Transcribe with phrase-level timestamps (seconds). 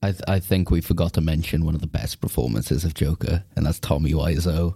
[0.00, 3.42] I, th- I think we forgot to mention one of the best performances of Joker,
[3.56, 4.72] and that's Tommy Wiseau.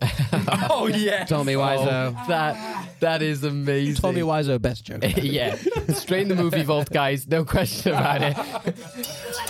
[0.71, 2.17] oh yeah, Tommy Wiseau.
[2.17, 4.03] Oh, that that is amazing.
[4.03, 5.07] Tommy Wiseau, best Joker.
[5.21, 5.57] yeah,
[5.95, 7.29] straight in the movie vault, guys.
[7.29, 9.47] No question about it.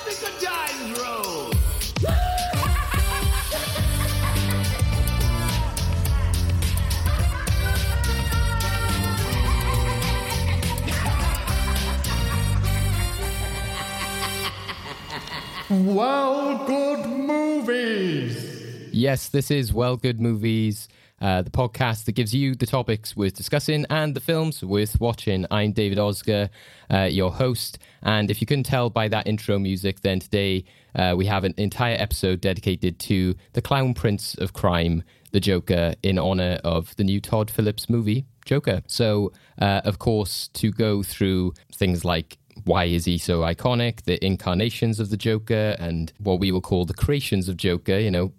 [15.72, 18.90] Well, good movies.
[18.92, 20.86] Yes, this is Well Good Movies,
[21.18, 25.46] uh, the podcast that gives you the topics worth discussing and the films worth watching.
[25.50, 26.50] I'm David Osger,
[26.92, 27.78] uh, your host.
[28.02, 31.54] And if you couldn't tell by that intro music, then today uh, we have an
[31.56, 37.04] entire episode dedicated to the clown prince of crime, the Joker, in honor of the
[37.04, 38.82] new Todd Phillips movie, Joker.
[38.88, 44.24] So, uh, of course, to go through things like why is he so iconic, the
[44.24, 48.32] incarnations of the Joker, and what we will call the creations of Joker, you know,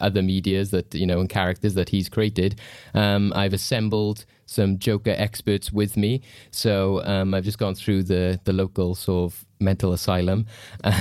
[0.00, 2.60] other medias that, you know, and characters that he's created.
[2.94, 6.22] Um, I've assembled some Joker experts with me.
[6.50, 10.46] So um, I've just gone through the, the local sort of mental asylum.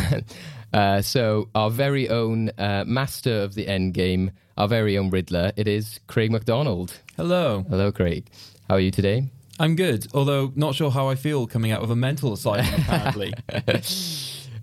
[0.73, 5.51] uh, so our very own uh, master of the end game, our very own Riddler,
[5.55, 6.99] it is Craig McDonald.
[7.15, 7.65] Hello.
[7.69, 8.29] Hello, Craig.
[8.67, 9.29] How are you today?
[9.59, 13.33] I'm good, although not sure how I feel coming out of a mental asylum, apparently.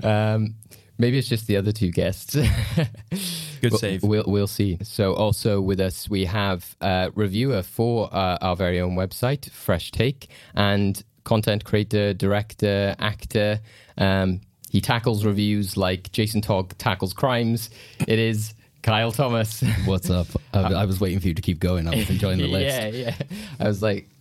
[0.03, 0.57] Um,
[0.99, 2.35] maybe it's just the other two guests.
[3.61, 4.03] Good We'll- save.
[4.03, 4.77] We'll, we'll see.
[4.83, 9.93] So, also with us, we have a reviewer for uh, our very own website, Fresh
[9.93, 13.61] Take, and content creator, director, actor.
[13.97, 17.71] Um, he tackles reviews like Jason Todd tackles crimes.
[18.07, 19.63] It is Kyle Thomas.
[19.87, 20.27] What's up?
[20.53, 21.87] I, I was waiting for you to keep going.
[21.89, 22.77] I was enjoying the list.
[22.77, 23.15] yeah, yeah.
[23.61, 24.13] I was like, w-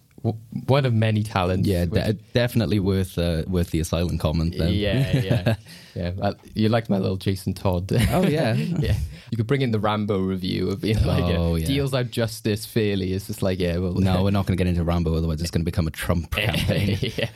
[0.67, 1.67] one of many talents.
[1.67, 4.55] Yeah, which- de- definitely worth uh, worth the asylum comment.
[4.57, 4.73] Then.
[4.73, 5.55] yeah, yeah,
[5.95, 6.11] yeah.
[6.21, 7.91] Uh, you liked my little Jason Todd.
[8.11, 8.53] Oh yeah.
[8.79, 8.95] yeah.
[9.31, 11.65] You could bring in the Rambo review of being like, Oh, yeah.
[11.65, 13.13] deals out justice fairly.
[13.13, 15.49] It's just like, yeah, well, No, we're not going to get into Rambo, otherwise it's
[15.49, 16.99] going to become a Trump campaign.
[17.01, 17.29] yeah.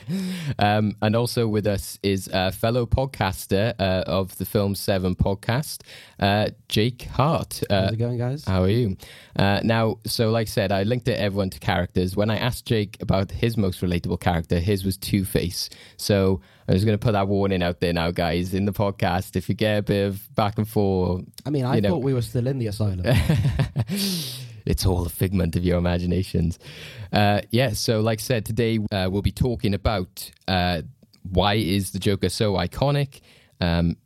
[0.59, 5.81] Um, and also with us is a fellow podcaster uh, of the Film Seven podcast,
[6.19, 7.61] uh, Jake Hart.
[7.69, 8.43] Uh, How's it going, guys?
[8.45, 8.97] how are you?
[9.35, 12.15] Uh, now, so like I said, I linked it everyone to characters.
[12.15, 15.69] When I asked Jake about his most relatable character, his was Two Face.
[15.97, 19.35] So I'm just going to put that warning out there now, guys, in the podcast.
[19.35, 22.03] If you get a bit of back and forth, I mean, I you know- thought
[22.03, 23.01] we were still in the asylum.
[24.65, 26.59] it's all a figment of your imaginations.
[27.13, 30.81] Uh, yeah, so like I said, today uh, we'll be talking about uh,
[31.23, 33.21] why is the Joker so iconic.
[33.61, 33.97] Um,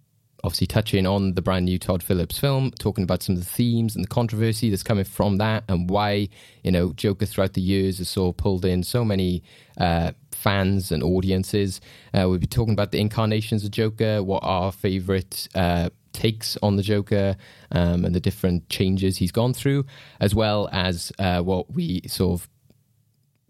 [0.43, 3.95] obviously, touching on the brand new Todd Phillips film, talking about some of the themes
[3.95, 6.29] and the controversy that's coming from that, and why
[6.63, 9.43] you know Joker throughout the years has of pulled in so many
[9.77, 11.81] uh, fans and audiences.
[12.13, 15.47] Uh, we'll be talking about the incarnations of Joker, what our favorite.
[15.55, 17.37] Uh, takes on the Joker
[17.71, 19.85] um, and the different changes he's gone through,
[20.19, 22.49] as well as uh, what we sort of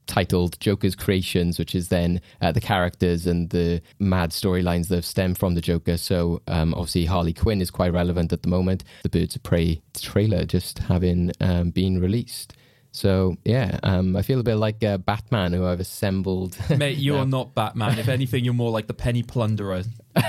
[0.08, 5.36] titled Joker's Creations, which is then uh, the characters and the mad storylines that stem
[5.36, 5.98] from the Joker.
[5.98, 8.84] So um, obviously Harley Quinn is quite relevant at the moment.
[9.04, 12.54] The Birds of Prey trailer just having um, been released.
[12.92, 16.58] So yeah, um, I feel a bit like uh, Batman, who I've assembled.
[16.78, 17.98] Mate, you are not Batman.
[18.00, 19.84] If anything, you're more like the penny plunderer.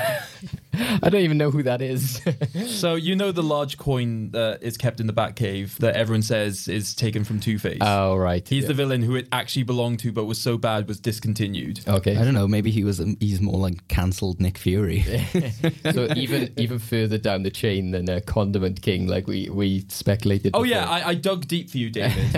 [0.75, 2.21] I don't even know who that is.
[2.67, 6.69] So you know the large coin that is kept in the Batcave that everyone says
[6.69, 7.79] is taken from Two Face.
[7.81, 10.99] oh right, He's the villain who it actually belonged to, but was so bad was
[11.01, 11.81] discontinued.
[11.87, 12.17] okay.
[12.17, 12.47] I don't know.
[12.49, 12.99] Maybe he was.
[13.21, 15.03] He's more like cancelled Nick Fury.
[15.93, 20.53] so even even further down the chain than a Condiment King, like we we speculated.
[20.55, 20.77] Oh before.
[20.77, 22.33] yeah, I, I dug deep for you, David.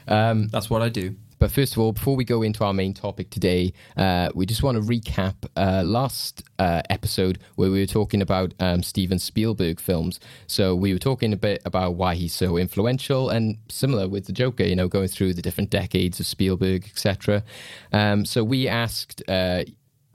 [0.08, 1.14] Um, That's what I do.
[1.38, 4.62] But first of all, before we go into our main topic today, uh, we just
[4.62, 9.80] want to recap uh, last uh, episode where we were talking about um, Steven Spielberg
[9.80, 10.18] films.
[10.46, 14.32] So we were talking a bit about why he's so influential and similar with the
[14.32, 17.44] Joker, you know, going through the different decades of Spielberg, etc.
[17.92, 19.64] Um, so we asked uh,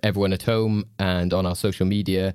[0.01, 2.33] everyone at home and on our social media,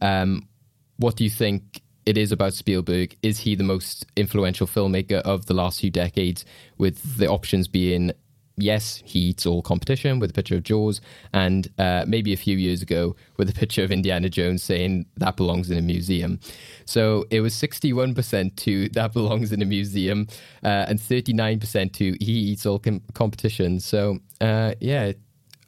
[0.00, 0.48] um,
[0.96, 3.16] what do you think it is about Spielberg?
[3.22, 6.44] Is he the most influential filmmaker of the last few decades?
[6.78, 8.12] With the options being
[8.62, 11.00] yes, he eats all competition with a picture of Jaws,
[11.32, 15.36] and uh, maybe a few years ago with a picture of Indiana Jones saying that
[15.36, 16.40] belongs in a museum.
[16.84, 20.28] So it was 61% to that belongs in a museum,
[20.62, 23.80] uh, and 39% to he eats all com- competition.
[23.80, 25.12] So uh, yeah,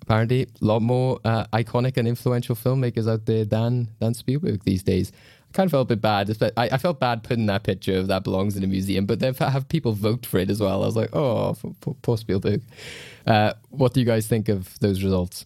[0.03, 4.83] apparently a lot more uh, iconic and influential filmmakers out there than than Spielberg these
[4.83, 5.13] days.
[5.53, 6.53] Kind of felt a bit bad.
[6.57, 9.35] I, I felt bad putting that picture of that belongs in a museum, but then
[9.35, 10.83] have people vote for it as well.
[10.83, 11.57] I was like, oh,
[12.03, 12.63] poor Spielberg.
[13.27, 15.45] Uh, what do you guys think of those results?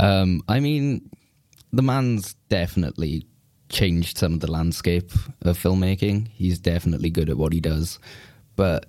[0.00, 1.10] Um, I mean,
[1.72, 3.26] the man's definitely
[3.68, 5.12] changed some of the landscape
[5.42, 6.28] of filmmaking.
[6.28, 7.98] He's definitely good at what he does,
[8.56, 8.86] but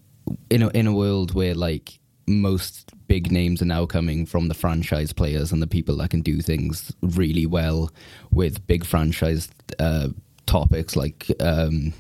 [0.49, 4.53] in a in a world where like most big names are now coming from the
[4.53, 7.91] franchise players and the people that can do things really well
[8.31, 10.07] with big franchise uh,
[10.45, 11.91] topics like um,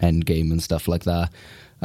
[0.00, 1.30] Endgame and stuff like that.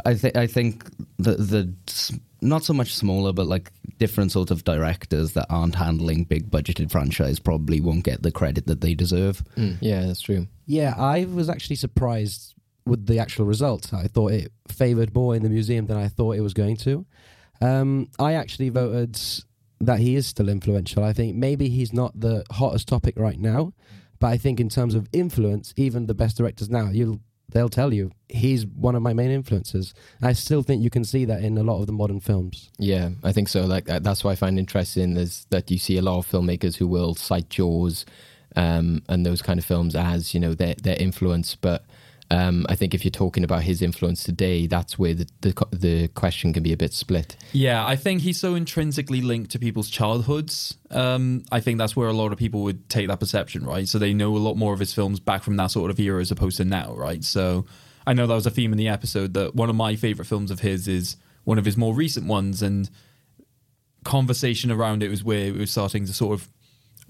[0.06, 0.84] I think I think
[1.18, 6.24] the the not so much smaller, but like different sort of directors that aren't handling
[6.24, 9.44] big budgeted franchise probably won't get the credit that they deserve.
[9.56, 10.48] Mm, yeah, that's true.
[10.66, 12.54] Yeah, I was actually surprised
[12.86, 13.92] with the actual result.
[13.92, 17.04] I thought it favoured more in the museum than I thought it was going to.
[17.62, 19.18] Um, I actually voted
[19.80, 21.04] that he is still influential.
[21.04, 23.72] I think maybe he's not the hottest topic right now,
[24.18, 27.20] but I think in terms of influence, even the best directors now, you'll
[27.50, 29.94] they'll tell you he's one of my main influences.
[30.22, 32.70] I still think you can see that in a lot of the modern films.
[32.78, 33.62] Yeah, I think so.
[33.62, 36.86] Like that's why I find interesting is that you see a lot of filmmakers who
[36.86, 38.06] will cite Jaws
[38.56, 41.54] um, and those kind of films as you know their their influence.
[41.54, 41.84] But
[42.32, 46.08] um, I think if you're talking about his influence today, that's where the, the the
[46.08, 47.36] question can be a bit split.
[47.52, 50.78] Yeah, I think he's so intrinsically linked to people's childhoods.
[50.90, 53.86] Um, I think that's where a lot of people would take that perception, right?
[53.86, 56.22] So they know a lot more of his films back from that sort of era
[56.22, 57.22] as opposed to now, right?
[57.22, 57.66] So
[58.06, 60.50] I know that was a theme in the episode that one of my favorite films
[60.50, 62.88] of his is one of his more recent ones, and
[64.04, 66.48] conversation around it was where it was starting to sort of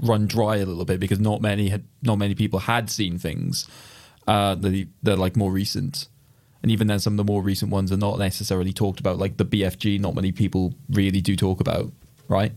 [0.00, 3.68] run dry a little bit because not many had not many people had seen things
[4.26, 6.08] uh, that he- that are like more recent.
[6.62, 9.18] And even then, some of the more recent ones are not necessarily talked about.
[9.18, 11.92] Like the BFG, not many people really do talk about,
[12.28, 12.52] right?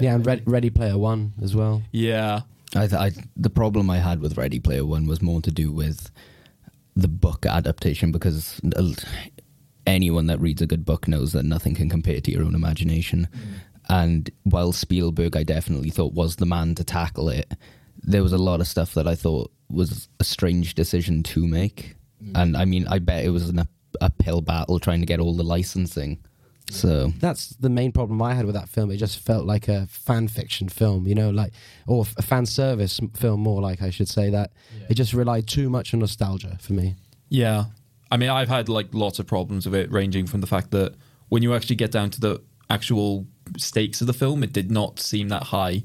[0.00, 1.82] Yeah, and Red, Ready Player One as well.
[1.90, 2.42] Yeah,
[2.76, 5.72] I, th- I the problem I had with Ready Player One was more to do
[5.72, 6.10] with
[6.94, 8.92] the book adaptation because uh,
[9.86, 13.26] anyone that reads a good book knows that nothing can compare to your own imagination.
[13.88, 17.52] And while Spielberg, I definitely thought was the man to tackle it,
[18.02, 21.96] there was a lot of stuff that I thought was a strange decision to make.
[22.22, 22.32] Mm.
[22.34, 23.68] And I mean, I bet it was an up-
[24.00, 26.18] uphill battle trying to get all the licensing.
[26.70, 28.90] So That's the main problem I had with that film.
[28.90, 31.52] It just felt like a fan fiction film, you know, like
[31.86, 34.52] or a fan service film, more like I should say that.
[34.90, 36.96] It just relied too much on nostalgia for me.
[37.28, 37.64] yeah.
[38.10, 40.94] I mean, I've had like lots of problems with it, ranging from the fact that
[41.28, 42.40] when you actually get down to the
[42.70, 43.26] actual
[43.58, 45.84] stakes of the film, it did not seem that high,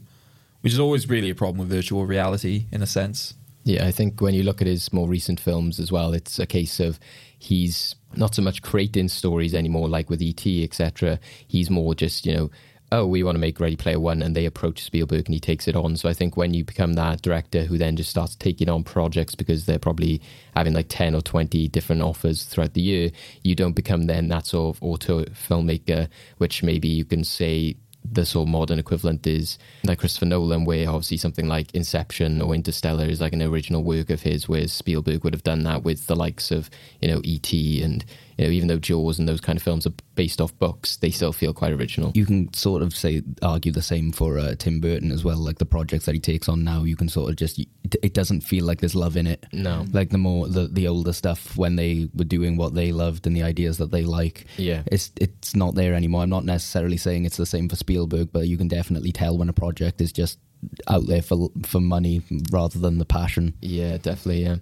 [0.63, 3.33] which is always really a problem with virtual reality in a sense.
[3.65, 6.45] Yeah, I think when you look at his more recent films as well, it's a
[6.45, 6.99] case of
[7.37, 11.19] he's not so much creating stories anymore, like with ET, etc.
[11.47, 12.51] He's more just, you know,
[12.93, 15.67] oh, we want to make Ready Player One, and they approach Spielberg and he takes
[15.67, 15.97] it on.
[15.97, 19.35] So I think when you become that director who then just starts taking on projects
[19.35, 20.21] because they're probably
[20.55, 23.11] having like 10 or 20 different offers throughout the year,
[23.43, 26.07] you don't become then that sort of auteur filmmaker,
[26.37, 27.75] which maybe you can say
[28.13, 32.53] the sort of modern equivalent is like Christopher Nolan, where obviously something like Inception or
[32.53, 36.07] Interstellar is like an original work of his, whereas Spielberg would have done that with
[36.07, 36.69] the likes of
[37.01, 37.81] you know E.T.
[37.81, 38.05] and
[38.37, 41.09] you know even though Jaws and those kind of films are based off books, they
[41.09, 42.11] still feel quite original.
[42.13, 45.37] you can sort of say argue the same for uh, Tim Burton as well.
[45.37, 48.41] Like the projects that he takes on now, you can sort of just it, doesn't
[48.41, 49.45] feel like there's love in it.
[49.51, 49.85] No.
[49.91, 53.35] like the more the the older stuff when they were doing what they loved and
[53.35, 54.45] the ideas that they like.
[54.57, 54.83] Yeah.
[54.87, 56.23] it's it's not there anymore.
[56.23, 59.49] I'm not necessarily saying it's the same for Spielberg, but you can definitely tell when
[59.49, 60.39] a project is just
[60.87, 62.21] out there for for money
[62.51, 63.53] rather than the passion.
[63.61, 64.43] Yeah, definitely.
[64.43, 64.57] Yeah.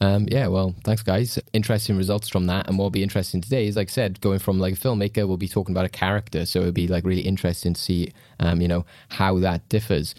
[0.00, 1.38] Um, yeah, well, thanks, guys.
[1.52, 2.68] Interesting results from that.
[2.68, 5.36] And what'll be interesting today is, like I said, going from like a filmmaker, we'll
[5.36, 6.44] be talking about a character.
[6.44, 10.14] So it'll be like really interesting to see, um, you know, how that differs.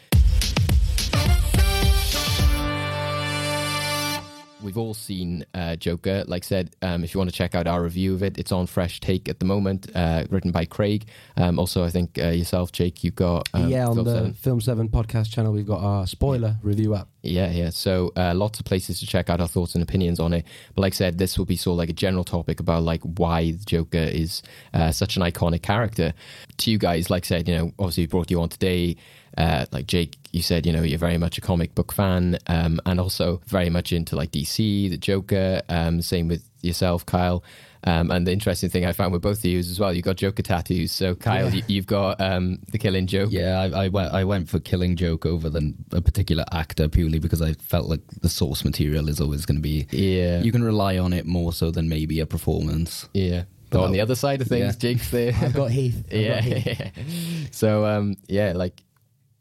[4.64, 6.24] We've all seen uh, Joker.
[6.28, 8.52] Like I said, um, if you want to check out our review of it, it's
[8.52, 11.06] on Fresh Take at the moment, uh, written by Craig.
[11.36, 14.34] Um, also, I think uh, yourself, Jake, you've got um, yeah, on Film the 7.
[14.34, 17.08] Film 7 podcast channel, we've got our spoiler review up.
[17.22, 17.70] Yeah, yeah.
[17.70, 20.46] So uh, lots of places to check out our thoughts and opinions on it.
[20.74, 23.02] But like I said, this will be sort of like a general topic about like
[23.04, 24.42] why the Joker is
[24.74, 26.14] uh, such an iconic character.
[26.58, 28.98] To you guys, like I said, you know, obviously we brought you on today.
[29.38, 32.80] Uh, like Jake, you said, you know, you're very much a comic book fan, um,
[32.86, 35.62] and also very much into like DC, the Joker.
[35.70, 37.44] Um, same with yourself, Kyle.
[37.84, 40.02] Um, and the interesting thing I found with both of you is as well, you
[40.02, 40.92] got Joker tattoos.
[40.92, 43.30] So Kyle, you, you've got um, the Killing Joke.
[43.32, 47.20] Yeah, I, I went I went for Killing Joke over than a particular actor purely
[47.20, 50.42] because I felt like the source material is always going to be Yeah.
[50.42, 53.08] You can rely on it more so than maybe a performance.
[53.14, 53.44] Yeah.
[53.70, 54.80] But on the other side of things, Yeah.
[54.80, 55.34] Jake's there.
[55.42, 55.98] I've got Heath.
[56.08, 56.42] I've got yeah.
[56.42, 57.48] Heath.
[57.52, 58.82] so um, yeah, like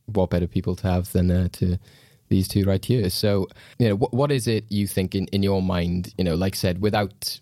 [0.07, 1.79] what better people to have than uh, to
[2.29, 3.09] these two right here.
[3.11, 3.49] So
[3.79, 6.15] you know, what what is it you think in, in your mind?
[6.19, 7.41] You know, like I said, without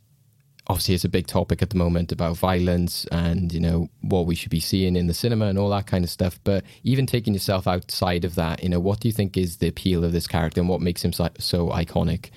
[0.67, 4.35] obviously it's a big topic at the moment about violence and you know what we
[4.35, 6.39] should be seeing in the cinema and all that kind of stuff.
[6.45, 9.69] But even taking yourself outside of that, you know, what do you think is the
[9.69, 12.31] appeal of this character and what makes him so, so iconic?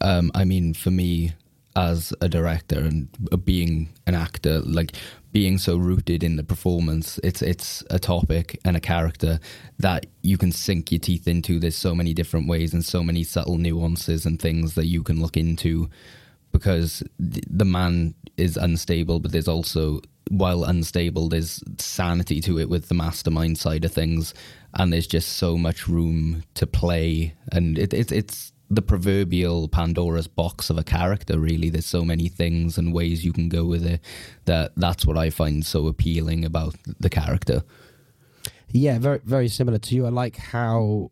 [0.00, 1.32] Um, I mean, for me,
[1.74, 3.08] as a director and
[3.44, 4.92] being an actor, like
[5.36, 9.38] being so rooted in the performance, it's it's a topic and a character
[9.78, 11.60] that you can sink your teeth into.
[11.60, 15.20] There's so many different ways and so many subtle nuances and things that you can
[15.20, 15.90] look into
[16.52, 20.00] because the man is unstable, but there's also
[20.30, 24.32] while unstable, there's sanity to it with the mastermind side of things,
[24.72, 30.26] and there's just so much room to play, and it, it it's the proverbial Pandora's
[30.28, 31.38] box of a character.
[31.38, 34.00] Really, there's so many things and ways you can go with it
[34.44, 37.62] that that's what I find so appealing about the character.
[38.70, 40.06] Yeah, very very similar to you.
[40.06, 41.10] I like how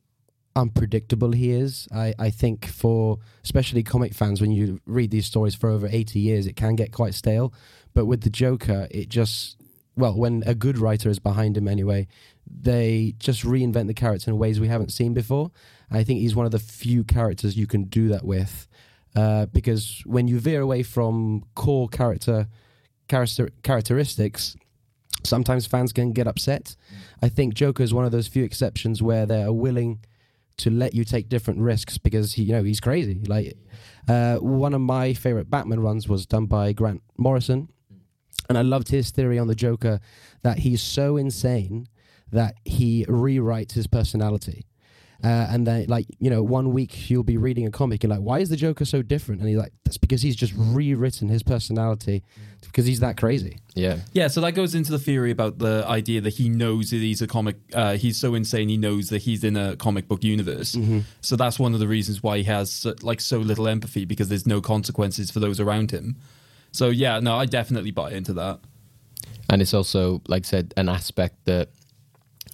[0.56, 1.88] unpredictable he is.
[1.94, 6.18] I, I think for especially comic fans, when you read these stories for over 80
[6.18, 7.52] years, it can get quite stale.
[7.92, 9.56] But with the Joker, it just,
[9.96, 12.06] well, when a good writer is behind him anyway,
[12.46, 15.50] they just reinvent the character in ways we haven't seen before.
[15.90, 18.66] I think he's one of the few characters you can do that with.
[19.14, 22.48] Uh, because when you veer away from core character,
[23.08, 24.56] character characteristics,
[25.22, 26.76] sometimes fans can get upset.
[27.22, 30.00] I think Joker is one of those few exceptions where they are willing
[30.56, 33.20] to let you take different risks because he, you know, he's crazy.
[33.26, 33.56] Like
[34.08, 37.68] uh, one of my favorite Batman runs was done by Grant Morrison,
[38.48, 40.00] and I loved his theory on the Joker
[40.42, 41.88] that he's so insane
[42.30, 44.66] that he rewrites his personality.
[45.22, 48.20] Uh, and then, like, you know, one week you'll be reading a comic, you're like,
[48.20, 49.40] why is the Joker so different?
[49.40, 52.22] And he's like, that's because he's just rewritten his personality
[52.62, 53.60] because he's that crazy.
[53.74, 53.98] Yeah.
[54.12, 57.22] Yeah, so that goes into the theory about the idea that he knows that he's
[57.22, 57.56] a comic.
[57.72, 60.76] Uh, he's so insane, he knows that he's in a comic book universe.
[61.20, 64.46] So that's one of the reasons why he has like so little empathy because there's
[64.46, 66.16] no consequences for those around him.
[66.72, 68.60] So yeah, no, I definitely buy into that.
[69.48, 71.68] And it's also, like I said, an aspect that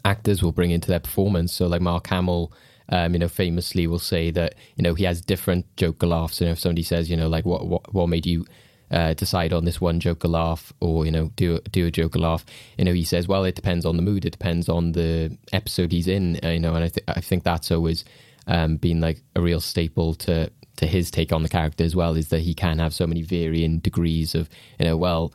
[0.05, 1.53] actors will bring into their performance.
[1.53, 2.53] So, like Mark Hamill,
[2.89, 6.41] um, you know, famously will say that you know he has different Joker laughs.
[6.41, 8.45] And if somebody says, you know, like what what, what made you
[8.91, 12.45] uh, decide on this one Joker laugh, or you know, do do a Joker laugh,
[12.77, 15.93] you know, he says, well, it depends on the mood, it depends on the episode
[15.93, 18.05] he's in, uh, you know, and I think I think that's always
[18.47, 22.17] um, been like a real staple to to his take on the character as well,
[22.17, 25.33] is that he can have so many varying degrees of, you know, well.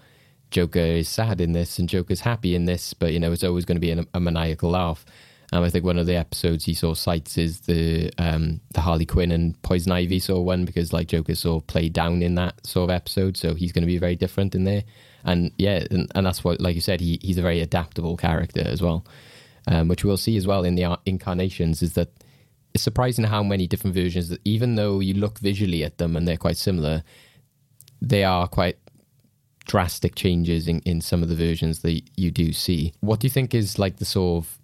[0.55, 3.65] Joker is sad in this and Joker's happy in this, but you know it's always
[3.65, 5.05] going to be a, a maniacal laugh.
[5.51, 9.05] Um, I think one of the episodes he saw cites is the um, the Harley
[9.05, 12.65] Quinn and Poison Ivy saw one because like Joker sort of played down in that
[12.65, 14.85] sort of episode, so he's going to be very different in there.
[15.25, 18.63] And yeah, and, and that's what, like you said, he he's a very adaptable character
[18.65, 19.05] as well,
[19.67, 21.81] um, which we'll see as well in the incarnations.
[21.81, 22.13] Is that
[22.73, 26.25] it's surprising how many different versions that even though you look visually at them and
[26.25, 27.03] they're quite similar,
[28.01, 28.77] they are quite
[29.65, 32.93] drastic changes in, in some of the versions that you do see.
[33.01, 34.57] What do you think is like the sort of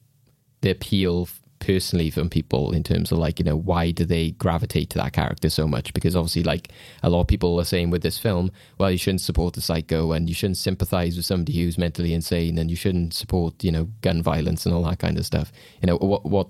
[0.62, 1.28] the appeal
[1.60, 5.14] personally from people in terms of like, you know, why do they gravitate to that
[5.14, 5.94] character so much?
[5.94, 6.70] Because obviously like
[7.04, 10.12] a lot of people are saying with this film, well, you shouldn't support the psycho
[10.12, 13.88] and you shouldn't sympathize with somebody who's mentally insane and you shouldn't support, you know,
[14.02, 15.52] gun violence and all that kind of stuff.
[15.82, 16.48] You know, what what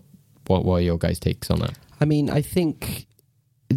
[0.48, 1.78] what, what are your guys' takes on that?
[2.00, 3.06] I mean, I think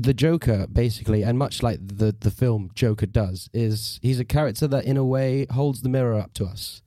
[0.03, 4.67] the Joker, basically, and much like the the film Joker does, is he's a character
[4.69, 6.83] that, in a way, holds the mirror up to us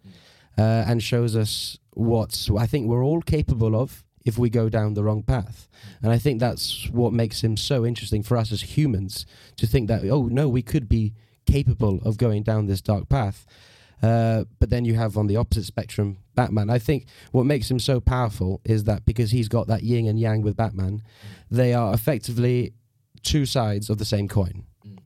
[0.58, 4.94] uh, and shows us what I think we're all capable of if we go down
[4.94, 5.70] the wrong path.
[6.02, 9.88] And I think that's what makes him so interesting for us as humans to think
[9.88, 11.14] that, oh no, we could be
[11.46, 13.46] capable of going down this dark path.
[14.04, 16.70] Uh, but then you have on the opposite spectrum Batman.
[16.70, 20.20] I think what makes him so powerful is that because he's got that yin and
[20.20, 21.02] yang with Batman,
[21.50, 22.74] they are effectively
[23.24, 24.64] two sides of the same coin.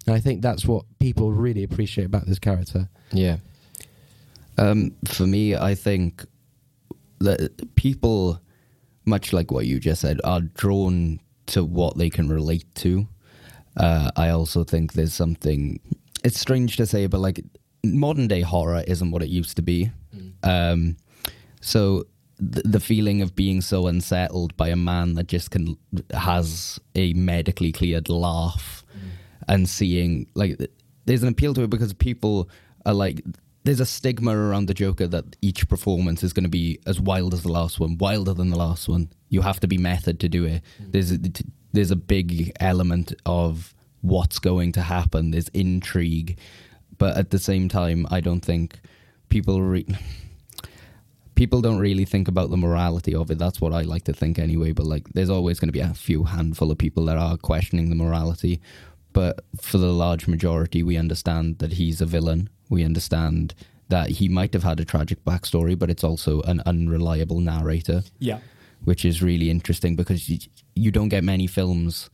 [0.08, 2.90] And I think that's what people really appreciate about this character.
[3.12, 3.38] Yeah.
[4.58, 6.26] Um, for me, I think
[7.20, 8.40] that people,
[9.06, 13.08] much like what you just said, are drawn to what they can relate to.
[13.78, 15.80] Uh, I also think there's something.
[16.24, 17.44] It's strange to say, but like
[17.84, 19.92] modern day horror isn't what it used to be.
[20.44, 20.98] Um,
[21.62, 22.11] so th-
[22.42, 25.78] the feeling of being so unsettled by a man that just can
[26.12, 29.12] has a medically cleared laugh mm.
[29.48, 30.58] and seeing like
[31.06, 32.50] there's an appeal to it because people
[32.86, 33.22] are like
[33.64, 37.34] there's a stigma around the Joker that each performance is going to be as wild
[37.34, 39.12] as the last one, wilder than the last one.
[39.30, 40.64] You have to be method to do it.
[40.82, 40.92] Mm.
[40.92, 41.20] There's a,
[41.72, 45.30] there's a big element of what's going to happen.
[45.30, 46.40] There's intrigue,
[46.98, 48.80] but at the same time, I don't think
[49.30, 49.86] people re-
[51.42, 53.40] people don't really think about the morality of it.
[53.40, 54.72] That's what I like to think anyway.
[54.74, 57.90] But like, there's always going to be a few handful of people that are questioning
[57.90, 58.62] the morality.
[59.14, 62.42] but for the large majority, we understand that he's a villain.
[62.70, 63.54] We understand
[63.90, 68.40] that he might have had a tragic backstory, but it's also an unreliable narrator, Yeah.
[68.90, 70.38] which is really interesting because you,
[70.84, 72.10] you don't get many films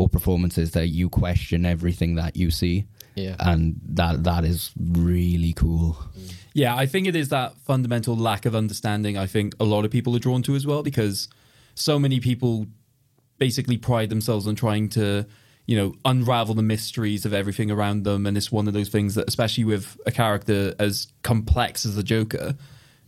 [0.00, 2.76] or performances that you question everything that you see.
[3.14, 3.36] Yeah.
[3.38, 5.90] And that that is really cool.
[6.18, 6.32] Mm.
[6.54, 9.90] Yeah, I think it is that fundamental lack of understanding I think a lot of
[9.90, 11.28] people are drawn to as well because
[11.74, 12.66] so many people
[13.38, 15.26] basically pride themselves on trying to,
[15.66, 19.16] you know, unravel the mysteries of everything around them and it's one of those things
[19.16, 22.54] that especially with a character as complex as the Joker,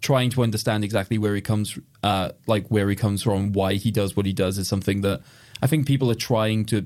[0.00, 3.92] trying to understand exactly where he comes uh like where he comes from, why he
[3.92, 5.20] does what he does is something that
[5.62, 6.84] I think people are trying to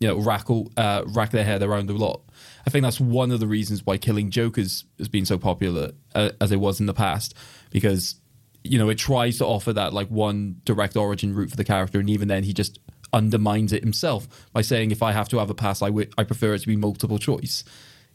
[0.00, 2.22] you know rackle uh, rack their head around a lot.
[2.66, 6.30] I think that's one of the reasons why Killing Jokers has been so popular uh,
[6.40, 7.34] as it was in the past
[7.70, 8.16] because
[8.64, 11.98] you know it tries to offer that like one direct origin route for the character,
[11.98, 12.78] and even then he just
[13.12, 16.24] undermines it himself by saying if I have to have a past, I wi- I
[16.24, 17.64] prefer it to be multiple choice,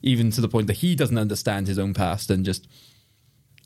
[0.01, 2.68] even to the point that he doesn't understand his own past and just.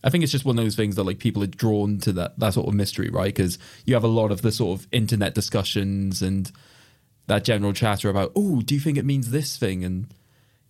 [0.03, 2.39] I think it's just one of those things that like people are drawn to that
[2.39, 3.33] that sort of mystery, right?
[3.35, 6.51] Because you have a lot of the sort of internet discussions and
[7.27, 9.83] that general chatter about, oh, do you think it means this thing?
[9.83, 10.11] And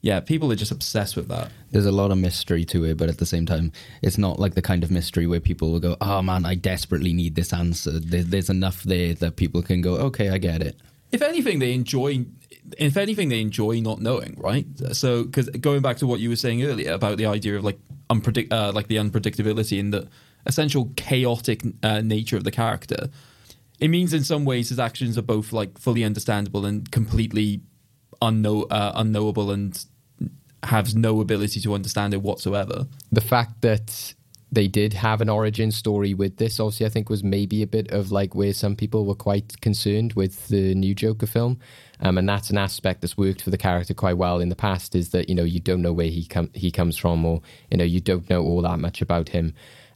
[0.02, 1.52] yeah, people are just obsessed with that.
[1.70, 4.56] There's a lot of mystery to it, but at the same time, it's not like
[4.56, 8.00] the kind of mystery where people will go, "Oh man, I desperately need this answer."
[8.00, 10.76] There, there's enough there that people can go, "Okay, I get it."
[11.12, 12.26] If anything, they enjoy.
[12.78, 14.66] If anything, they enjoy not knowing, right?
[14.94, 17.80] So, because going back to what you were saying earlier about the idea of like
[18.10, 20.08] unpredict, uh, like the unpredictability and the
[20.48, 23.10] essential chaotic uh, nature of the character,
[23.80, 27.62] it means in some ways his actions are both like fully understandable and completely
[28.22, 29.86] unknow- uh, unknowable and
[30.64, 32.88] has no ability to understand it whatsoever.
[33.12, 34.14] the fact that
[34.52, 37.90] they did have an origin story with this, obviously, I think was maybe a bit
[37.92, 41.58] of like where some people were quite concerned with the new Joker film,
[42.02, 44.94] um, and that's an aspect that's worked for the character quite well in the past.
[44.94, 47.78] Is that you know you don't know where he com- he comes from, or you
[47.78, 49.54] know you don't know all that much about him.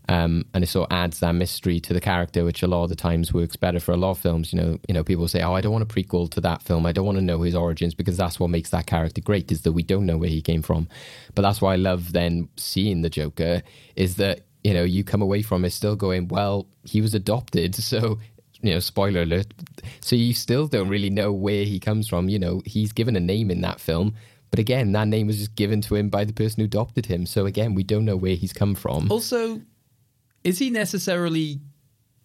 [0.08, 2.90] Um, and it sort of adds that mystery to the character, which a lot of
[2.90, 4.54] the times works better for a lot of films.
[4.54, 6.86] You know, you know, people say, "Oh, I don't want a prequel to that film.
[6.86, 9.62] I don't want to know his origins because that's what makes that character great is
[9.62, 10.88] that we don't know where he came from."
[11.34, 13.64] But that's why I love then seeing the Joker
[13.96, 17.76] is that you know you come away from it still going, "Well, he was adopted,"
[17.92, 18.20] so
[18.62, 19.48] you know, spoiler alert.
[20.02, 22.30] So you still don't really know where he comes from.
[22.30, 24.16] You know, he's given a name in that film.
[24.52, 27.26] But again, that name was just given to him by the person who adopted him.
[27.26, 29.12] So again, we don't know where he's come from.
[29.12, 29.62] Also,
[30.46, 31.60] is he necessarily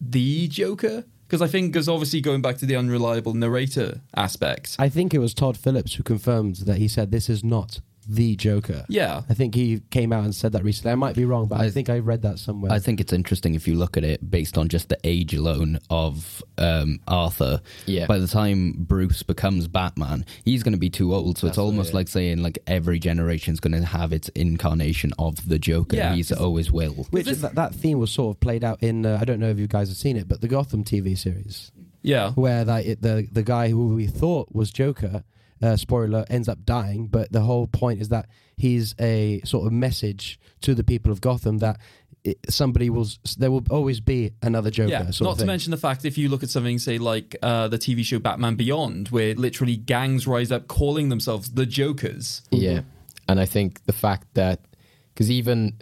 [0.00, 1.04] the Joker?
[1.26, 4.76] Because I think, because obviously going back to the unreliable narrator aspect.
[4.78, 7.80] I think it was Todd Phillips who confirmed that he said this is not
[8.14, 8.84] the Joker.
[8.88, 9.22] Yeah.
[9.28, 10.92] I think he came out and said that recently.
[10.92, 12.72] I might be wrong, but I, I- think I read that somewhere.
[12.72, 15.78] I think it's interesting if you look at it based on just the age alone
[15.90, 17.60] of um, Arthur.
[17.86, 18.06] Yeah.
[18.06, 21.38] By the time Bruce becomes Batman, he's going to be too old.
[21.38, 21.96] So it's That's right, almost yeah.
[21.96, 25.96] like saying like every generation's going to have its incarnation of the Joker.
[25.96, 27.06] Yeah, He's always will.
[27.10, 29.50] Which is that, that theme was sort of played out in uh, I don't know
[29.50, 31.70] if you guys have seen it, but the Gotham TV series
[32.02, 32.32] Yeah.
[32.32, 35.22] where like it, the the guy who we thought was Joker,
[35.62, 37.06] uh, spoiler, ends up dying.
[37.06, 41.20] But the whole point is that he's a sort of message to the people of
[41.20, 41.78] Gotham that
[42.24, 44.90] it, somebody will there will always be another Joker.
[44.90, 47.36] Yeah, sort not of to mention the fact if you look at something, say like
[47.42, 52.42] uh, the TV show Batman Beyond, where literally gangs rise up calling themselves the Jokers.
[52.50, 52.82] Yeah.
[53.28, 54.64] And I think the fact that,
[55.14, 55.80] because even,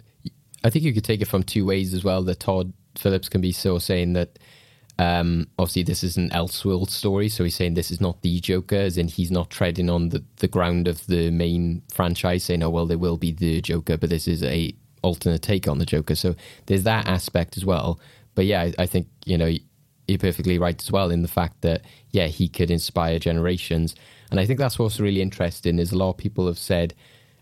[0.63, 3.41] I think you could take it from two ways as well, that Todd Phillips can
[3.41, 4.37] be so saying that,
[4.99, 8.75] um, obviously this is an Elseworld story, so he's saying this is not the Joker,
[8.75, 12.69] as in he's not treading on the, the ground of the main franchise, saying, oh,
[12.69, 16.15] well, there will be the Joker, but this is a alternate take on the Joker.
[16.15, 16.35] So
[16.65, 17.97] there's that aspect as well.
[18.35, 19.53] But yeah, I, I think, you know,
[20.09, 23.93] you're perfectly right as well in the fact that yeah he could inspire generations
[24.31, 26.95] and i think that's what's really interesting is a lot of people have said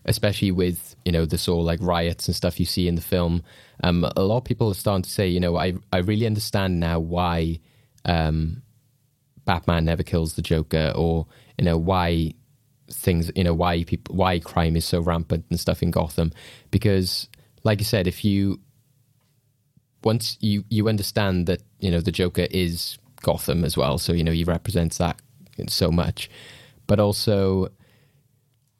[0.04, 3.42] especially with you know sort of like riots and stuff you see in the film
[3.84, 6.80] um, a lot of people are starting to say you know i i really understand
[6.80, 7.58] now why
[8.04, 8.62] um,
[9.44, 12.32] batman never kills the joker or you know why
[12.90, 16.32] things you know why people why crime is so rampant and stuff in gotham.
[16.70, 17.28] Because
[17.64, 18.60] like you said if you
[20.04, 24.24] once you you understand that you know the Joker is Gotham as well, so you
[24.24, 25.20] know he represents that
[25.66, 26.30] so much,
[26.86, 27.68] but also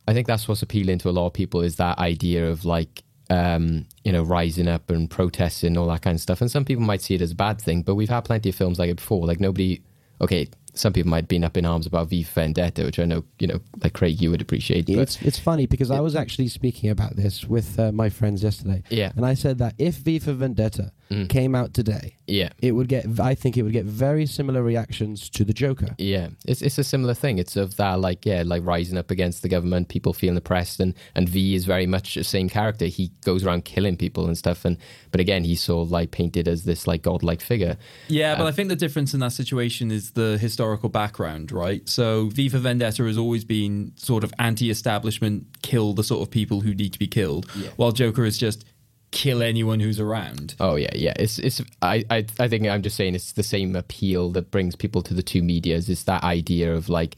[0.08, 3.02] I think that's what's appealing to a lot of people is that idea of like
[3.28, 6.82] um, you know rising up and protesting all that kind of stuff, and some people
[6.82, 8.96] might see it as a bad thing, but we've had plenty of films like it
[8.96, 9.26] before.
[9.26, 9.82] Like nobody,
[10.22, 13.04] okay, some people might have been up in arms about V for Vendetta, which I
[13.04, 14.86] know you know, like Craig, you would appreciate.
[14.86, 18.42] But It's it's funny because I was actually speaking about this with uh, my friends
[18.42, 18.82] yesterday.
[18.90, 19.12] Yeah.
[19.16, 21.26] and I said that if V for Vendetta Mm.
[21.30, 23.06] came out today, yeah, it would get.
[23.18, 25.94] I think it would get very similar reactions to the Joker.
[25.96, 27.38] Yeah, it's it's a similar thing.
[27.38, 30.92] It's of that like yeah, like rising up against the government, people feeling oppressed, and
[31.14, 32.84] and V is very much the same character.
[32.84, 34.76] He goes around killing people and stuff, and
[35.10, 37.78] but again, he's sort of like painted as this like godlike figure.
[38.08, 41.88] Yeah, but Uh, I think the difference in that situation is the historical background, right?
[41.88, 46.61] So V for Vendetta has always been sort of anti-establishment, kill the sort of people
[46.61, 48.64] who need to be killed, while Joker is just
[49.11, 50.54] kill anyone who's around.
[50.61, 51.14] Oh yeah, yeah.
[51.16, 51.62] It's it's.
[51.83, 55.14] I I I think I'm just saying it's the same appeal that brings people to
[55.14, 55.88] the two medias.
[55.88, 57.16] It's that idea of like.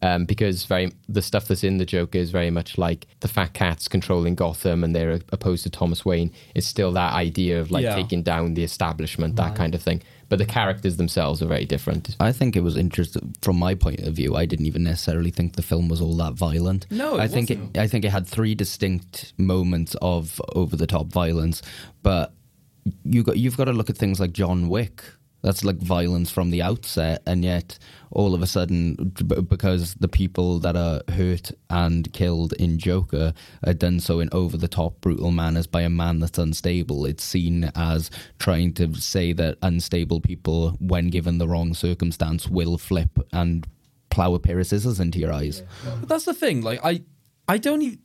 [0.00, 3.52] Um, because very the stuff that's in the Joker is very much like the fat
[3.52, 6.30] cats controlling Gotham, and they're opposed to Thomas Wayne.
[6.54, 7.96] It's still that idea of like Yeah.
[7.96, 10.00] taking down the establishment, that kind of thing.
[10.28, 12.14] But the characters themselves are very different.
[12.20, 14.36] I think it was interesting from my point of view.
[14.36, 16.86] I didn't even necessarily think the film was all that violent.
[16.90, 17.76] No, it I think wasn't.
[17.76, 17.80] it.
[17.80, 21.62] I think it had three distinct moments of over the top violence,
[22.02, 22.34] but
[23.04, 25.02] you got you've got to look at things like John Wick.
[25.42, 27.78] That's like violence from the outset, and yet
[28.10, 33.32] all of a sudden, b- because the people that are hurt and killed in Joker
[33.64, 37.22] are done so in over the top, brutal manners by a man that's unstable, it's
[37.22, 43.20] seen as trying to say that unstable people, when given the wrong circumstance, will flip
[43.32, 43.66] and
[44.10, 45.62] plow a pair of scissors into your eyes.
[46.00, 46.62] But that's the thing.
[46.62, 47.02] Like I,
[47.46, 47.98] I don't.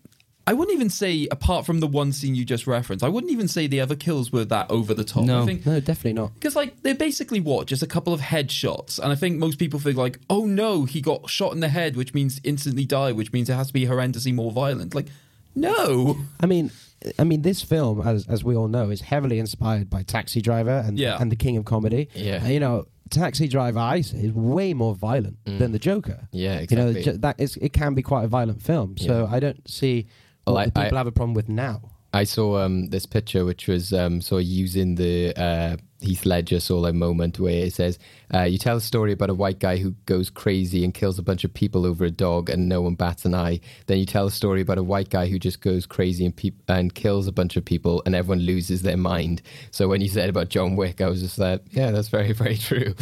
[0.46, 3.48] I wouldn't even say, apart from the one scene you just referenced, I wouldn't even
[3.48, 5.24] say the other kills were that over the top.
[5.24, 5.44] No.
[5.44, 6.34] I think No, definitely not.
[6.34, 9.80] Because like they're basically what just a couple of headshots, and I think most people
[9.80, 13.32] think like, oh no, he got shot in the head, which means instantly die, which
[13.32, 14.94] means it has to be horrendously more violent.
[14.94, 15.08] Like,
[15.56, 16.72] no, I mean,
[17.18, 20.84] I mean, this film, as as we all know, is heavily inspired by Taxi Driver
[20.86, 21.18] and Yeah.
[21.22, 22.10] and the King of Comedy.
[22.14, 22.44] Yeah.
[22.44, 25.72] And, you know, Taxi Driver, I is way more violent than mm.
[25.72, 26.28] the Joker.
[26.32, 27.00] Yeah, exactly.
[27.00, 28.98] You know, that is it can be quite a violent film.
[28.98, 30.08] So I don't see
[30.46, 31.82] the people I- have a problem with now.
[32.16, 36.60] I saw um, this picture, which was um, sort of using the uh, Heath Ledger
[36.60, 37.98] sort of moment where it says,
[38.34, 41.24] uh, "You tell a story about a white guy who goes crazy and kills a
[41.24, 43.60] bunch of people over a dog, and no one bats an eye.
[43.88, 46.62] Then you tell a story about a white guy who just goes crazy and peop-
[46.68, 50.30] and kills a bunch of people, and everyone loses their mind." So when you said
[50.30, 52.94] about John Wick, I was just like, "Yeah, that's very, very true."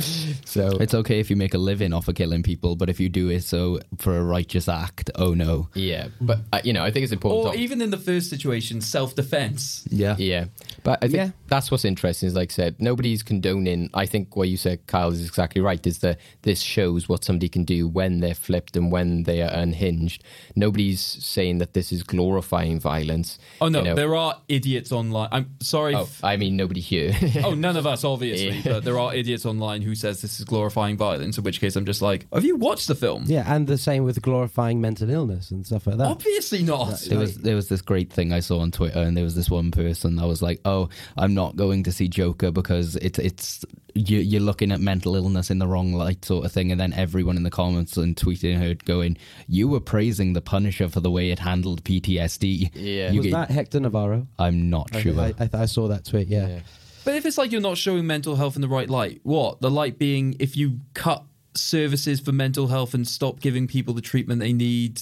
[0.45, 3.09] So It's okay if you make a living off of killing people, but if you
[3.09, 5.69] do it so for a righteous act, oh no.
[5.73, 7.47] yeah, but uh, you know, I think it's important.
[7.47, 9.83] or to- even in the first situation, self defense.
[9.89, 10.15] Yeah.
[10.17, 10.45] Yeah,
[10.83, 11.29] but I think Yeah.
[11.47, 12.27] that's what's interesting.
[12.27, 13.89] Is like I said, nobody's condoning.
[13.93, 15.85] I think what you said, Kyle, is exactly right.
[15.85, 19.51] Is that this shows what somebody can do when they're flipped and when they are
[19.51, 20.23] unhinged.
[20.55, 23.39] Nobody's saying that this is glorifying violence.
[23.59, 23.95] Oh no, you know.
[23.95, 25.29] there are idiots online.
[25.31, 25.95] I'm sorry.
[25.95, 27.15] Oh, if- I mean, nobody here.
[27.43, 28.73] Oh, none of us, obviously, Yeah.
[28.73, 31.37] but there are idiots online who says this is glorifying violence.
[31.37, 33.23] In which case, I'm just like, have you watched the film?
[33.27, 36.07] Yeah, and the same with glorifying mental illness and stuff like that.
[36.07, 36.99] Obviously not.
[37.09, 39.49] There was there was this great thing I saw on Twitter, and there was this
[39.49, 43.19] one person that was like, "Oh, Oh, I'm not going to see Joker because it's
[43.19, 46.79] it's you, you're looking at mental illness in the wrong light, sort of thing." And
[46.79, 50.99] then everyone in the comments and tweeting her going, "You were praising the Punisher for
[50.99, 53.11] the way it handled PTSD." Yeah.
[53.11, 54.27] You was get- that Hector Navarro?
[54.39, 55.19] I'm not I, sure.
[55.19, 56.27] I, I, I saw that tweet.
[56.27, 56.47] Yeah.
[56.47, 56.59] Yeah.
[57.03, 59.61] But if it's like you're not showing mental health in the right light, what?
[59.61, 64.01] The light being if you cut services for mental health and stop giving people the
[64.01, 65.01] treatment they need,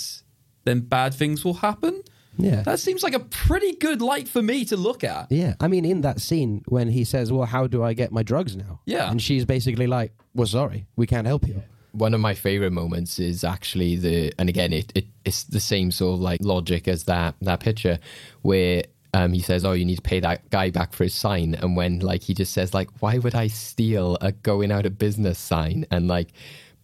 [0.63, 2.01] then bad things will happen?
[2.39, 2.61] Yeah.
[2.63, 5.31] That seems like a pretty good light for me to look at.
[5.31, 8.23] Yeah, I mean, in that scene when he says, "Well, how do I get my
[8.23, 9.11] drugs now?" Yeah.
[9.11, 13.17] and she's basically like, "Well, sorry, we can't help you." one of my favorite moments
[13.17, 17.05] is actually the and again it, it it's the same sort of like logic as
[17.05, 17.97] that that picture
[18.43, 21.55] where um, he says, "Oh, you need to pay that guy back for his sign,"
[21.55, 24.99] and when like he just says, "Like, why would I steal a going out of
[24.99, 26.29] business sign?" and like,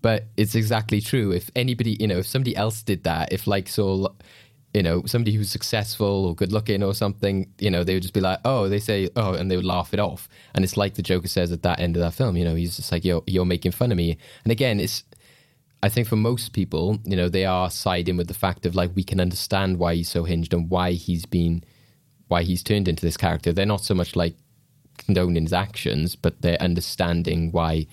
[0.02, 1.32] but it's exactly true.
[1.32, 4.16] If anybody, you know, if somebody else did that, if like so,
[4.76, 8.14] you know, somebody who's successful or good looking or something, you know, they would just
[8.14, 10.28] be like, "Oh," they say, "Oh," and they would laugh it off.
[10.54, 12.76] And it's like the Joker says at that end of that film, you know, he's
[12.76, 15.04] just like, "You're you're making fun of me," and again, it's.
[15.82, 18.92] I think for most people, you know, they are siding with the fact of like
[18.96, 21.64] we can understand why he's so hinged and why he's been,
[22.28, 23.54] why he's turned into this character.
[23.54, 24.36] They're not so much like
[24.98, 27.86] condoning his actions, but they're understanding why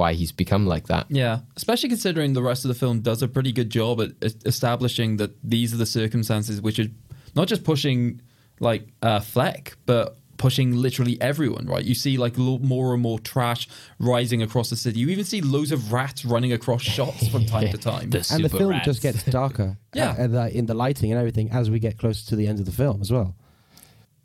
[0.00, 1.04] why he's become like that.
[1.10, 4.12] Yeah, especially considering the rest of the film does a pretty good job at
[4.46, 6.90] establishing that these are the circumstances which are
[7.34, 8.20] not just pushing
[8.60, 11.66] like uh, Fleck, but pushing literally everyone.
[11.66, 11.84] Right?
[11.84, 14.98] You see like lo- more and more trash rising across the city.
[15.00, 18.10] You even see loads of rats running across shots from time to time.
[18.32, 18.86] and the film rats.
[18.86, 19.76] just gets darker.
[19.94, 20.14] Yeah.
[20.18, 22.64] uh, uh, in the lighting and everything as we get closer to the end of
[22.64, 23.34] the film as well.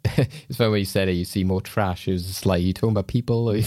[0.47, 2.07] It's funny when you said it, you see more trash.
[2.07, 3.49] It was just like, you talking about people?
[3.49, 3.57] Or,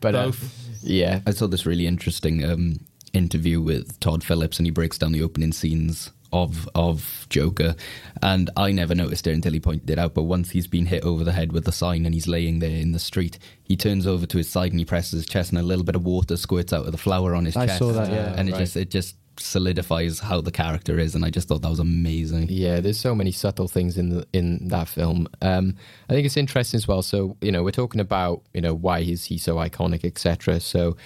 [0.00, 0.59] but uh, Both.
[0.82, 1.20] Yeah.
[1.26, 2.80] I saw this really interesting um,
[3.12, 7.74] interview with Todd Phillips, and he breaks down the opening scenes of of Joker,
[8.22, 10.14] and I never noticed it until he pointed it out.
[10.14, 12.70] But once he's been hit over the head with the sign and he's laying there
[12.70, 15.58] in the street, he turns over to his side and he presses his chest, and
[15.58, 17.78] a little bit of water squirts out of the flower on his I chest.
[17.80, 18.34] saw that, yeah.
[18.36, 18.58] and it Right.
[18.60, 22.46] just it just solidifies how the character is, and I just thought that was amazing.
[22.50, 25.28] Yeah, there's so many subtle things in the, in that film.
[25.42, 25.76] Um,
[26.08, 27.02] I think it's interesting as well.
[27.02, 30.60] So you know, we're talking about you know why is he so iconic, etc.
[30.60, 30.96] So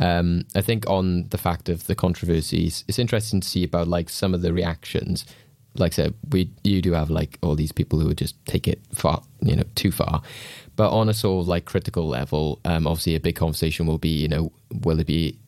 [0.00, 4.10] um, I think on the fact of the controversies, it's interesting to see about like
[4.10, 5.24] some of the reactions.
[5.76, 8.68] Like I said, we you do have like all these people who would just take
[8.68, 10.22] it far, you know, too far.
[10.76, 14.08] But on a sort of like critical level, um, obviously a big conversation will be,
[14.08, 14.52] you know,
[14.82, 15.38] will it be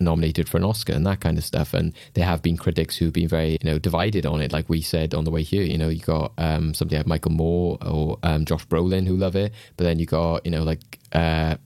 [0.00, 1.74] nominated for an Oscar and that kind of stuff.
[1.74, 4.52] And there have been critics who've been very, you know, divided on it.
[4.52, 7.32] Like we said on the way here, you know, you got um, somebody like Michael
[7.32, 10.98] Moore or um, Josh Brolin who love it, but then you got, you know, like
[11.12, 11.56] uh,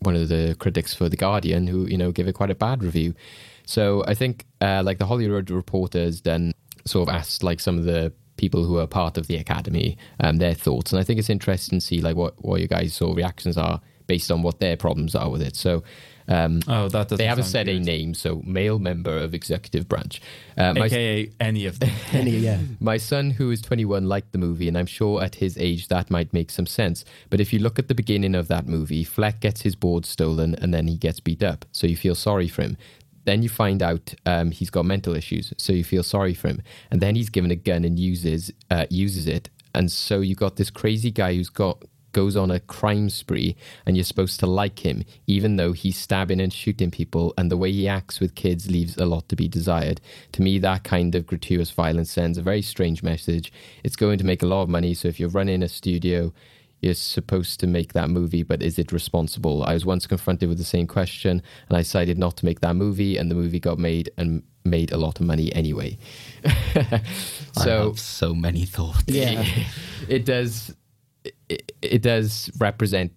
[0.00, 2.82] one of the critics for The Guardian who, you know, give it quite a bad
[2.82, 3.14] review.
[3.66, 6.52] So I think uh, like the Hollywood Reporter's then
[6.86, 10.36] sort of asked like some of the people who are part of the academy um,
[10.36, 13.10] their thoughts, and I think it's interesting to see like what what your guys' sort
[13.10, 15.56] of reactions are based on what their problems are with it.
[15.56, 15.82] So.
[16.28, 17.16] Um, Oh, that doesn't.
[17.18, 17.84] they haven't sound said a good.
[17.86, 20.20] name, so male member of executive branch.
[20.56, 21.90] Uh, my, AKA any of them.
[22.12, 22.58] Any, yeah.
[22.80, 26.10] my son, who is 21, liked the movie, and I'm sure at his age that
[26.10, 27.04] might make some sense.
[27.30, 30.54] But if you look at the beginning of that movie, Fleck gets his board stolen
[30.56, 32.76] and then he gets beat up, so you feel sorry for him.
[33.24, 36.62] Then you find out um, he's got mental issues, so you feel sorry for him.
[36.90, 40.56] And then he's given a gun and uses uh, uses it, and so you got
[40.56, 41.82] this crazy guy who's got
[42.18, 43.54] goes on a crime spree
[43.86, 47.56] and you're supposed to like him even though he's stabbing and shooting people and the
[47.56, 50.00] way he acts with kids leaves a lot to be desired.
[50.32, 53.52] To me that kind of gratuitous violence sends a very strange message.
[53.84, 56.32] It's going to make a lot of money so if you're running a studio
[56.80, 59.62] you're supposed to make that movie but is it responsible?
[59.62, 62.74] I was once confronted with the same question and i decided not to make that
[62.74, 65.96] movie and the movie got made and made a lot of money anyway.
[66.44, 67.00] I
[67.52, 69.04] so have so many thoughts.
[69.06, 69.44] yeah.
[70.08, 70.74] It does
[71.48, 73.12] it, it does represent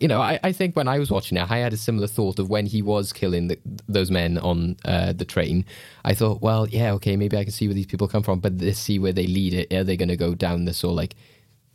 [0.00, 2.38] you know I, I think when i was watching it i had a similar thought
[2.38, 5.64] of when he was killing the, those men on uh, the train.
[6.04, 8.54] I thought well yeah okay maybe i can see where these people come from but
[8.58, 9.72] let's see where they lead it.
[9.72, 11.14] Are they going to go down this or like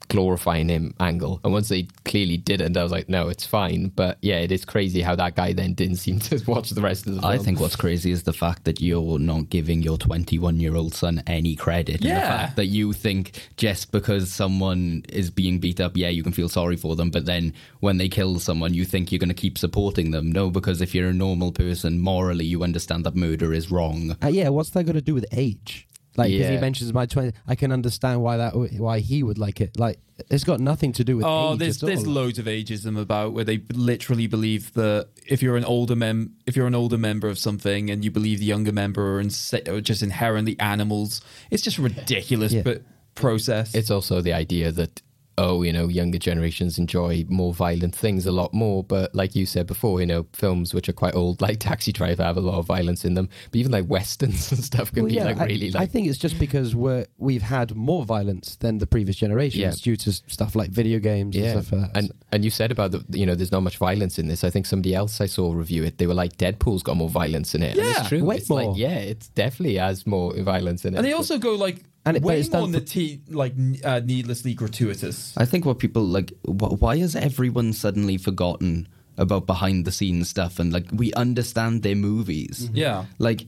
[0.07, 4.17] glorifying him angle and once they clearly didn't i was like no it's fine but
[4.21, 7.15] yeah it is crazy how that guy then didn't seem to watch the rest of
[7.15, 10.59] the film I think what's crazy is the fact that you're not giving your 21
[10.59, 11.95] year old son any credit.
[12.01, 12.37] And the Yeah.
[12.37, 16.49] fact that you think just because someone is being beat up, yeah, you can feel
[16.49, 17.09] sorry for them.
[17.09, 20.31] But then when they kill someone, you think you're going to keep supporting them.
[20.31, 24.15] No, because if you're a normal person, morally, you understand that murder is wrong.
[24.23, 25.87] Uh, yeah, what's that got to do with age?
[26.17, 29.61] Like, because he mentions my twenty, I can understand why that why he would like
[29.61, 29.79] it.
[29.79, 29.97] Like,
[30.29, 32.13] it's got nothing to do with Oh, age there's at there's all.
[32.13, 36.55] loads of ageism about where they literally believe that if you're an older mem if
[36.57, 39.79] you're an older member of something and you believe the younger member are, inse- are
[39.79, 42.51] just inherently animals, it's just ridiculous.
[42.51, 42.63] Yeah.
[42.63, 42.83] But
[43.15, 43.73] process.
[43.75, 45.01] It's also the idea that
[45.37, 48.83] oh, you know, younger generations enjoy more violent things a lot more.
[48.83, 52.23] But like you said before, you know, films which are quite old, like Taxi Driver,
[52.23, 53.29] have a lot of violence in them.
[53.51, 55.83] But even like westerns and stuff can Well, be yeah, like I, really Like...
[55.83, 59.71] I think it's just because we're we've had more violence than the previous generations Yeah.
[59.71, 61.97] due to stuff like video games yeah, and stuff like that.
[61.97, 64.43] and and you said about the you know there's not much violence in this.
[64.43, 65.97] I think somebody else I saw review it.
[65.97, 67.77] They were like Deadpool's got more violence in it.
[67.77, 68.23] and Yeah, it's true.
[68.23, 68.77] way it's like more.
[68.77, 70.97] yeah, it's definitely has more violence in it.
[70.97, 74.01] and they also go like And it- way it's more on the te- like uh,
[74.03, 75.33] needlessly gratuitous.
[75.37, 78.87] I think what people like, wh- why has everyone suddenly forgotten
[79.17, 80.57] about behind the scenes stuff?
[80.59, 82.69] And like, we understand their movies.
[82.73, 83.05] Yeah.
[83.19, 83.45] Like,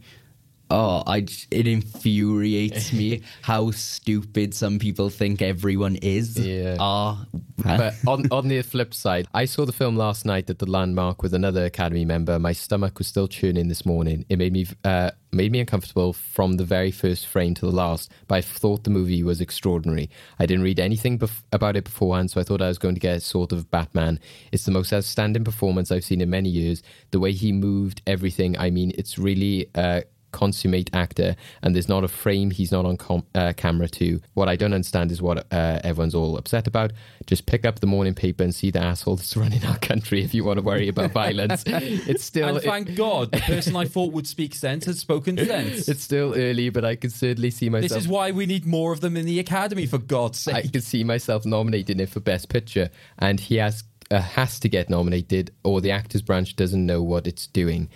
[0.74, 6.38] oh, I it infuriates me how stupid some people think everyone is.
[6.38, 6.78] Yeah.
[6.80, 7.26] Are.
[7.64, 11.22] But on, on the flip side, I saw the film last night at the Landmark
[11.22, 12.40] with another Academy member.
[12.40, 14.26] My stomach was still churning this morning.
[14.28, 18.12] It made me uh, made me uncomfortable from the very first frame to the last.
[18.28, 20.10] But I thought the movie was extraordinary.
[20.40, 23.00] I didn't read anything bef- about it beforehand, so I thought I was going to
[23.00, 24.20] get sort of Batman.
[24.52, 26.82] It's the most outstanding performance I've seen in many years.
[27.12, 28.58] The way he moved, everything.
[28.58, 29.70] I mean, it's really.
[29.76, 30.02] Uh,
[30.34, 34.50] consummate actor and there's not a frame he's not on com- uh, camera to what
[34.50, 36.92] i don't understand is what uh, everyone's all upset about
[37.26, 40.34] just pick up the morning paper and see the asshole that's running our country if
[40.34, 43.86] you want to worry about violence it's still and it- thank God, the person I
[43.86, 45.88] thought would speak sense has spoken sense.
[45.94, 48.92] it's still early but i can certainly see myself this is why we need more
[48.92, 50.56] of them in the academy, for God's sake.
[50.56, 54.70] I can see myself nominating him for Best Picture, and he has uh, has to
[54.70, 57.90] get nominated, or the actors branch doesn't know what it's doing.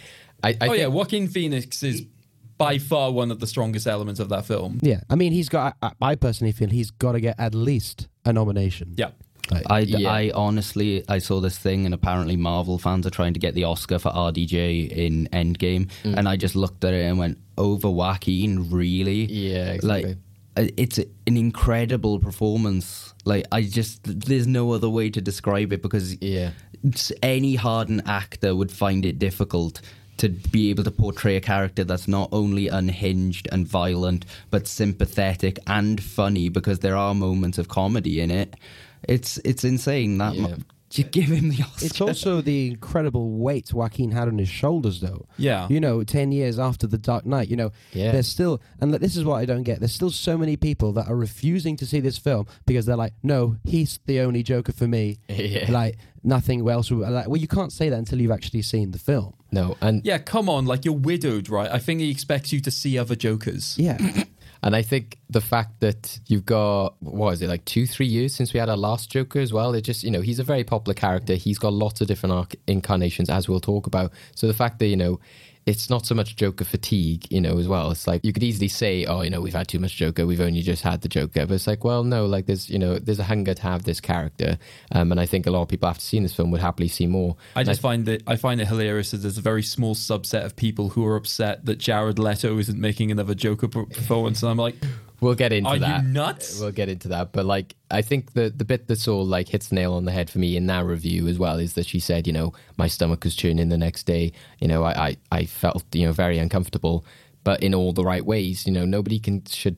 [0.43, 2.04] I, I oh think, yeah, Joaquin Phoenix is
[2.58, 4.80] by far one of the strongest elements of that film.
[4.82, 5.76] yeah, I mean, he's got.
[5.82, 8.93] I, I personally feel he's got to get at least a nomination.
[8.98, 9.12] Yeah.
[9.50, 10.10] Like, I, Yeah.
[10.12, 13.63] I honestly I saw this thing and apparently Marvel fans are trying to get the
[13.63, 16.17] Oscar for RDJ in Endgame Mm.
[16.17, 20.04] and I just looked at it and went over Joaquin really Yeah, exactly.
[20.06, 20.17] like
[20.58, 25.82] uh, it's an incredible performance like I just there's no other way to describe it
[25.82, 26.52] because Yeah.
[27.24, 29.80] any hardened actor would find it difficult
[30.18, 35.60] to be able to portray a character that's not only unhinged and violent but sympathetic
[35.68, 38.56] and funny because there are moments of comedy in it
[39.08, 40.56] it's it's insane that Yeah.
[40.98, 41.86] Mu- you give him the Oscar.
[41.86, 45.26] It's also the incredible weight Joaquin had on his shoulders, though.
[45.38, 45.68] Yeah.
[45.70, 48.12] You know, 10 years after The Dark Knight, you know, Yeah.
[48.12, 51.08] there's still, and this is what I don't get, there's still so many people that
[51.08, 54.88] are refusing to see this film because they're like, no, he's the only Joker for
[54.88, 55.20] me.
[55.30, 55.72] Yeah.
[55.72, 56.90] Like, nothing else.
[56.92, 59.34] will- Like, well, you can't say that until you've actually seen the film.
[59.52, 61.72] No, and Yeah, come on, like you're widowed, right?
[61.72, 63.76] I think he expects you to see other Jokers.
[63.78, 63.98] Yeah.
[64.63, 68.34] And I think the fact that you've got what is it like two, three years
[68.34, 69.74] since we had our last Joker as well.
[69.74, 71.36] It just you know he's a very popular character.
[71.36, 74.12] He's got lots of different arc- incarnations as we'll talk about.
[74.36, 75.20] So the fact that you know
[75.68, 77.92] it's not so much Joker fatigue, you know, as well.
[77.92, 80.26] It's like you could easily say, oh, you know, we've had too much Joker.
[80.26, 81.46] We've only just had the Joker.
[81.46, 84.00] But it's like, well, no, like there's you know there's a hunger to have this
[84.00, 84.58] character,
[84.94, 87.06] um, and I think a lot of people after seeing this film would happily see
[87.06, 87.36] more.
[87.54, 90.56] I just find that I find it hilarious that there's a very small subset of
[90.56, 94.58] people who are upset that Jared Leto isn't making another Joker per- performance, and I'm
[94.58, 94.76] like,
[95.20, 96.06] We'll get into Are you that.
[96.06, 96.60] nuts?
[96.60, 97.32] We'll get into that.
[97.32, 100.12] But like, I think the the bit that all like hits the nail on the
[100.12, 102.88] head for me in that review as well is that she said, you know, my
[102.88, 104.32] stomach was churning the next day.
[104.60, 107.06] You know, I I, I felt you know very uncomfortable,
[107.44, 108.68] but in all the right ways.
[108.68, 109.78] You know, nobody can should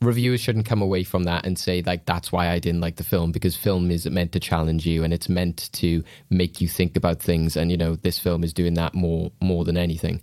[0.00, 3.04] reviewers shouldn't come away from that and say like that's why I didn't like the
[3.04, 6.96] film because film is meant to challenge you and it's meant to make you think
[6.96, 10.22] about things and you know this film is doing that more more than anything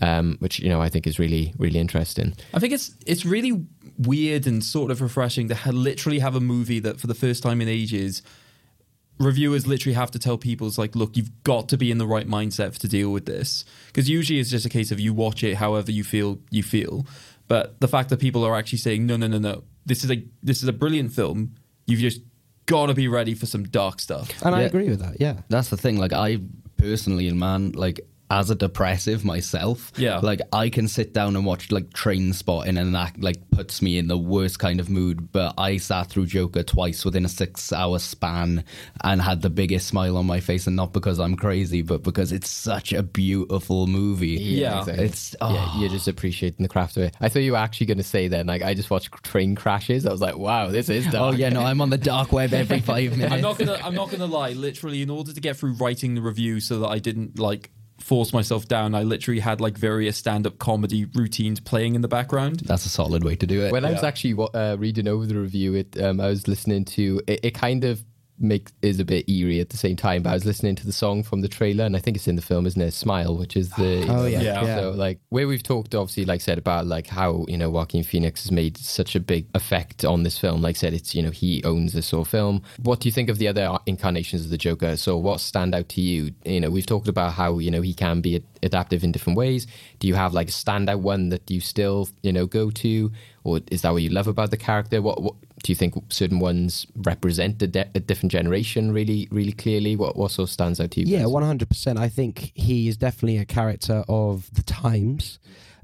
[0.00, 3.66] um, which you know I think is really really interesting I think it's it's really
[3.98, 7.42] weird and sort of refreshing to ha- literally have a movie that for the first
[7.42, 8.22] time in ages
[9.18, 12.06] reviewers literally have to tell people it's like look you've got to be in the
[12.06, 15.42] right mindset to deal with this because usually it's just a case of you watch
[15.42, 17.06] it however you feel you feel
[17.48, 20.22] but the fact that people are actually saying no no no no this is a
[20.42, 21.54] this is a brilliant film
[21.86, 22.20] you've just
[22.66, 25.40] got to be ready for some dark stuff And I agree with that, yeah.
[25.48, 25.98] That's the thing.
[25.98, 26.38] Like I
[26.76, 30.18] personally, and man, like as a depressive myself, Yeah.
[30.18, 34.08] like I can sit down and watch like Trainspotting, and that like puts me in
[34.08, 35.30] the worst kind of mood.
[35.32, 38.64] But I sat through Joker twice within a six-hour span
[39.04, 42.32] and had the biggest smile on my face, and not because I'm crazy, but because
[42.32, 44.28] it's such a beautiful movie.
[44.28, 44.80] Yeah.
[44.80, 45.04] exactly.
[45.04, 47.16] It's yeah, oh, you're just appreciating the craft of it.
[47.20, 50.06] I thought you were actually going to say then, like, I just watched train crashes.
[50.06, 51.34] I was like, wow, this is oh, dark.
[51.34, 53.32] Oh yeah, no, I'm on the dark web every five minutes.
[53.32, 53.78] I'm not gonna.
[53.82, 54.50] I'm not gonna lie.
[54.50, 58.32] Literally, in order to get through writing the review, so that I didn't like force
[58.32, 62.60] myself down, I literally had like various stand-up comedy routines playing in the background.
[62.60, 63.72] That's a solid way to do it.
[63.72, 67.20] When I was actually uh, reading over the review, it um, I was listening to
[67.26, 67.40] it.
[67.42, 68.04] It kind of
[68.38, 70.22] make is a bit eerie at the same time.
[70.22, 72.36] But I was listening to the song from the trailer, and I think it's in
[72.36, 72.92] the film, isn't it?
[72.92, 74.40] Smile, which is the Oh, yeah.
[74.40, 74.64] Yeah.
[74.64, 74.76] yeah.
[74.76, 78.42] So like where we've talked, obviously, like said about like how you know Joaquin Phoenix
[78.44, 80.62] has made such a big effect on this film.
[80.62, 82.62] Like said, it's you know he owns this sort of film.
[82.82, 84.96] What do you think of the other incarnations of the Joker?
[84.96, 86.32] So what stand out to you?
[86.44, 89.66] You know, we've talked about how you know he can be adaptive in different ways.
[89.98, 93.12] Do you have like a standout one that you still you know go to,
[93.46, 95.00] or is that what you love about the character?
[95.00, 99.52] What, what do you think certain ones represent a, de- a different generation really really
[99.52, 99.94] clearly?
[99.94, 101.06] What what sort of stands out to you?
[101.06, 101.98] Yeah, one hundred percent.
[101.98, 105.38] I think he is definitely a character of the times.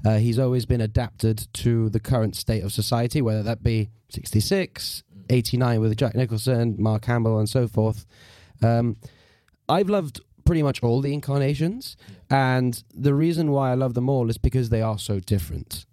[0.05, 5.01] Uh, he's always been adapted to the current state of society, whether that be 66,
[5.29, 8.05] 89 with Jack Nicholson, Mark Hamill, and so forth.
[8.61, 8.97] Um,
[9.69, 11.95] I've loved pretty much all the incarnations,
[12.29, 15.85] and the reason why I love them all is because they are so different.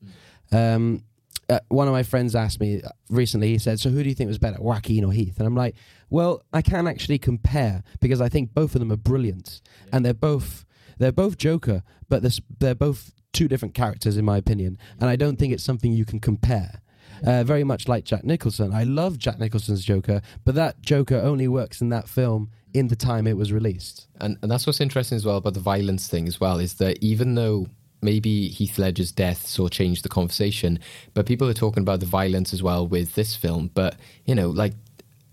[0.50, 1.04] Um,
[1.50, 4.28] uh, one of my friends asked me recently, he said, So who do you think
[4.28, 5.38] was better, Joaquin or Heath?
[5.38, 5.74] And I'm like,
[6.08, 9.60] Well, I can actually compare because I think both of them are brilliant
[9.92, 10.64] and they're both.
[10.98, 14.76] They're both Joker, but this, they're both two different characters, in my opinion.
[15.00, 16.82] And I don't think it's something you can compare.
[17.26, 18.74] Uh, very much like Jack Nicholson.
[18.74, 22.96] I love Jack Nicholson's Joker, but that Joker only works in that film in the
[22.96, 24.08] time it was released.
[24.20, 27.02] And, and that's what's interesting as well about the violence thing as well is that
[27.02, 27.66] even though
[28.02, 30.78] maybe Heath Ledger's death sort of changed the conversation,
[31.14, 33.70] but people are talking about the violence as well with this film.
[33.74, 34.74] But you know, like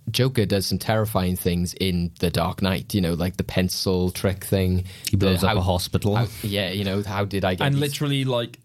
[0.09, 2.93] Joker does some terrifying things in The Dark Knight.
[2.93, 4.85] You know, like the pencil trick thing.
[5.09, 6.15] He blows the- up a hospital.
[6.15, 8.59] how- yeah, you know, how did I get and these- literally like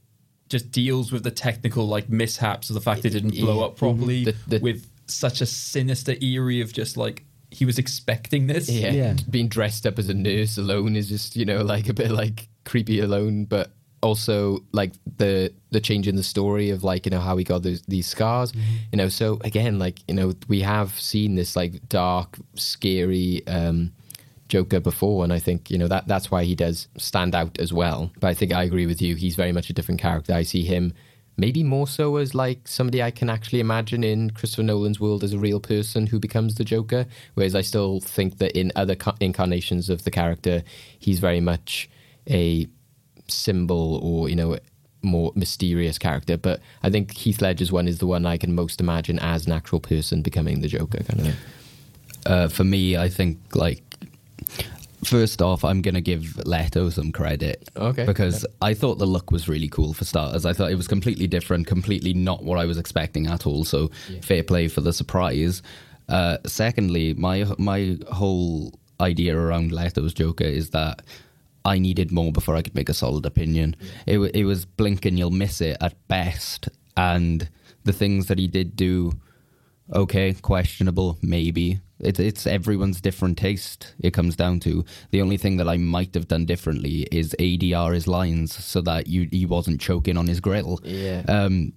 [0.49, 4.25] just deals with the technical like mishaps of the fact it didn't blow up properly
[4.25, 8.69] The- the- with such a sinister eerie of just like he was expecting this.
[8.71, 9.17] Yeah, Yeah.
[9.29, 12.49] being dressed up as a nurse alone is just you know like a bit like
[12.65, 13.45] creepy alone.
[13.47, 13.73] But
[14.03, 17.63] also like the the change in the story of like you know how he got
[17.63, 18.53] those, these scars.
[18.93, 23.47] You know, so again, like you know, we have seen this like dark, scary.
[23.47, 23.93] um
[24.49, 27.73] Joker before, and I think you know that that's why he does stand out as
[27.73, 28.13] well.
[28.21, 30.35] But I think I agree with you; he's very much a different character.
[30.35, 30.93] I see him
[31.39, 35.33] maybe more so as like somebody I can actually imagine in Christopher Nolan's world as
[35.33, 37.07] a real person who becomes the Joker.
[37.33, 40.63] Whereas I still think that in other co- incarnations of the character,
[40.99, 41.89] he's very much
[42.29, 42.67] a
[43.33, 44.59] symbol or you know
[45.03, 46.37] more mysterious character.
[46.37, 49.53] But I think Heath Ledger's one is the one I can most imagine as an
[49.53, 51.37] actual person becoming the Joker kind of thing.
[52.25, 53.83] Uh, for me, I think like
[55.05, 57.69] first off, I'm gonna give Leto some credit.
[57.77, 58.07] Okay.
[58.07, 60.47] Because I thought the look was really cool for starters.
[60.47, 63.65] I thought it was completely different, completely not what I was expecting at all.
[63.65, 63.91] So
[64.23, 65.63] fair play for the surprise.
[66.09, 71.03] Uh, secondly, my my whole idea around Leto's Joker is that
[71.65, 73.77] I needed more before I could make a solid opinion.
[74.07, 77.49] It it was blink and you'll miss it at best, and
[77.85, 79.13] the things that he did do
[79.95, 81.81] okay, questionable, maybe.
[82.01, 83.95] It's it's everyone's different taste.
[84.01, 87.95] It comes down to the only thing that I might have done differently is ADR
[87.95, 90.81] his lines so that you he wasn't choking on his grill.
[90.83, 91.23] Yeah.
[91.29, 91.75] Um,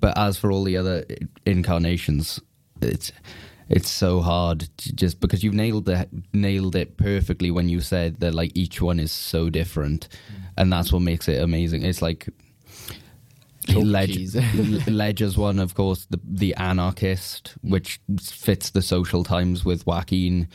[0.00, 1.04] but as for all the other
[1.46, 2.40] incarnations,
[2.82, 3.12] it's
[3.70, 8.20] it's so hard to- just because you've nailed it nailed it perfectly when you said
[8.20, 10.08] that like each one is so different,
[10.56, 11.82] and that's what makes it amazing.
[11.84, 12.28] It's like
[13.68, 14.40] Ledger.
[14.88, 20.48] Ledger's one, of course, the the anarchist, which fits the social times with Joaquin.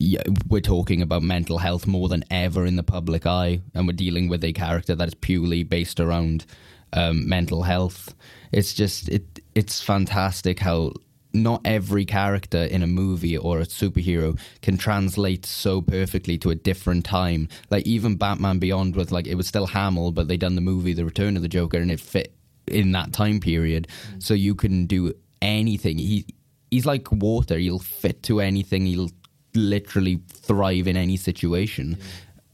[0.00, 3.92] Yeah, we're talking about mental health more than ever in the public eye, and we're
[3.92, 6.44] dealing with a character that is purely based around
[6.92, 8.14] um, mental health.
[8.50, 9.40] It's just it.
[9.54, 10.92] It's fantastic how
[11.36, 16.54] not every character in a movie or a superhero can translate so perfectly to a
[16.54, 17.48] different time.
[17.70, 20.92] Like even Batman Beyond was like it was still Hamill, but they done the movie
[20.92, 22.32] The Return of the Joker, and it fit
[22.66, 23.88] in that time period.
[24.14, 24.22] Mm.
[24.22, 25.12] So you can do
[25.42, 25.98] anything.
[25.98, 26.26] He
[26.70, 27.58] he's like water.
[27.58, 28.86] He'll fit to anything.
[28.86, 29.10] He'll
[29.54, 31.98] literally thrive in any situation.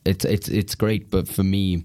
[0.04, 1.10] It's it's it's great.
[1.10, 1.84] But for me.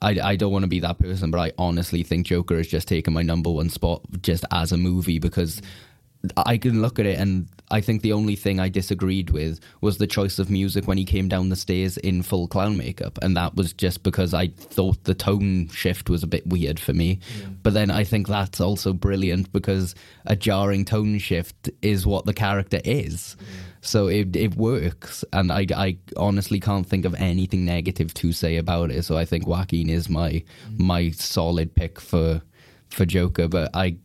[0.00, 2.86] I, I don't want to be that person, but I honestly think Joker has just
[2.86, 5.64] taken my number one spot just as a movie because mm.
[6.36, 9.98] I can look at it and I think the only thing I disagreed with was
[9.98, 13.18] the choice of music when he came down the stairs in full clown makeup.
[13.20, 16.94] And that was just because I thought the tone shift was a bit weird for
[16.94, 17.20] me.
[17.62, 19.94] But then I think that's also brilliant because
[20.24, 23.36] a jarring tone shift is what the character is.
[23.80, 28.56] So it it works, and I, I honestly can't think of anything negative to say
[28.56, 29.04] about it.
[29.04, 30.78] So I think Joaquin is my mm.
[30.78, 32.42] my solid pick for
[32.88, 33.96] for Joker, but I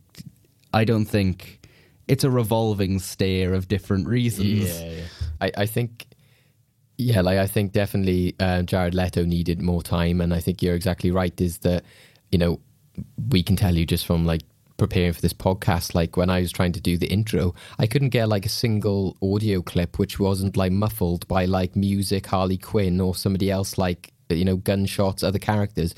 [0.72, 1.63] I don't think
[2.08, 4.80] it's a revolving stare of different reasons.
[4.80, 5.02] Yeah, yeah.
[5.40, 6.06] I, I think,
[6.98, 10.74] yeah, like I think definitely uh, Jared Leto needed more time, and I think you're
[10.74, 11.38] exactly right.
[11.40, 11.84] Is that
[12.30, 12.60] you know
[13.28, 14.42] we can tell you just from like
[14.76, 18.10] preparing for this podcast, like when I was trying to do the intro, I couldn't
[18.10, 23.00] get like a single audio clip which wasn't like muffled by like music, Harley Quinn,
[23.00, 25.94] or somebody else like you know gunshots, other characters.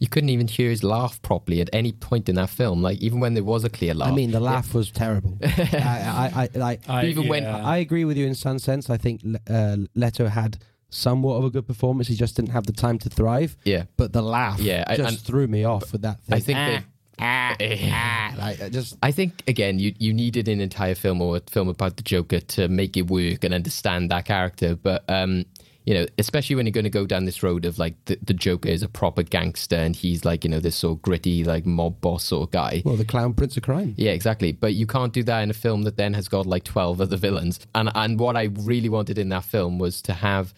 [0.00, 2.82] You couldn't even hear his laugh properly at any point in that film.
[2.82, 4.08] Like even when there was a clear laugh.
[4.10, 5.38] I mean, the laugh was terrible.
[5.44, 7.44] I, I, I, like, I- even when.
[7.46, 8.90] I agree with you in some sense.
[8.90, 12.08] I think uh, Leto had somewhat of a good performance.
[12.08, 13.56] He just didn't have the time to thrive.
[13.64, 13.84] Yeah.
[13.96, 16.34] But the laugh Yeah, I- just and- threw me off with that thing.
[16.34, 16.82] I think they,
[18.38, 21.68] like, I just I think again, you you needed an entire film or a film
[21.68, 24.74] about the Joker to make it work and understand that character.
[24.76, 25.44] But um,
[25.90, 28.32] you know, especially when you're going to go down this road of like the, the
[28.32, 31.66] Joker is a proper gangster and he's like you know this sort of gritty like
[31.66, 32.80] mob boss sort of guy.
[32.84, 33.96] well, the clown prince of crime.
[33.96, 34.52] Yeah, exactly.
[34.52, 37.16] But you can't do that in a film that then has got like twelve other
[37.16, 37.58] villains.
[37.74, 40.54] And and what I really wanted in that film was to have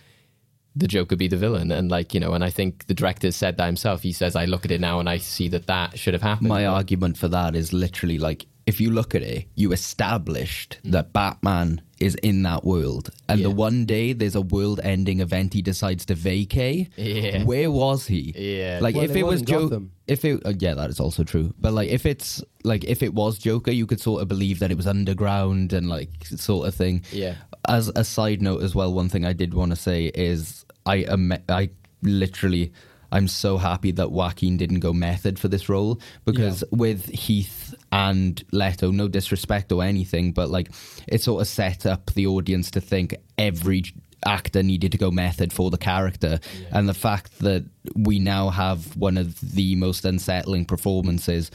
[0.77, 3.57] the Joker be the villain, and like you know, and I think the director said
[3.57, 4.03] that himself.
[4.03, 6.49] He says, "I look at it now and I see that that should have happened."
[6.49, 11.13] My argument for that is literally like if you look at it, you established that
[11.13, 13.49] Batman is in that world, and Yeah.
[13.49, 16.89] the one day there's a world-ending event he decides to vacate.
[16.97, 17.45] Yeah.
[17.45, 18.33] Where was he?
[18.37, 18.79] Yeah.
[18.83, 21.55] like Well, if it was was Joker, if it uh, yeah, that is also true.
[21.61, 24.71] But like if it's like if it was Joker, you could sort of believe that
[24.71, 27.03] it was underground and like sort of thing.
[27.13, 27.37] Yeah.
[27.69, 30.97] As a side note as well, one thing I did want to say is I
[31.09, 31.71] am I
[32.03, 32.73] literally
[33.13, 37.62] I'm so happy that Joaquin didn't go method for this role because with Heath
[37.93, 40.71] and Leto, oh, no disrespect or anything, but like
[41.07, 43.85] it sort of set up the audience to think every
[44.25, 46.39] actor needed to go method for the character
[46.71, 47.65] and the fact that
[47.97, 51.51] we now have one of the most unsettling performances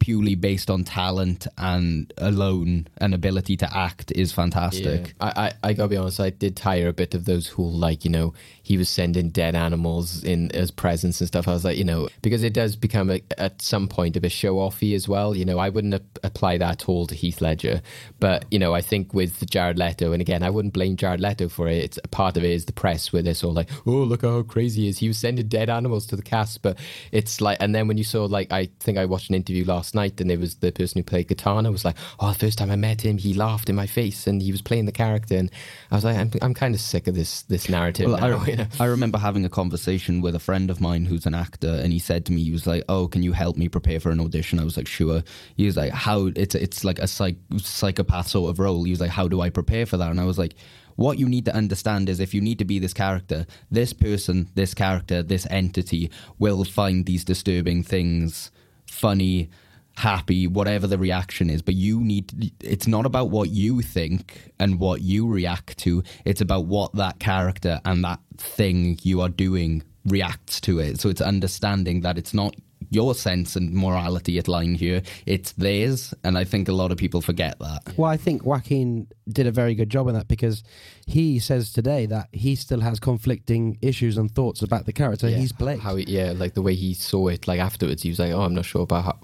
[0.00, 5.14] purely based on talent and alone and ability to act is fantastic.
[5.20, 5.32] Yeah.
[5.36, 8.04] I, I, I gotta be honest, I did tire a bit of those who like,
[8.04, 8.34] you know,
[8.70, 11.48] he was sending dead animals in as presents and stuff.
[11.48, 14.22] I was like, you know, because it does become a, at some point of a
[14.22, 15.34] bit show offy as well.
[15.34, 17.82] You know, I wouldn't ap- apply that at all to Heath Ledger,
[18.20, 21.48] but you know, I think with Jared Leto, and again, I wouldn't blame Jared Leto
[21.48, 21.78] for it.
[21.78, 24.42] It's part of it is the press where they're sort of like, oh, look how
[24.42, 24.98] crazy he is.
[25.00, 26.78] He was sending dead animals to the cast, but
[27.10, 29.96] it's like, and then when you saw like, I think I watched an interview last
[29.96, 32.70] night, and it was the person who played Katana was like, oh, the first time
[32.70, 35.50] I met him, he laughed in my face, and he was playing the character, and
[35.90, 38.24] I was like, I'm, I'm kind of sick of this this narrative Well.
[38.24, 41.92] I, I remember having a conversation with a friend of mine who's an actor, and
[41.92, 44.20] he said to me, he was like, "Oh, can you help me prepare for an
[44.20, 45.22] audition?" I was like, "Sure."
[45.56, 48.84] He was like, "How?" It's it's like a psych, psychopath sort of role.
[48.84, 50.54] He was like, "How do I prepare for that?" And I was like.
[50.96, 54.50] What you need to understand is if you need to be this character, this person,
[54.54, 58.50] this character, this entity will find these disturbing things
[58.86, 59.48] funny,
[60.00, 61.62] happy, whatever the reaction is.
[61.62, 66.40] But you need, it's not about what you think and what you react to, it's
[66.40, 71.00] about what that character and that thing you are doing reacts to it.
[71.00, 72.56] So it's understanding that it's not
[72.92, 76.12] your sense and morality at line here, it's theirs.
[76.24, 77.82] And I think a lot of people forget that.
[77.96, 80.64] Well, I think Joaquin did a very good job in that because
[81.06, 85.36] he says today that he still has conflicting issues and thoughts about the character Yeah,
[85.36, 85.78] he's played.
[85.78, 88.42] How, he- yeah, like the way he saw it, like afterwards, he was like, "Oh,
[88.42, 89.18] I'm not sure about how."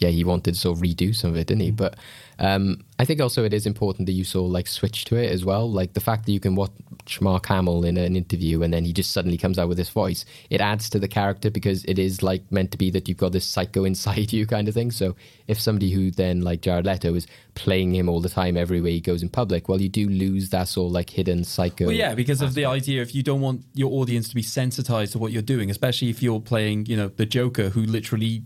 [0.00, 1.70] Yeah, he wanted to sort of redo some of it, didn't he?
[1.70, 1.96] But
[2.38, 5.30] um, I think also it is important that you sort of like switch to it
[5.30, 5.70] as well.
[5.70, 8.92] Like the fact that you can watch Mark Hamill in an interview and then he
[8.92, 12.22] just suddenly comes out with this voice, it adds to the character because it is
[12.22, 14.90] like meant to be that you've got this psycho inside you kind of thing.
[14.90, 15.14] So
[15.46, 19.00] if somebody who then like Jared Leto is playing him all the time everywhere he
[19.00, 21.86] goes in public, well, you do lose that sort of like hidden psycho.
[21.86, 25.12] Well, yeah, because of the idea if you don't want your audience to be sensitized
[25.12, 28.42] to what you're doing, especially if you're playing, you know, the Joker, who literally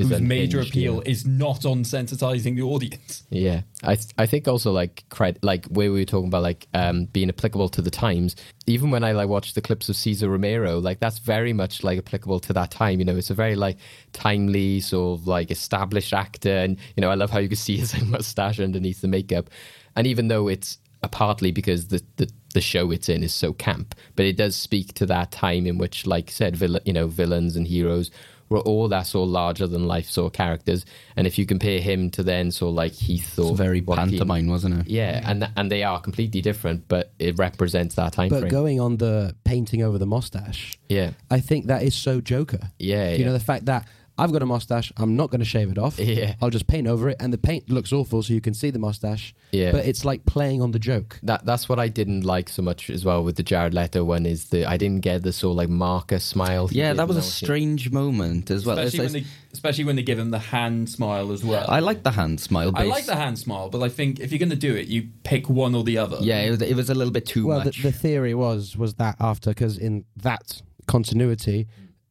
[0.00, 1.10] Is whose major appeal yeah.
[1.10, 3.24] is not on sensitizing the audience.
[3.30, 6.66] Yeah, I th- I think also like cred- like where we were talking about like
[6.74, 8.36] um, being applicable to the times.
[8.66, 11.98] Even when I like watch the clips of Cesar Romero, like that's very much like
[11.98, 12.98] applicable to that time.
[12.98, 13.78] You know, it's a very like
[14.12, 17.76] timely sort of like established actor, and you know I love how you can see
[17.76, 19.50] his mustache underneath the makeup.
[19.96, 23.52] And even though it's uh, partly because the, the the show it's in is so
[23.52, 26.92] camp, but it does speak to that time in which, like I said, vill- you
[26.92, 28.10] know, villains and heroes
[28.50, 30.84] were all that sort of larger than life sort of characters.
[31.16, 34.10] And if you compare him to then sort of like Heath or It's very Joaquin-
[34.10, 34.88] pantomime, wasn't it?
[34.90, 38.50] yeah, and th- and they are completely different, but it represents that time but frame.
[38.50, 42.70] going on the painting over the mustache, yeah, I think that is so Joker.
[42.78, 43.26] yeah, You yeah.
[43.26, 43.86] know, the fact that
[44.18, 45.98] I've got a mustache, I'm not going to shave it off.
[45.98, 46.34] Yeah.
[46.42, 48.78] I'll just paint over it, and the paint looks awful, so you can see the
[48.78, 49.34] mustache.
[49.52, 49.72] Yeah.
[49.72, 51.18] But it's like playing on the joke.
[51.22, 54.26] that that's what I didn't like so much as well with the Jared Leto one
[54.26, 56.68] is the I didn't get the sort of like marker smile.
[56.70, 57.30] Yeah, that was a when it.
[57.30, 58.78] strange moment as well.
[58.78, 61.64] Especially It's- when, they, especially when they give him the hand smile as well.
[61.68, 62.72] I like the hand smile.
[62.74, 65.08] I like the hand smile, but I think if you're going to do it, you
[65.24, 66.18] pick one or the other.
[66.20, 67.48] Yeah, it was, it was a little bit too much.
[67.48, 71.66] well, the, the theory was was that after because in that continuity,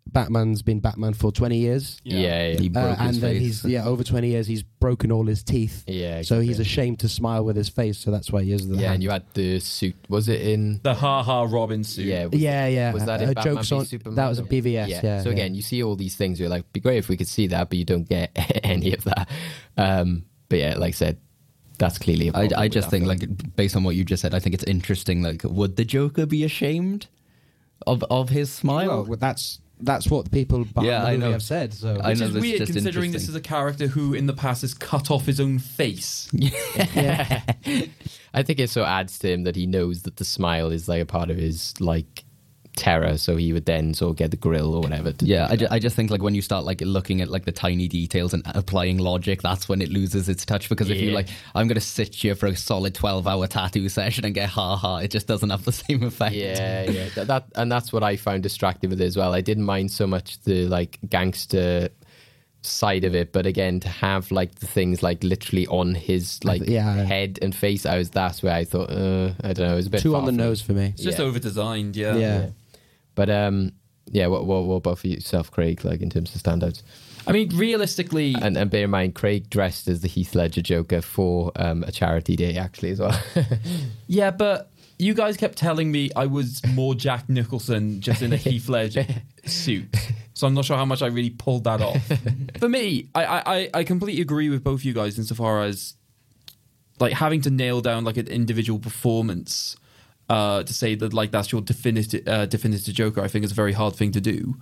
[0.08, 2.00] Batman's been Batman for 20 years.
[2.04, 2.70] Yeah, yeah, He yeah.
[2.70, 3.42] broke Uh, and his then face.
[3.62, 6.62] he's yeah over 20 years he's broken all his teeth Yeah, so he's exactly.
[6.64, 8.94] ashamed to smile with his face so that's why he is the Yeah, hand.
[8.96, 9.96] and you had the suit.
[10.10, 10.80] Was it in?
[10.82, 12.06] The ha ha Robin suit.
[12.08, 14.16] Yeah, was, yeah yeah Was that in uh, Batman jokes v on Superman?
[14.16, 15.34] that was a BVS yeah, so yeah.
[15.36, 16.40] again, you see all these things.
[16.40, 18.32] You're like, be great if we could see that, but you don't get
[18.64, 19.30] any of that.
[19.78, 21.18] Um, but yeah, like I said,
[21.78, 22.30] that's clearly.
[22.30, 23.20] A I, problem I just think, film.
[23.20, 25.22] like, based on what you just said, I think it's interesting.
[25.22, 27.06] Like, would the Joker be ashamed
[27.86, 29.06] of of his smile?
[29.06, 31.32] well, that's that's what the people behind Yeah, the I movie know.
[31.32, 33.88] have said so I Which know is that's weird just considering this is a character
[33.88, 36.28] who in the past has cut off his own face.
[36.96, 37.42] Yeah,
[38.34, 41.02] I think it so adds to him that he knows that the smile is like
[41.02, 42.24] a part of his like
[42.76, 45.12] terror, so he would then sort of get the grill or whatever.
[45.12, 47.46] To yeah, I, ju- I just think like when you start like looking at like
[47.46, 50.70] the tiny details and applying logic, that's when it loses its touch.
[50.70, 51.16] Because if you Yeah.
[51.16, 54.76] like, I'm gonna sit here for a solid twelve hour tattoo session and get ha
[54.78, 56.36] ha, it just doesn't have the same effect.
[56.36, 59.34] Yeah, yeah, that, that and that's what I found distracting with it as well.
[59.34, 61.90] I didn't mind so much the like gangster
[62.62, 66.62] side of it, but again, to have like the things like literally on his like
[66.68, 66.94] yeah.
[67.06, 69.88] head and face, I was that's where I thought, uh, I don't know, it was
[69.88, 71.26] a bit too far on the from- nose for me It's just Yeah.
[71.26, 72.16] over designed, yeah.
[72.18, 72.50] yeah.
[73.20, 73.74] But um,
[74.10, 75.84] yeah, what what what about for yourself, Craig?
[75.84, 76.84] Like in terms of standouts,
[77.28, 81.02] I mean, realistically, and and bear in mind, Craig dressed as the Heath Ledger Joker
[81.02, 83.22] for um a charity day actually as well.
[84.08, 88.38] yeah, but you guys kept telling me I was more Jack Nicholson just in a
[88.38, 89.06] Heath Ledger
[89.46, 89.94] suit.
[90.34, 92.02] So I'm not sure how much I really pulled that off.
[92.60, 95.96] For me, I, I, I- I completely agree with both you guys insofar as
[97.02, 99.76] like having to nail down like an individual performance
[100.30, 103.22] uh, to say that like that's your definitive uh, definitive Joker.
[103.22, 104.56] I think is a very hard thing to do.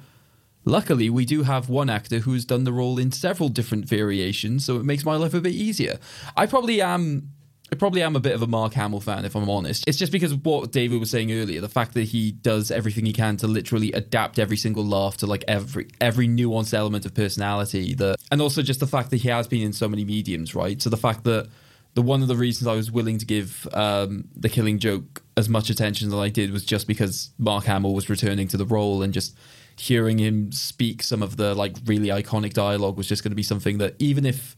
[0.66, 4.76] Luckily, we do have one actor who's done the role in several different variations, so
[4.78, 5.98] it makes my life a bit easier.
[6.36, 7.30] I probably am
[7.72, 9.84] I probably am a bit of a Mark Hamill fan, if I'm honest.
[9.88, 13.06] It's just because of what David was saying earlier, the fact that he does everything
[13.06, 17.14] he can to literally adapt every single laugh to like every every nuanced element of
[17.14, 17.94] personality.
[17.94, 20.82] That and also just the fact that he has been in so many mediums, right?
[20.82, 21.50] So the fact that
[21.98, 25.50] the one of the reasons I was willing to give um, the Killing Joke as
[25.50, 29.02] much attention as I did was just because Mark Hamill was returning to the role
[29.02, 29.36] and just
[29.80, 33.42] hearing him speak some of the like really iconic dialogue was just going to be
[33.42, 34.56] something that even if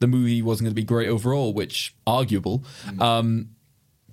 [0.00, 2.64] the movie wasn't going to be great overall, which arguable.
[2.98, 3.50] Um,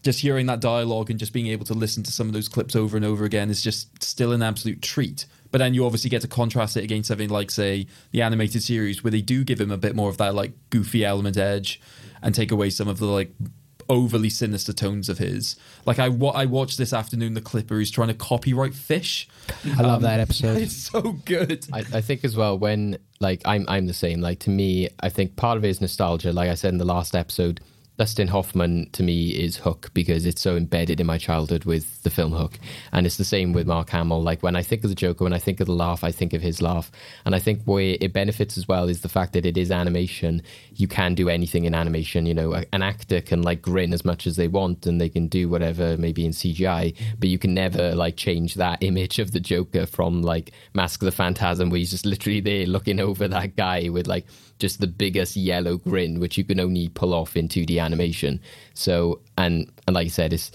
[0.03, 2.75] just hearing that dialogue and just being able to listen to some of those clips
[2.75, 5.25] over and over again is just still an absolute treat.
[5.49, 9.03] But then you obviously get to contrast it against something like, say, the animated series,
[9.03, 11.81] where they do give him a bit more of that like goofy element edge
[12.21, 13.33] and take away some of the like
[13.89, 15.55] overly sinister tones of his.
[15.85, 19.27] Like I, wa- I watched this afternoon the clip where he's trying to copyright fish.
[19.77, 20.57] I love um, that episode.
[20.61, 21.65] It's so good.
[21.73, 24.21] I, I think as well when like I'm I'm the same.
[24.21, 26.31] Like to me, I think part of it is nostalgia.
[26.31, 27.61] Like I said in the last episode,
[27.99, 32.09] Dustin Hoffman to me is Hook because it's so embedded in my childhood with the
[32.09, 32.57] film Hook,
[32.93, 34.23] and it's the same with Mark Hamill.
[34.23, 36.31] Like when I think of the Joker, when I think of the laugh, I think
[36.31, 36.89] of his laugh,
[37.25, 40.41] and I think where it benefits as well is the fact that it is animation.
[40.73, 42.25] You can do anything in animation.
[42.25, 45.27] You know, an actor can like grin as much as they want, and they can
[45.27, 49.41] do whatever maybe in CGI, but you can never like change that image of the
[49.41, 53.57] Joker from like Mask of the Phantasm, where he's just literally there looking over that
[53.57, 54.25] guy with like
[54.59, 58.41] just the biggest yellow grin, which you can only pull off in 2D animation.
[58.73, 60.51] So, and and like I said, it's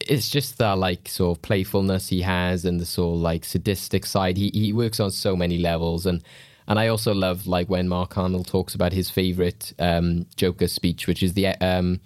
[0.00, 4.06] it's just that like sort of playfulness he has and the sort of like sadistic
[4.06, 4.36] side.
[4.36, 6.22] He he works on so many levels and.
[6.68, 11.06] And I also love like when Mark Hamill talks about his favorite um, Joker speech,
[11.06, 12.00] which is the um,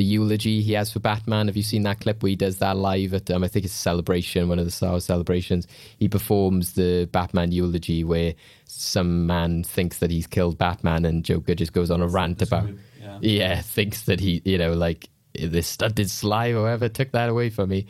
[0.00, 1.46] the eulogy he has for Batman.
[1.46, 3.74] Have you seen that clip where he does that live at um, I think it's
[3.74, 5.66] a celebration, one of the Star Wars celebrations.
[5.98, 8.34] He performs the Batman eulogy where
[8.80, 12.68] some man thinks that he's killed Batman, and Joker just goes on a rant about
[13.00, 13.18] yeah.
[13.20, 17.50] yeah, thinks that he you know like this stunted sly or whoever took that away
[17.50, 17.86] from me.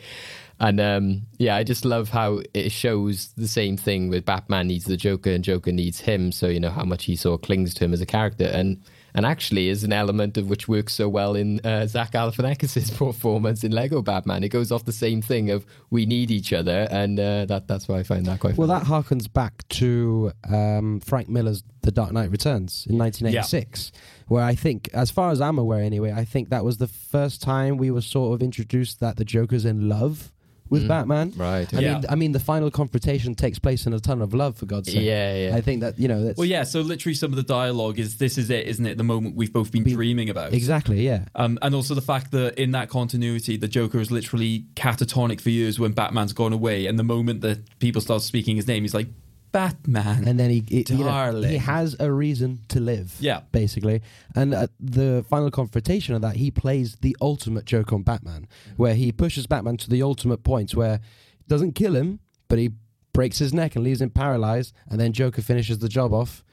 [0.59, 4.85] And um, yeah, I just love how it shows the same thing with Batman needs
[4.85, 6.31] the Joker and Joker needs him.
[6.31, 8.81] So you know how much he sort of clings to him as a character, and
[9.13, 13.63] and actually is an element of which works so well in uh, Zach Galifianakis' performance
[13.63, 14.43] in Lego Batman.
[14.43, 17.87] It goes off the same thing of we need each other, and uh, that that's
[17.87, 18.57] why I find that quite.
[18.57, 18.79] Well, funny.
[18.79, 23.91] that harkens back to um, Frank Miller's The Dark Knight Returns in 1986,
[24.27, 27.41] where I think, as far as I'm aware anyway, I think that was the first
[27.41, 30.31] time we were sort of introduced that the Joker's in love
[30.71, 30.87] with Mm.
[30.87, 31.33] Batman.
[31.37, 31.71] right.
[31.73, 31.93] I Yeah.
[31.95, 34.91] mean, I mean, the final confrontation takes place in a tunnel of love, for God's
[34.91, 35.03] sake.
[35.03, 35.55] Yeah, yeah.
[35.55, 36.63] I think that you know that's Well, yeah.
[36.63, 38.97] So literally, some of the dialogue is this is it, isn't it?
[38.97, 40.53] The moment we've both been Be- dreaming about.
[40.53, 41.25] exactly yeah.
[41.35, 45.49] Um, and also the fact that in that continuity, the Joker is literally catatonic for
[45.51, 48.93] years when Batman's gone away, and the moment that people start speaking his name, he's
[48.95, 49.07] like
[49.51, 50.27] Batman.
[50.27, 53.15] and then he, he you know, he has a reason to live.
[53.19, 53.41] Yeah.
[53.51, 54.01] basically.
[54.35, 58.47] And at the final confrontation of that, he plays the ultimate joke on Batman,
[58.77, 60.99] where he pushes Batman to the ultimate point where
[61.37, 62.71] he doesn't kill him, but he
[63.13, 66.43] breaks his neck and leaves him paralyzed, and then Joker finishes the job off.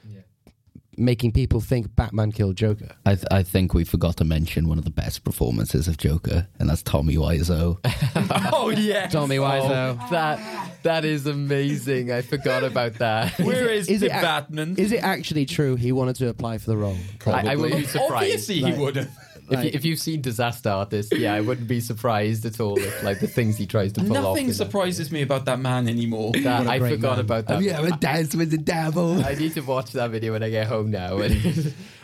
[0.99, 2.89] Making people think Batman killed Joker.
[3.05, 6.45] I, th- I think we forgot to mention one of the best performances of Joker,
[6.59, 7.79] and that's Tommy Wiseau.
[8.53, 10.09] oh yeah, Tommy oh, Wiseau.
[10.09, 12.11] that that is amazing.
[12.11, 13.39] I forgot about that.
[13.39, 14.75] Where is, is the it ac- Batman?
[14.77, 16.97] Is it actually true he wanted to apply for the role?
[17.25, 18.11] I, I wouldn't be surprised.
[18.11, 19.09] Obviously, he Like- would have.
[19.49, 23.03] If, you, if you've seen Disaster Artist, yeah, I wouldn't be surprised at all if
[23.03, 24.23] like the things he tries to pull off.
[24.35, 26.31] Nothing surprises me about that man anymore.
[26.43, 27.25] That, What a I great forgot man.
[27.25, 27.53] about that.
[27.55, 29.23] Have you ever danced with the devil?
[29.25, 31.19] I need to watch that video when I get home now.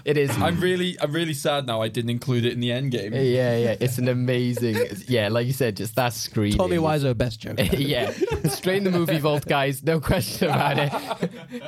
[0.05, 0.29] It is.
[0.37, 1.81] I'm really, I'm really sad now.
[1.81, 3.11] I didn't include it in the end game.
[3.11, 3.75] yeah, yeah.
[3.79, 4.77] It's an amazing.
[5.07, 6.55] Yeah, like you said, just that screen.
[6.55, 7.63] Tommy Wiseau, best Joker.
[7.75, 8.11] yeah,
[8.47, 9.81] straight in the movie vault, guys.
[9.83, 10.91] No question about it.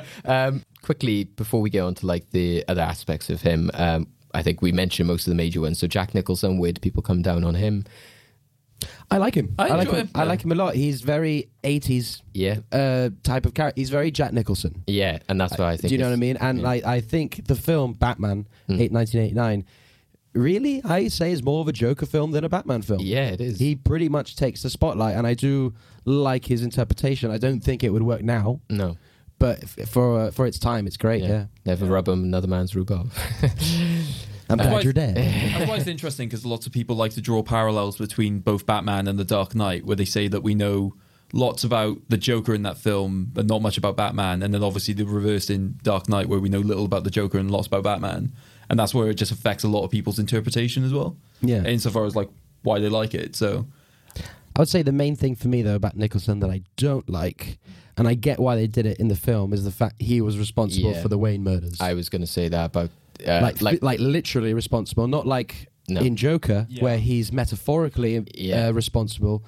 [0.24, 4.42] Um, quickly before we get on to like the other aspects of him, um, I
[4.42, 5.78] think we mentioned most of the major ones.
[5.78, 7.84] So Jack Nicholson, where do people come down on him?
[9.10, 9.54] I like him.
[9.58, 9.94] I like him.
[9.96, 10.10] him.
[10.14, 10.74] I like him a lot.
[10.74, 13.80] He's very 80s Yeah, uh, type of character.
[13.80, 14.84] He's very Jack Nicholson.
[14.86, 15.88] yeah, and that's why I think.
[15.88, 16.36] Do you know what I mean?
[16.36, 16.64] And yeah.
[16.64, 18.80] like, I think the film Batman, Mm.
[18.80, 19.64] eight, 1989,
[20.34, 23.00] really, I say is more of a Joker film than a Batman film.
[23.00, 23.58] Yeah, it is.
[23.58, 25.74] He pretty much takes the spotlight, and I do
[26.04, 27.30] like his interpretation.
[27.32, 28.96] I don't think it would work now, no.
[29.38, 31.22] But for uh, for its time, it's great.
[31.22, 33.10] Yeah, Never rub him another man's rhubarb.
[34.50, 35.12] I'm glad Otherwise- you're there.
[35.14, 39.06] That's why it's interesting because lots of people like to draw parallels between both Batman
[39.06, 40.94] and The Dark Knight, where they say that we know
[41.34, 44.94] lots about the Joker in that film, but not much about Batman, and then obviously
[44.94, 47.82] the reverse in Dark Knight, where we know little about the Joker and lots about
[47.82, 48.32] Batman,
[48.70, 51.16] and that's where it just affects a lot of people's interpretation as well.
[51.42, 51.64] Yeah.
[51.64, 52.30] insofar as like
[52.62, 53.36] why they like it.
[53.36, 53.66] So
[54.16, 57.58] I would say the main thing for me though about Nicholson that I don't like,
[57.98, 60.38] and I get why they did it in the film, is the fact he was
[60.38, 61.02] responsible Yeah.
[61.02, 61.80] for the Wayne murders.
[61.80, 62.90] I was going to say that about
[63.26, 66.00] uh, like, like like, literally responsible, not like No.
[66.00, 66.84] in Joker, Yeah.
[66.84, 68.68] where he's metaphorically Yeah.
[68.68, 69.42] uh, responsible.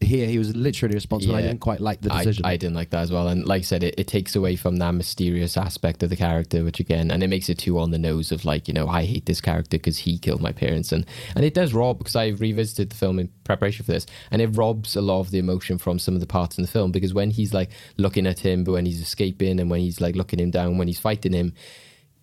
[0.00, 1.34] Here, he was literally responsible.
[1.34, 2.44] I didn't quite like the decision.
[2.44, 3.28] I didn't like that as well.
[3.28, 6.64] And like I said, it, it takes away from that mysterious aspect of the character,
[6.64, 9.04] which again, and it makes it too on the nose of like, you know, I
[9.04, 10.90] hate this character because he killed my parents.
[10.90, 11.06] And,
[11.36, 14.48] and it does rob, because I revisited the film in preparation for this, and it
[14.48, 17.14] robs a lot of the emotion from some of the parts in the film because
[17.14, 20.40] when he's like looking at him, but when he's escaping and when he's like looking
[20.40, 21.52] him down, when he's fighting him,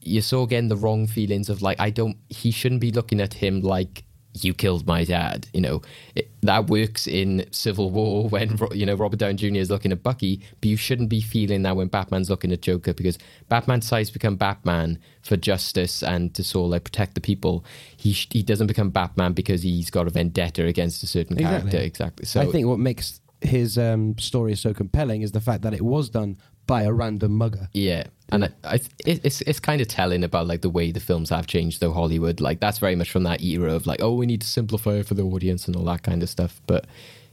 [0.01, 3.35] you're so getting the wrong feelings of like, I don't, he shouldn't be looking at
[3.35, 4.03] him like,
[4.33, 5.47] you killed my dad.
[5.53, 5.81] You know
[6.15, 9.55] it, that works in Civil War when you know Robert Downey Jr.
[9.57, 12.93] is looking at Bucky, but you shouldn't be feeling that when Batman's looking at Joker
[12.93, 13.17] because
[13.49, 17.63] Batman decides to become Batman for justice and to sort of like protect the people.
[17.95, 21.71] He sh- he doesn't become Batman because he's got a vendetta against a certain Exactly.
[21.71, 21.85] character.
[21.85, 22.25] Exactly.
[22.25, 25.81] So I think what makes his um, story so compelling is the fact that it
[25.81, 26.37] was done
[26.67, 27.69] by a random mugger.
[27.73, 31.29] Yeah, and I, I, it's it's kind of telling about like the way the films
[31.29, 32.39] have changed, though Hollywood.
[32.39, 35.07] Like that's very much from that era of like, oh, we need to simplify it
[35.07, 36.61] for the audience and all that kind of stuff.
[36.67, 36.87] But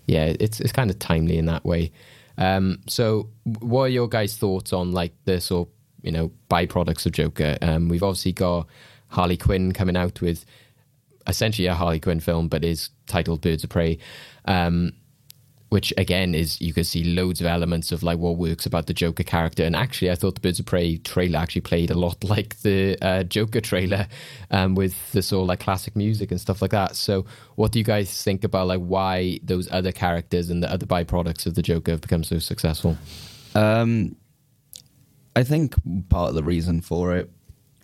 [0.07, 1.93] yeah, it's it's kind of timely in that way.
[2.37, 5.69] Um, so, what are your guys' thoughts on like the sort
[6.03, 7.57] you know byproducts of Joker?
[7.63, 8.67] Um, we've obviously got
[9.09, 10.45] Harley Quinn coming out with
[11.27, 13.99] essentially a Harley Quinn film, but is titled Birds of Prey.
[14.47, 14.93] Um,
[15.69, 18.95] which again is you can see loads of elements of like what works about the
[18.95, 19.65] Joker character.
[19.65, 22.97] And actually, I thought the Birds of Prey trailer actually played a lot like the
[23.03, 24.07] uh, Joker trailer,
[24.51, 26.97] um, with the sort of like classic music and stuff like that.
[26.97, 30.87] So, what do you guys think about like why those other characters and the other
[30.87, 32.97] byproducts of the Joker have become so successful?
[33.55, 34.17] Um,
[35.37, 35.75] I think
[36.09, 37.31] part of the reason for it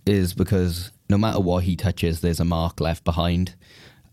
[0.06, 3.54] is because no matter what he touches, there's a mark left behind.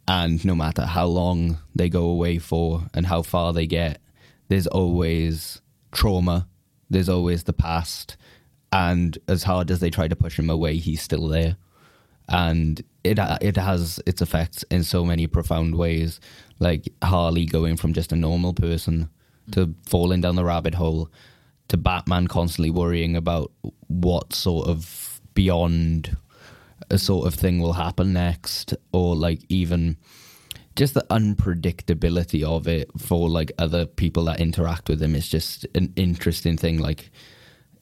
[0.07, 4.01] And no matter how long they go away for and how far they get,
[4.47, 6.47] there's always trauma.
[6.89, 8.17] There's always the past.
[8.73, 11.57] And as hard as they try to push him away, he's still there.
[12.27, 16.19] And it it has its effects in so many profound ways.
[16.59, 19.09] Like Harley going from just a normal person
[19.51, 21.09] to falling down the rabbit hole
[21.67, 23.51] to Batman constantly worrying about
[23.87, 26.17] what sort of beyond
[26.91, 29.97] a sort of thing will happen next, or like even
[30.75, 35.65] just the unpredictability of it for like other people that interact with him is just
[35.75, 36.77] an interesting thing.
[36.77, 37.11] Like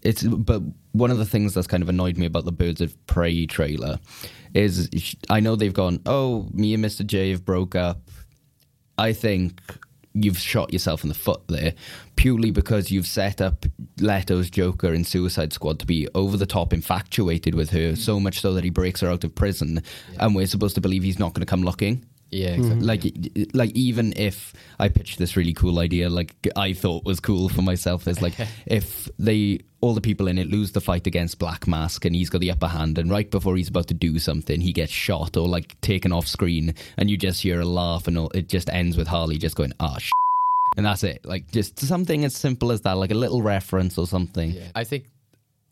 [0.01, 0.61] it's, but
[0.93, 3.99] one of the things that's kind of annoyed me about the Birds of Prey trailer
[4.53, 4.89] is
[5.29, 7.05] I know they've gone, oh, me and Mr.
[7.05, 8.01] J have broke up.
[8.97, 9.61] I think
[10.13, 11.73] you've shot yourself in the foot there
[12.15, 13.65] purely because you've set up
[13.99, 18.41] Leto's Joker in Suicide Squad to be over the top infatuated with her, so much
[18.41, 19.81] so that he breaks her out of prison,
[20.19, 22.03] and we're supposed to believe he's not going to come looking.
[22.31, 22.89] Yeah, mm-hmm.
[22.89, 23.21] exactly.
[23.35, 27.49] Like, like even if I pitched this really cool idea, like I thought was cool
[27.49, 28.33] for myself, is like
[28.65, 32.29] if they all the people in it lose the fight against Black Mask and he's
[32.29, 35.37] got the upper hand, and right before he's about to do something, he gets shot
[35.37, 38.69] or like taken off screen, and you just hear a laugh, and all, it just
[38.69, 40.11] ends with Harley just going, "Ah, sh-.
[40.77, 41.25] and that's it.
[41.25, 44.51] Like just something as simple as that, like a little reference or something.
[44.51, 44.67] Yeah.
[44.75, 45.05] I think,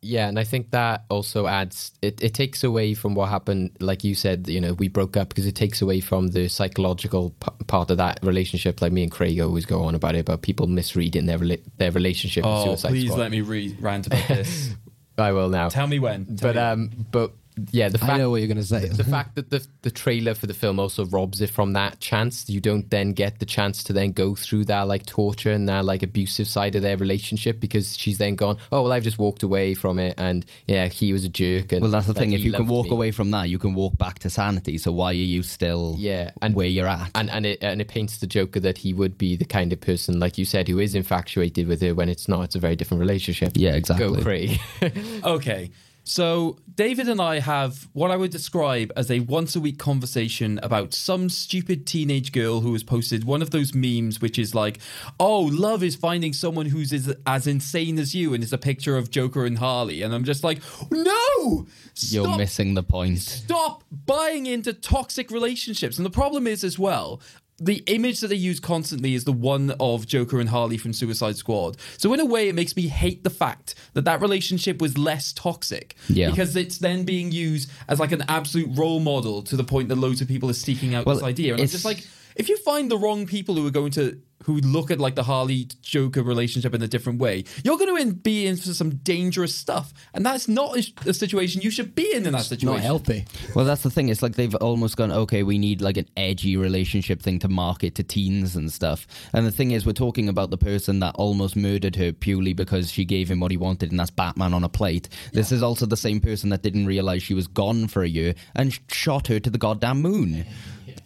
[0.02, 2.22] yeah, and I think that also adds it.
[2.22, 4.48] It takes away from what happened, like you said.
[4.48, 7.98] You know, we broke up because it takes away from the psychological p- part of
[7.98, 8.82] that relationship.
[8.82, 11.92] Like me and Craig always go on about it about people misreading their rela- their
[11.92, 12.44] relationship.
[12.46, 13.20] Oh, Suicide please Squad.
[13.20, 14.76] let me re- rant about this.
[15.18, 15.70] I will now.
[15.70, 16.26] Tell me when.
[16.38, 16.62] Tell but me.
[16.62, 17.32] um, but
[17.72, 18.88] yeah, the fact I know what you're going to say.
[18.88, 22.50] the fact that the the trailer for the film also robs it from that chance.
[22.50, 25.86] You don't then get the chance to then go through that like torture and that
[25.86, 28.58] like abusive side of their relationship because she's then gone.
[28.72, 31.72] Oh well, I've just walked away from it, and yeah, he was a jerk.
[31.72, 32.34] And Well, that's the like, thing.
[32.34, 32.92] If you can walk me.
[32.92, 34.78] away from that, you can walk back to sanity.
[34.78, 37.10] So why are you still Yeah, and- where you're at?
[37.16, 39.82] and and it and it paints the Joker that he would be the kind of
[39.82, 42.42] person, like you said, who is infatuated with her when it's not.
[42.44, 43.54] It's a very different relationship.
[43.56, 44.08] Yeah, exactly.
[44.18, 44.60] Go Craig.
[45.24, 45.72] Okay.
[46.10, 50.58] So, David and I have what I would describe as a once a week conversation
[50.64, 54.80] about some stupid teenage girl who has posted one of those memes, which is like,
[55.20, 58.34] oh, love is finding someone who's as, as insane as you.
[58.34, 60.02] And it's a picture of Joker and Harley.
[60.02, 61.68] And I'm just like, no!
[61.98, 63.20] You're missing the point.
[63.20, 65.98] Stop buying into toxic relationships.
[65.98, 67.22] And the problem is, as well,
[67.60, 71.38] the image that they use constantly is the one of Joker and Harley from Suicide
[71.38, 71.78] Squad.
[71.98, 75.34] So, in a way, it makes me hate the fact that that relationship was less
[75.34, 75.96] toxic.
[76.08, 76.30] Yeah.
[76.30, 79.96] Because it's then being used as like an absolute role model to the point that
[79.96, 81.54] loads of people are seeking out Well, this idea.
[81.54, 82.06] And I'm it's- just like,
[82.38, 85.24] if you find the wrong people who are going to who look at like the
[85.24, 88.98] Harley Joker relationship in a different way, you're going to in, be in for some
[88.98, 92.76] dangerous stuff, and that's not a, a situation you should be in in that situation.
[92.76, 93.26] Not healthy.
[93.56, 94.10] Well, that's the thing.
[94.10, 97.96] It's like they've almost gone, okay, we need like an edgy relationship thing to market
[97.96, 99.08] to teens and stuff.
[99.34, 102.92] And the thing is, we're talking about the person that almost murdered her purely because
[102.92, 105.10] she gave him what he wanted, and that's Batman on a plate.
[105.34, 108.36] This is also the same person that didn't realize she was gone for a year
[108.56, 110.46] and shot her to the goddamn moon.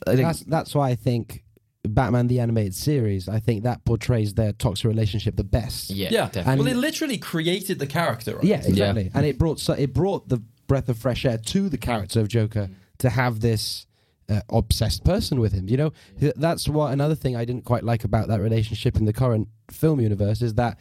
[0.07, 1.43] I think That's that's why I think
[1.87, 3.27] Batman the animated series.
[3.29, 5.89] I think that portrays their toxic relationship the best.
[5.89, 6.29] Yeah, Yeah.
[6.31, 6.65] definitely.
[6.65, 8.35] well, it literally created the character.
[8.35, 8.43] Right?
[8.43, 9.09] Yeah, exactly.
[9.13, 12.27] And it brought so, it brought the breath of fresh air to the character of
[12.27, 13.85] Joker to have this
[14.29, 15.67] uh, obsessed person with him.
[15.67, 15.93] You know,
[16.35, 19.99] that's what another thing I didn't quite like about that relationship in the current film
[19.99, 20.77] universe is that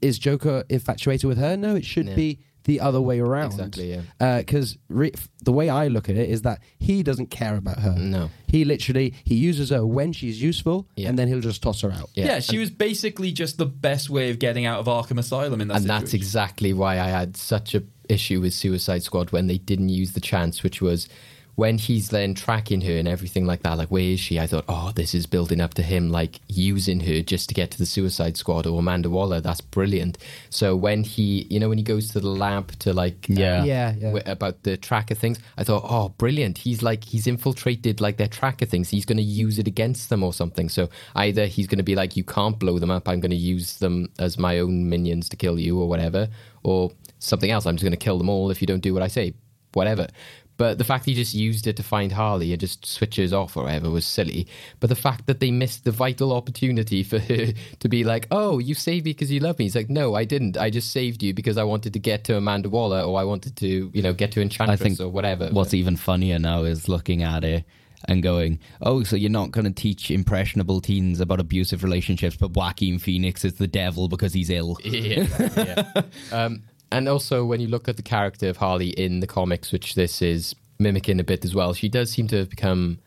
[0.00, 1.56] is Joker infatuated with her?
[1.56, 2.14] No, it should Yeah.
[2.14, 3.52] be the other way around.
[3.52, 4.00] Exactly, yeah.
[4.20, 7.56] Uh, because re- f- the way I look at it is that he doesn't care
[7.56, 7.94] about her.
[7.98, 8.30] No.
[8.46, 11.08] He literally he uses her when she's useful, Yeah.
[11.08, 12.10] and then he'll just toss her out.
[12.14, 12.26] Yeah.
[12.26, 15.68] Yeah, she was basically just the best way of getting out of Arkham Asylum in
[15.68, 19.58] that and that's exactly why I had such a issue with Suicide Squad when they
[19.58, 21.08] didn't use the chance, which was
[21.54, 23.76] when he's then tracking her and everything like that.
[23.76, 24.40] Like, where is she?
[24.40, 27.70] I thought, oh, this is building up to him like using her just to get
[27.72, 29.40] to the Suicide Squad or Amanda Waller.
[29.40, 30.16] That's brilliant.
[30.48, 33.64] So when he, you know, when he goes to the lab to like, uh, Yeah.
[33.64, 34.08] Yeah, yeah.
[34.12, 36.56] wi- about the tracker things, I thought, oh, brilliant.
[36.58, 38.88] He's like, he's infiltrated like their tracker things.
[38.88, 40.70] He's going to use it against them or something.
[40.70, 43.06] So either he's going to be like, you can't blow them up.
[43.08, 46.28] I'm going to use them as my own minions to kill you or whatever.
[46.62, 47.66] Or something else.
[47.66, 49.34] I'm just going to kill them all if you don't do what I say.
[49.74, 50.08] Whatever.
[50.56, 53.64] But the fact he just used it to find Harley and just switches off or
[53.64, 54.46] whatever was silly.
[54.80, 58.58] But the fact that they missed the vital opportunity for her to be like, oh,
[58.58, 59.64] you saved me because you love me.
[59.64, 60.56] He's like, no, I didn't.
[60.56, 63.56] I just saved you because I wanted to get to Amanda Waller or I wanted
[63.56, 65.48] to, you know, get to Enchantress I think or whatever.
[65.48, 67.64] What's even funnier now is looking at it
[68.06, 72.52] and going, "Oh, so you're not going to teach impressionable teens about abusive relationships, but
[72.52, 75.26] Joaquin Phoenix is the devil because he's ill." yeah,
[75.56, 76.02] yeah.
[76.32, 79.94] Um, and also, when you look at the character of Harley in the comics, which
[79.94, 82.98] this is mimicking a bit as well, she does seem to have become.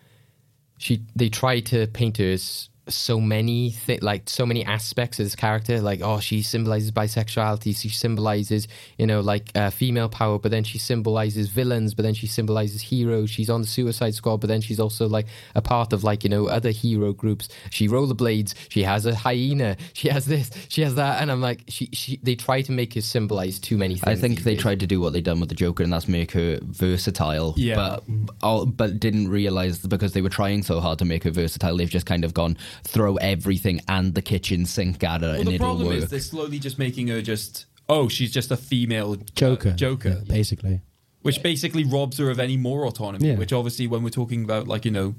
[0.78, 5.26] She they try to paint her as so many thi- like so many aspects of
[5.26, 8.68] this character like oh she symbolizes bisexuality she symbolizes
[8.98, 12.82] you know like uh, female power but then she symbolizes villains but then she symbolizes
[12.82, 15.26] heroes she's on the suicide squad but then she's also like
[15.56, 19.76] a part of like you know other hero groups she rollerblades she has a hyena
[19.94, 22.94] she has this she has that and i'm like she, she they try to make
[22.94, 24.62] her symbolize too many things I think they days.
[24.62, 27.54] tried to do what they done with the Joker, and that's make her versatile.
[27.58, 27.76] Yeah.
[27.76, 28.04] but
[28.44, 31.90] all, but didn't realize because they were trying so hard to make her versatile, they've
[31.90, 35.54] just kind of gone throw everything and the kitchen sink at her, Well, and the
[35.56, 35.98] it'll problem work.
[35.98, 39.72] is they're slowly just making her just oh she's just a female uh, Joker.
[39.74, 40.82] Joker, Yeah, basically.
[41.22, 43.30] which basically robs her of any more autonomy.
[43.30, 43.36] Yeah.
[43.36, 45.16] Which obviously, when we're talking about like you know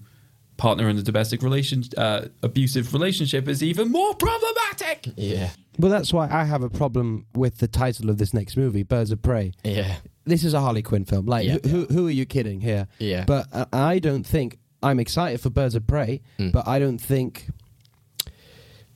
[0.56, 5.12] partner in a domestic relation uh, abusive relationship, is even more problematic.
[5.16, 8.82] yeah Well, that's why I have a problem with the title of this next movie,
[8.82, 9.52] Birds of Prey.
[9.64, 11.26] yeah This is a Harley Quinn film.
[11.26, 11.58] Like, Yeah.
[11.62, 12.88] who, who, who are you kidding here?
[12.98, 13.24] Yeah.
[13.26, 16.52] But uh, I don't think I'm excited for Birds of Prey, Mm.
[16.52, 17.48] but I don't think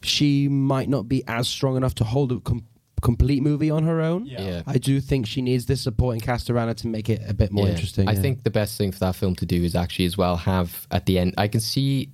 [0.03, 2.65] she might not be as strong enough to hold a com-
[3.03, 4.27] complete movie on her own.
[4.27, 4.63] Yeah.
[4.67, 7.51] I do think she needs this supporting cast around her to make it a bit
[7.53, 7.73] more Yeah.
[7.73, 8.09] interesting.
[8.09, 8.21] I yeah.
[8.21, 11.07] think the best thing for that film to do is actually as well have at
[11.07, 11.35] the end.
[11.39, 12.11] I can see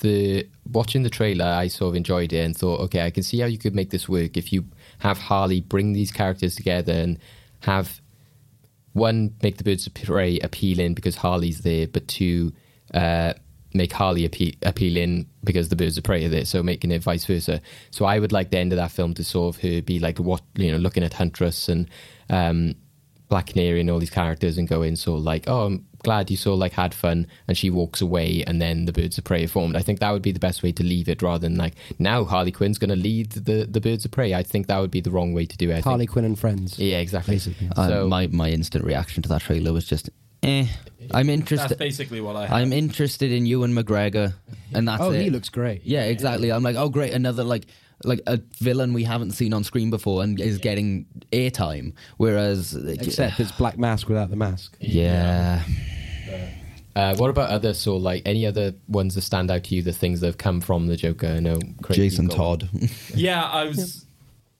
[0.00, 1.44] the watching the trailer.
[1.46, 3.90] I sort of enjoyed it and thought, okay, I can see how you could make
[3.90, 4.64] this work if you
[4.98, 7.18] have Harley bring these characters together and
[7.60, 8.00] have
[8.92, 12.52] one make the birds of prey appealing because Harley's there, but two.
[12.94, 13.34] Uh,
[13.74, 17.26] Make Harley appe- appealing because the birds of prey are there, so making it vice
[17.26, 17.60] versa.
[17.90, 20.18] So I would like the end of that film to sort of her be like
[20.18, 21.86] what you know, looking at Huntress and
[22.30, 22.76] um,
[23.28, 26.36] Black Canary and all these characters and going sort of like, oh, I'm glad you
[26.38, 29.44] sort of like had fun, and she walks away, and then the Birds of Prey
[29.44, 29.76] are formed.
[29.76, 32.24] I think that would be the best way to leave it, rather than like now
[32.24, 34.32] Harley Quinn's going to lead the the Birds of Prey.
[34.32, 35.76] I think that would be the wrong way to do it.
[35.76, 36.12] I Harley think.
[36.12, 36.78] Quinn and Friends.
[36.78, 37.34] yeah, exactly.
[37.34, 37.68] Basically.
[37.76, 40.08] Uh, So my my instant reaction to that trailer was just,
[40.42, 40.66] eh.
[41.12, 41.70] I'm interested.
[41.70, 41.78] That's interested.
[41.78, 42.46] basically what I.
[42.46, 42.56] Have.
[42.56, 44.34] I'm interested in Ewan McGregor,
[44.74, 45.22] and that's Oh, it.
[45.22, 45.82] he looks great.
[45.84, 46.50] Yeah, exactly.
[46.52, 47.66] I'm like, oh, great, another like
[48.04, 51.94] like a villain we haven't seen on screen before and is getting airtime.
[52.16, 54.76] Whereas, Except it's Black Mask without the mask.
[54.80, 55.62] yeah,
[56.94, 59.82] Uh, what about other sort of like any other ones that stand out to you?
[59.82, 61.26] The things that have come from the Joker.
[61.28, 62.58] I know Craig, Jason you've got one.
[62.60, 62.68] Todd.
[63.14, 64.04] Yeah, I was.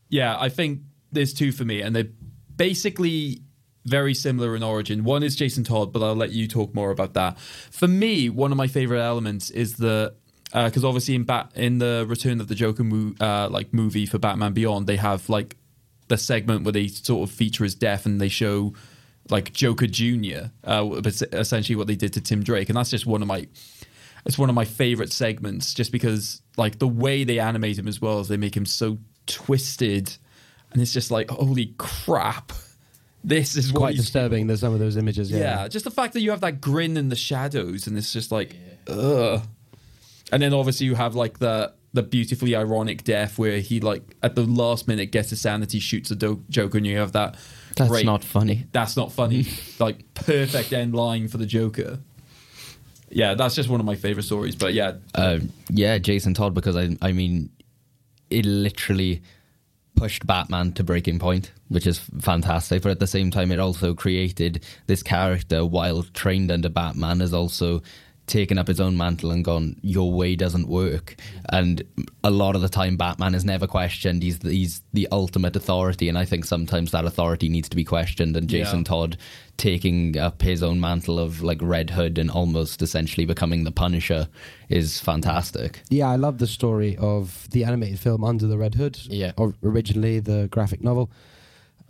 [0.09, 0.81] Yeah, I think
[1.13, 2.09] there's two for me, and they're
[2.57, 3.43] basically
[3.89, 5.05] very similar in origin.
[5.05, 7.39] One is Jason Todd, but I'll let you talk more about that.
[7.39, 10.15] For me, one of my favorite elements is the
[10.53, 14.19] because obviously in Bat in the Return of the Joker mo- uh, like movie for
[14.19, 15.57] Batman Beyond, they have like
[16.09, 18.73] the segment where they sort of feature his death and they show
[19.31, 23.21] like Joker Junior, uh, essentially what they did to Tim Drake, and that's just one
[23.21, 23.47] of my
[24.25, 28.01] it's one of my favorite segments just because like the way they animate him as
[28.01, 30.17] well as they make him so twisted
[30.73, 32.53] and it's just like holy crap
[33.25, 34.47] this is Quite disturbing.
[34.47, 35.31] There's some of those images.
[35.31, 35.39] yeah.
[35.63, 35.69] Yeah.
[35.69, 38.55] just the fact that you have that grin in the shadows and it's just like
[38.87, 39.43] ugh
[40.33, 44.35] and then obviously you have like the the beautifully ironic death where he like at
[44.35, 47.37] the last minute gets his sanity shoots a do- joker and you have that
[47.77, 48.67] That's great- not funny.
[48.73, 49.47] that's not funny
[49.79, 51.99] like perfect end line for the joker
[53.11, 54.55] yeah, that's just one of my favorite stories.
[54.55, 55.39] But yeah, Uh,
[55.71, 57.49] yeah, Jason Todd, because I, I mean,
[58.29, 59.23] it literally
[59.99, 62.83] pushed Batman to breaking point, which is fantastic.
[62.83, 67.35] But at the same time, it also created this character while trained under Batman, is
[67.35, 67.83] also
[68.29, 71.17] taken up his own mantle and gone, "Your way doesn't work."
[71.51, 71.83] And
[72.23, 74.23] a lot of the time, Batman is never questioned.
[74.23, 77.85] He's the, he's the ultimate authority, and I think sometimes that authority needs to be
[77.85, 78.37] questioned.
[78.37, 78.85] And Jason Yeah.
[78.85, 79.17] Todd
[79.57, 84.29] taking up his own mantle of like Red Hood and almost essentially becoming the Punisher
[84.69, 85.83] is fantastic.
[85.91, 88.99] Yeah, I love the story of the animated film Under the Red Hood.
[89.11, 89.33] Yeah.
[89.37, 91.11] Or originally the graphic novel.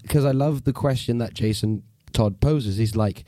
[0.01, 1.83] Because I love the question that Jason
[2.15, 2.79] Todd poses.
[2.79, 3.25] He's like,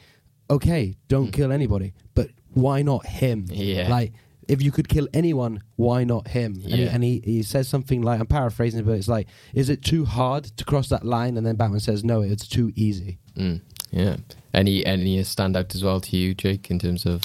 [0.48, 3.46] okay, don't kill anybody, but why not him?
[3.48, 3.88] Yeah.
[3.88, 4.12] Like,
[4.48, 6.60] if you could kill anyone, why not him?
[6.64, 9.84] And, he, and he, he says something like, I'm paraphrasing, but it's like, is it
[9.84, 11.36] too hard to cross that line?
[11.36, 13.18] And then Batman says, no, it's too easy.
[13.36, 13.60] Mm,
[13.92, 14.16] yeah.
[14.52, 17.22] Any any stand out as well to you, Jake, in terms of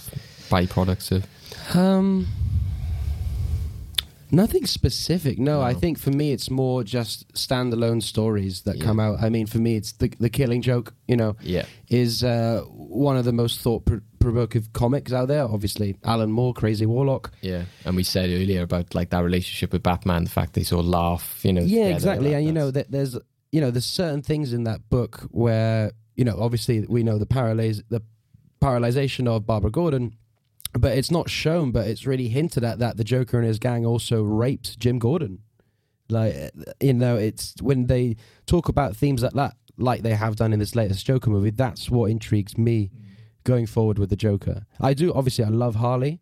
[0.50, 1.26] byproducts of?
[1.76, 2.28] Um,
[4.32, 5.38] nothing specific.
[5.40, 9.22] No, I think for me it's more just standalone stories that come out.
[9.22, 10.94] I mean, for me it's the the Killing Joke.
[11.08, 11.66] You know, Yeah.
[11.90, 15.44] is uh, one of the most thought pr- provocative comics out there.
[15.44, 17.32] Obviously, Alan Moore, Crazy Warlock.
[17.42, 20.82] Yeah, and we said earlier about like that relationship with Batman, the fact they sort
[20.86, 21.62] of laugh, you know.
[21.62, 22.30] yeah, together, exactly.
[22.32, 23.18] that- And you know that's- that there's
[23.52, 27.26] you know there's certain things in that book where you know obviously we know the
[27.26, 28.02] paralyze the
[28.62, 30.16] paralyzation of Barbara Gordon.
[30.78, 33.86] But it's not shown, but it's really hinted at that the Joker and his gang
[33.86, 35.40] also raped Jim Gordon.
[36.10, 36.52] Like
[36.82, 40.60] you know, it's when they talk about themes like that, like they have done in
[40.60, 41.50] this latest Joker movie.
[41.50, 42.92] That's what intrigues me
[43.44, 44.66] going forward with the Joker.
[44.80, 46.22] I do obviously I love Harley,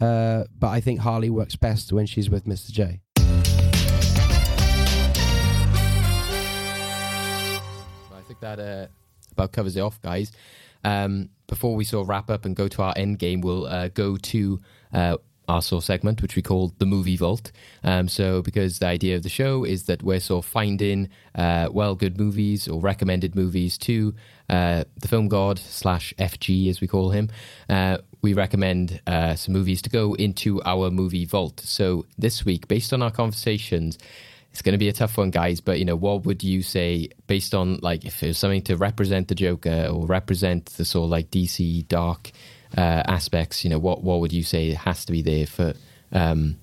[0.00, 2.70] uh, but I think Harley works best when she's with Mr.
[2.70, 3.00] J.
[8.12, 8.86] I think that uh,
[9.32, 10.32] about covers it off, guys.
[10.84, 13.88] Um, before we sort of wrap up and go to our end game, we'll uh,
[13.88, 14.60] go to
[14.92, 15.16] uh,
[15.48, 17.52] our sort of segment, which we call the movie vault.
[17.84, 21.68] Um, so, because the idea of the show is that we're sort of finding uh,
[21.70, 24.14] well good movies or recommended movies to
[24.48, 27.28] uh, the film god slash FG, as we call him.
[27.68, 31.60] Uh, we recommend uh, some movies to go into our movie vault.
[31.60, 33.98] So, this week, based on our conversations,
[34.56, 35.60] it's going to be a tough one, guys.
[35.60, 38.76] But you know, what would you say based on like if it was something to
[38.78, 42.30] represent the Joker or represent the sort of like DC dark
[42.74, 43.64] uh, aspects?
[43.64, 45.74] You know, what what would you say has to be there for
[46.10, 46.56] um,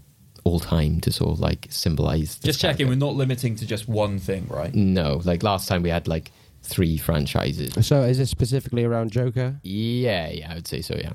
[0.43, 2.39] all time to sort of like symbolize?
[2.39, 2.87] just checking, character?
[2.87, 4.73] we're not limiting to just one thing, right?
[4.73, 6.31] No, like last time we had like
[6.63, 7.85] three franchises.
[7.85, 9.59] So is it specifically around Joker?
[9.61, 10.95] Yeah, yeah, I would say so.
[10.95, 11.13] Yeah,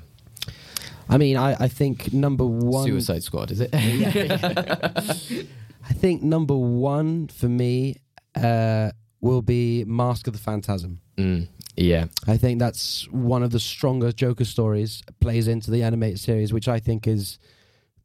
[1.09, 2.85] I mean, I, I think number one.
[2.85, 3.69] Suicide Squad is it?
[5.89, 7.95] I think number one for me
[8.35, 11.01] uh, will be Mask of the Phantasm.
[11.17, 15.01] mm, yeah, I think that's one of the stronger Joker stories.
[15.19, 17.39] Plays into the animated series, which I think is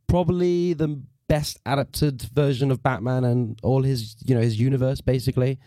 [0.07, 5.59] probably the best adapted version of Batman and all his, you know, his universe basically.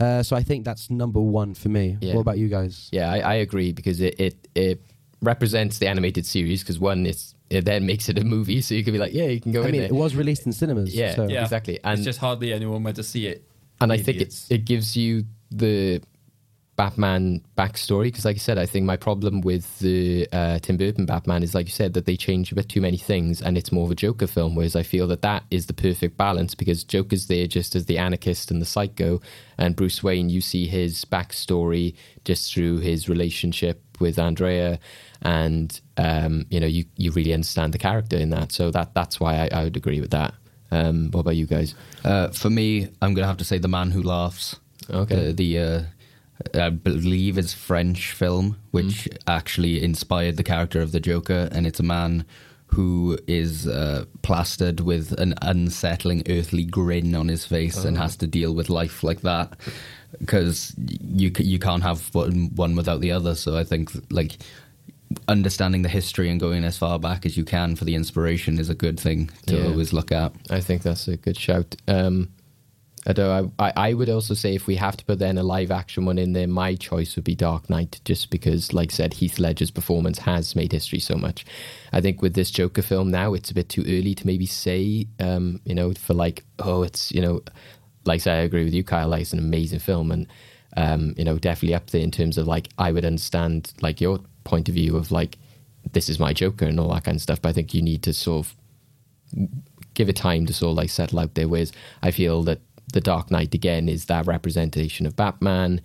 [0.00, 1.96] Uh, so I think that's number one for me.
[2.00, 2.14] Yeah.
[2.14, 2.88] What about you guys?
[2.92, 4.80] Yeah, I, I agree because it, it, it
[5.24, 8.84] represents the animated series because one, it's, it then makes it a movie, so you
[8.84, 9.90] can be like, yeah, you can go I in mean, there.
[9.90, 10.94] it was released in cinemas.
[10.94, 11.28] Yeah, so.
[11.28, 11.42] yeah.
[11.42, 11.78] Exactly.
[11.84, 13.44] And- it's just hardly anyone went to see it.
[13.80, 16.00] and I think it, it gives you the
[16.76, 21.06] Batman backstory because, like I said, I think my problem with the uh, Tim Burton
[21.06, 23.70] Batman is, like you said, that they change a bit too many things, and it's
[23.70, 24.56] more of a Joker film.
[24.56, 27.98] Whereas I feel that that is the perfect balance because Joker's there just as the
[27.98, 29.20] anarchist and the psycho,
[29.56, 31.94] and Bruce Wayne, you see his backstory
[32.24, 34.80] just through his relationship with Andrea,
[35.24, 38.52] and um, you know, you you really understand the character in that.
[38.52, 40.34] So that that's why I, I would agree with that.
[40.70, 41.74] Um, what about you guys?
[42.04, 44.56] Uh, for me, I'm going to have to say The Man Who Laughs.
[44.90, 45.28] Okay.
[45.28, 45.82] Uh, the, uh,
[46.54, 51.78] I believe it's French film, which actually inspired the character of the Joker, and it's
[51.78, 52.24] a man
[52.66, 58.26] who is uh, plastered with an unsettling earthly grin on his face and has to
[58.26, 59.56] deal with life like that
[60.18, 63.36] because you you can't have one, one without the other.
[63.36, 64.38] So I think like
[65.28, 68.68] understanding the history and going as far back as you can for the inspiration is
[68.68, 69.66] a good thing to Yeah.
[69.68, 70.32] always look at.
[70.50, 71.74] I think that's a good shout.
[71.88, 72.30] Um,
[73.06, 75.70] although I, I, I would also say if we have to put then a live
[75.70, 79.14] action one in there, my choice would be Dark Knight, just because, like I said,
[79.14, 81.44] Heath Ledger's performance has made history so much.
[81.92, 85.06] I think with this Joker film now, it's a bit too early to maybe say,
[85.20, 87.42] um, you know, for like, oh, it's, you know,
[88.06, 90.26] like I said, I agree with you, Kyle, like it's an amazing film and,
[90.76, 94.18] um, you know, definitely up there in terms of like, I would understand like your
[94.44, 95.38] point of view of like,
[95.92, 97.42] this is my Joker and all that kind of stuff.
[97.42, 98.54] But I think you need to sort of
[99.94, 101.48] give it time to sort of like settle out there.
[101.48, 101.72] Whereas
[102.02, 102.60] I feel that
[102.92, 105.80] The Dark Knight again is that representation of Batman.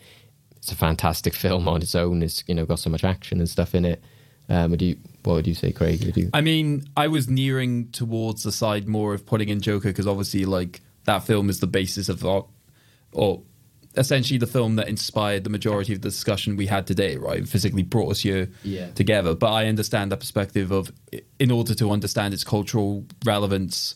[0.57, 2.21] It's a fantastic film on its own.
[2.21, 4.03] It's you know got so much action and stuff in it.
[4.49, 6.03] Um, would you What would you say, Craig?
[6.05, 6.29] Would you?
[6.33, 10.45] I mean, I was nearing towards the side more of putting in Joker because obviously,
[10.45, 12.45] like that film is the basis of our,
[13.11, 13.43] or
[13.97, 17.17] essentially the film that inspired the majority of the discussion we had today.
[17.17, 18.91] Right, physically brought us here Yeah.
[18.91, 19.33] together.
[19.35, 20.91] But I understand that perspective of,
[21.39, 23.95] in order to understand its cultural relevance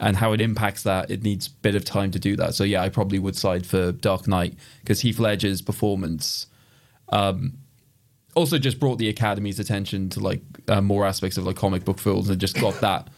[0.00, 2.54] and how it impacts that, it needs a bit of time to do that.
[2.54, 6.46] So yeah, I probably would side for Dark Knight because Heath Ledger's performance
[8.34, 11.98] also just brought the Academy's attention to like uh, more aspects of like comic book
[12.00, 13.08] films and just got that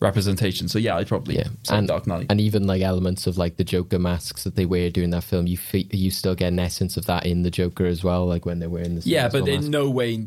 [0.00, 0.68] representation.
[0.68, 2.26] So yeah, I'd probably Yeah, and Dark Knight.
[2.30, 5.46] and even like elements of like the Joker masks that they wear during that film,
[5.46, 8.44] you fe- you still get an essence of that in the Joker as well, like
[8.46, 9.68] when they're wearing the yeah, but in mask.
[9.68, 10.26] no way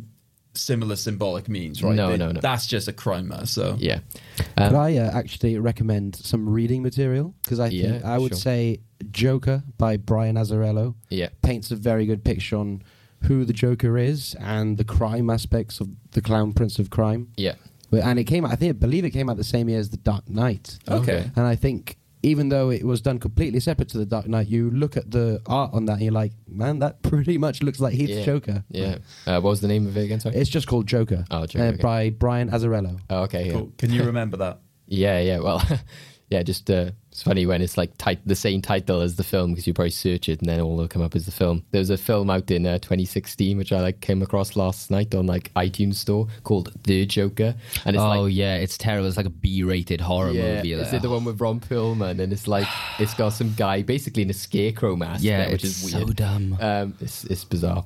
[0.55, 1.95] similar symbolic means, right?
[1.95, 2.41] No, They- no, no.
[2.41, 3.53] That's just a crime mask.
[3.53, 3.99] So yeah,
[4.37, 7.35] Could um, I uh, actually recommend some reading material?
[7.43, 8.37] Because I think Yeah, I would sure.
[8.39, 8.79] say
[9.11, 12.81] Joker by Brian Azzarello yeah, paints a very good picture on
[13.23, 17.27] who the Joker is and the crime aspects of the Clown Prince of Crime.
[17.37, 17.53] yeah.
[17.91, 19.79] But- And it came out, I think, I believe it came out the same year
[19.79, 20.77] as The Dark Knight.
[20.89, 21.29] okay.
[21.35, 24.69] And I think even though it was done completely separate to The Dark Knight, you
[24.71, 27.93] look at the art on that and you're like, man, that pretty much looks like
[27.93, 28.23] Heath's yeah.
[28.25, 28.63] Joker.
[28.69, 28.97] Yeah.
[29.25, 30.19] Uh, what was the name of it again?
[30.19, 30.35] Sorry.
[30.35, 31.23] It's just called Joker.
[31.31, 31.81] Oh, Joker, uh, okay.
[31.81, 32.99] By Brian Azzarello.
[33.09, 33.45] oh, okay.
[33.47, 33.53] Yeah.
[33.53, 33.71] Cool.
[33.77, 34.59] Can you remember that?
[34.91, 35.37] Yeah, yeah.
[35.37, 35.61] Well,
[36.29, 36.43] yeah.
[36.43, 39.65] Just uh, it's funny when it's like tit- the same title as the film because
[39.67, 41.63] you probably search it and then all will come up as the film.
[41.71, 45.13] There was a film out in uh, 2016 which I like came across last night
[45.15, 47.55] on like iTunes Store called The Joker,
[47.85, 48.33] and it's oh like.
[48.35, 49.07] yeah, it's terrible.
[49.07, 50.73] It's like a B-rated horror Yeah, movie.
[50.73, 52.19] is like, it the one with Ron Perlman?
[52.19, 52.67] And it's like
[52.99, 55.23] it's got some guy basically in a scarecrow mask.
[55.23, 56.15] Yeah, there, which it's is so weird.
[56.15, 56.57] dumb.
[56.61, 57.83] Um, it's, it's bizarre.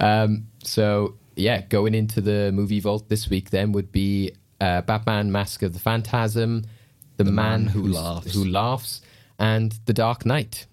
[0.00, 5.30] Um, so yeah, going into the movie vault this week then would be uh, Batman:
[5.32, 6.64] Mask of the Phantasm,
[7.16, 8.34] The, Man, Man Who Laughs.
[8.34, 9.00] Who Laughs,
[9.38, 10.66] and The Dark Knight.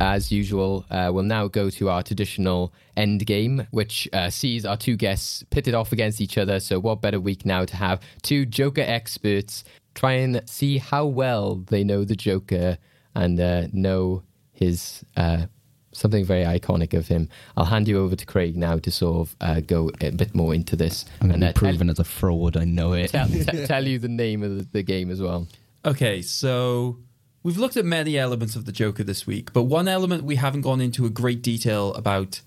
[0.00, 4.76] As usual, uh, we'll now go to our traditional end game, which uh, sees our
[4.76, 6.58] two guests pitted off against each other.
[6.58, 9.62] So, what better week now to have two Joker experts
[9.94, 12.78] try and see how well they know the Joker
[13.14, 15.46] and uh, know his uh,
[15.92, 17.28] something very iconic of him.
[17.56, 20.54] I'll hand you over to Craig now to sort of uh, go a bit more
[20.54, 22.56] into this I'm going to be proven as a fraud.
[22.56, 23.08] I know it.
[23.10, 25.46] tell, tell, tell you the name of the, the game as well.
[25.84, 26.98] Okay, so
[27.42, 30.62] we've looked at many elements of the Joker this week, but one element we haven't
[30.62, 32.40] gone into a great detail about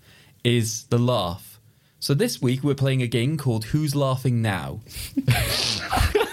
[0.43, 1.59] is the laugh.
[1.99, 4.81] So this week we're playing a game called Who's Laughing Now?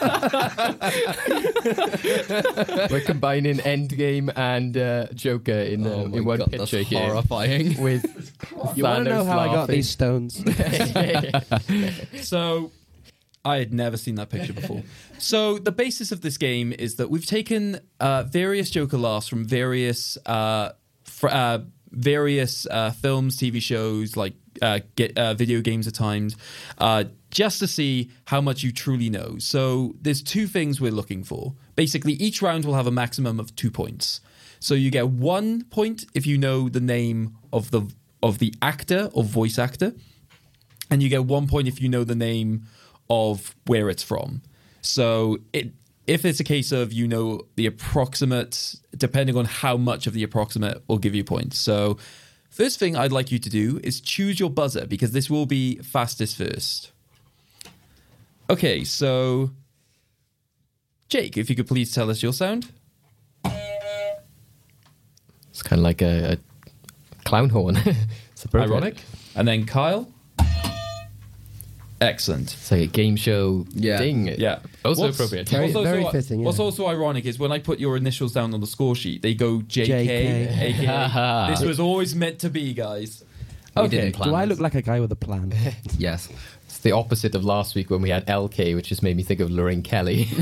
[2.90, 7.00] We're combining Endgame and uh, Joker in, Oh um, in one God, picture that's here.
[7.08, 7.80] horrifying.
[7.82, 8.04] With
[8.76, 10.42] You want to know Thanos how I got these stones?
[12.22, 12.70] So
[13.44, 14.82] I had never seen that picture before.
[15.18, 19.44] so the basis of this game is that we've taken uh, various Joker laughs from
[19.44, 20.72] various uh,
[21.04, 21.58] fr- uh,
[21.90, 26.36] various uh, films, TV shows, like uh, get uh, video games at times,
[26.78, 29.38] uh, just to see how much you truly know.
[29.38, 31.54] So there's two things we're looking for.
[31.74, 34.20] Basically, each round will have a maximum of two points.
[34.60, 37.82] So you get one point if you know the name of the
[38.22, 39.92] of the actor or voice actor
[40.88, 42.66] and you get one point if you know the name
[43.10, 44.42] of where it's from.
[44.82, 45.72] So it
[46.06, 50.22] if it's a case of you know the approximate, depending on how much of the
[50.22, 51.58] approximate, will give you points.
[51.58, 51.96] So
[52.50, 55.76] first thing I'd like you to do is choose your buzzer because this will be
[55.78, 56.92] fastest first.
[58.52, 59.50] Okay, so
[61.08, 62.70] Jake, if you could please tell us your sound.
[65.50, 66.38] It's kind of like a, a
[67.24, 67.76] clown horn.
[68.32, 68.46] it's.
[68.54, 68.96] Ironic.
[69.34, 70.08] And then Kyle.
[72.00, 72.52] Excellent.
[72.52, 73.98] It's like a game show Yeah.
[73.98, 74.26] ding.
[74.26, 74.58] Yeah.
[74.84, 75.48] Also What's- appropriate.
[75.48, 76.46] Very- what's also- very fitting, yeah.
[76.46, 79.34] What's also ironic is when I put your initials down on the score sheet, they
[79.34, 80.60] go JK, JK.
[80.60, 81.46] aka.
[81.50, 83.24] this was always meant to be, guys.
[83.76, 83.88] We Okay.
[84.00, 84.58] didn't plan Do I this.
[84.58, 85.54] look like a guy with a plan?
[85.96, 86.28] Yes.
[86.82, 89.38] It's the opposite of last week when we had LK, which just made me think
[89.38, 90.26] of Lorraine Kelly.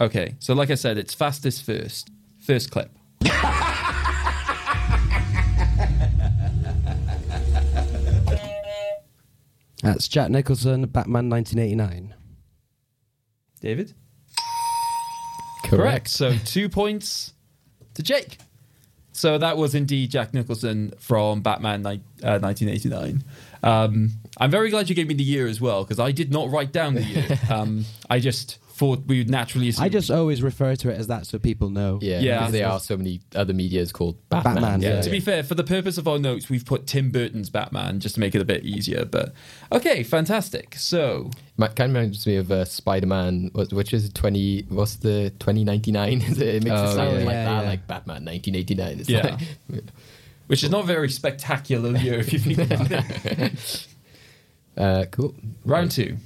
[0.00, 0.34] Okay.
[0.40, 2.10] So, like I said, it's fastest first.
[2.40, 2.90] First clip.
[9.84, 12.12] That's Jack Nicholson, Batman 1989.
[13.60, 13.94] David?
[15.64, 16.08] Correct.
[16.08, 17.34] So, two points
[17.94, 18.38] to Jake.
[19.12, 23.22] So, that was indeed Jack Nicholson from Batman uh, 1989.
[23.64, 26.50] Um, I'm very glad you gave me the year as well because I did not
[26.50, 27.38] write down the year.
[27.50, 31.06] um, I just thought we would naturally assume I just always refer to it as
[31.06, 32.00] that so people know.
[32.02, 32.38] Yeah, Yeah.
[32.40, 34.54] because there are so many other medias called Batman.
[34.54, 37.10] Batman, Yeah, Yeah, to be fair, for the purpose of our notes, we've put Tim
[37.10, 39.04] Burton's Batman just to make it a bit easier.
[39.04, 39.32] But
[39.70, 40.74] okay, fantastic.
[40.74, 44.62] So Ma- Kind of reminds me of uh, Spider-Man, which is twenty.
[44.68, 46.20] What's the twenty ninety nine?
[46.26, 47.24] it makes Oh, it sound yeah.
[47.24, 47.68] like Yeah, that, yeah.
[47.70, 49.00] like Batman nineteen eighty nine.
[49.06, 49.38] Yeah.
[50.46, 53.86] which is not very spectacular year if you think about it.
[54.76, 55.32] Uh, cool.
[55.64, 56.16] Round two.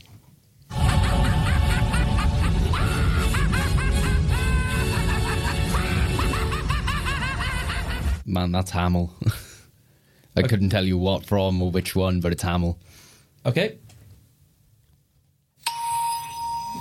[8.24, 9.12] Man, that's Hamill.
[10.36, 12.78] I couldn't tell you what from or which one, but it's Hamill.
[13.44, 13.78] Okay.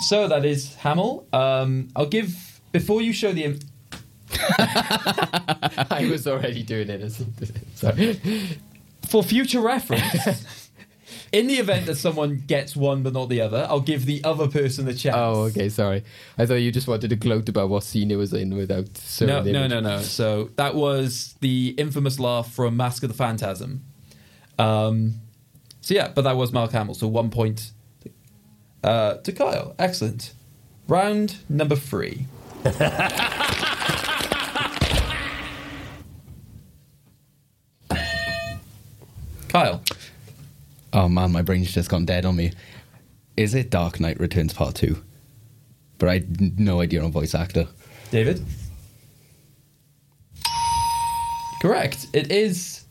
[0.02, 1.26] So that is Hamill.
[1.34, 3.60] Um, I'll give before you show the.
[4.60, 7.02] Im- I was already doing it.
[7.02, 7.24] as-
[7.76, 8.20] Sorry.
[9.08, 10.70] for future reference,
[11.32, 14.48] in the event that someone gets one but not the other, I'll give the other
[14.48, 15.16] person a chance.
[15.18, 15.70] Oh, okay.
[15.70, 16.04] Sorry.
[16.38, 18.88] I thought you just wanted to gloat about what scene it was in without.
[18.98, 20.02] showing No, the no, no, no.
[20.02, 23.84] So that was the infamous laugh from Mask of the Phantasm.
[24.60, 25.16] Um,
[25.82, 26.96] so yeah, but that was Mark Hamill.
[26.96, 27.72] So one point
[28.84, 29.76] uh, to Kyle.
[29.80, 30.34] Excellent.
[30.88, 32.26] Round number three.
[39.58, 39.82] Kyle.
[40.94, 42.52] Oh man, my brain's just gone dead on me.
[43.36, 45.04] Is it Dark Knight Returns Part 2?
[45.98, 47.68] But I had no idea on voice actor.
[48.12, 48.46] David?
[51.60, 52.06] Correct.
[52.14, 52.86] It is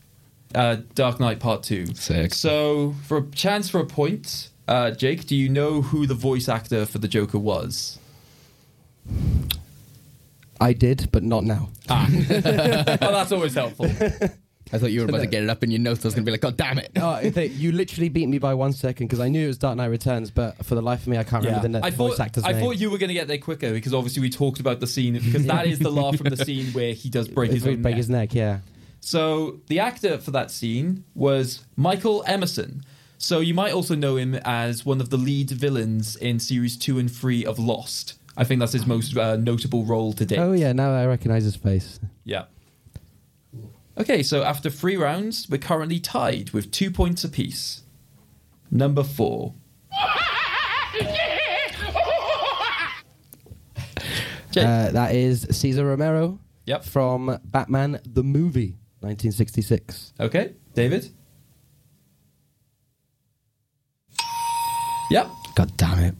[0.55, 1.93] uh, Dark Knight Part 2.
[1.95, 2.33] Sick.
[2.33, 6.49] So, for a chance for a point, uh, Jake, do you know who the voice
[6.49, 7.97] actor for the Joker was?
[10.59, 11.69] I did, but not now.
[11.89, 12.09] Ah.
[12.29, 13.89] well, that's always helpful.
[14.73, 16.03] I thought you were about to get it up in your notes.
[16.03, 16.91] I was going to be like, God damn it.
[16.97, 19.57] Oh, I think you literally beat me by one second because I knew it was
[19.57, 22.17] Dark Knight Returns, but for the life of me, I can't remember the I voice
[22.17, 22.61] thought, actor's I name.
[22.61, 25.13] thought you were going to get there quicker because obviously we talked about the scene
[25.13, 27.93] because that is the laugh from the scene where he does break his If break
[27.93, 27.95] neck.
[27.95, 28.59] his neck, yeah.
[28.99, 32.83] So the actor for that scene was Michael Emerson.
[33.19, 36.99] So you might also know him as one of the lead villains in series two
[36.99, 38.15] and three of Lost.
[38.35, 40.37] I think that's his most uh, notable role to date.
[40.37, 41.99] Oh yeah, now I recognise his face.
[42.23, 42.45] Yeah.
[43.99, 47.81] Okay, so after three rounds, we're currently tied with two points apiece.
[48.71, 49.53] Number four.
[54.55, 56.83] Uh, that is Cesar Romero Yep.
[56.83, 58.69] from Batman the movie,
[59.01, 60.13] 1966.
[60.19, 61.11] Okay, David.
[65.11, 65.27] Yep.
[65.55, 66.15] God damn it.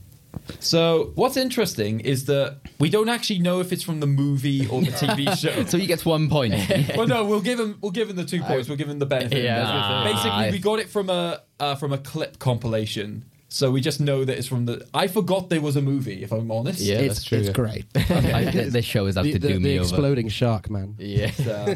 [0.60, 4.82] So what's interesting is that we don't actually know if it's from the movie or
[4.82, 5.66] the TV show.
[5.66, 6.54] So he gets one point.
[6.98, 8.68] well, no, we'll give him we'll give him the two points.
[8.68, 9.44] We'll give him the benefit.
[9.44, 10.14] Yeah, I was gonna say.
[10.14, 14.26] basically, we got it from a uh, from a clip compilation, so we just know
[14.26, 14.88] that it's from the.
[14.94, 16.24] I forgot there was a movie.
[16.24, 16.80] If I'm honest.
[16.80, 17.38] Yeah, it's, that's true.
[17.40, 17.54] It's yeah.
[17.54, 17.86] great.
[17.96, 19.84] I, this show is out the to the, do the me over.
[19.88, 20.96] exploding shark, man.
[20.98, 21.32] Yeah.
[21.32, 21.76] So-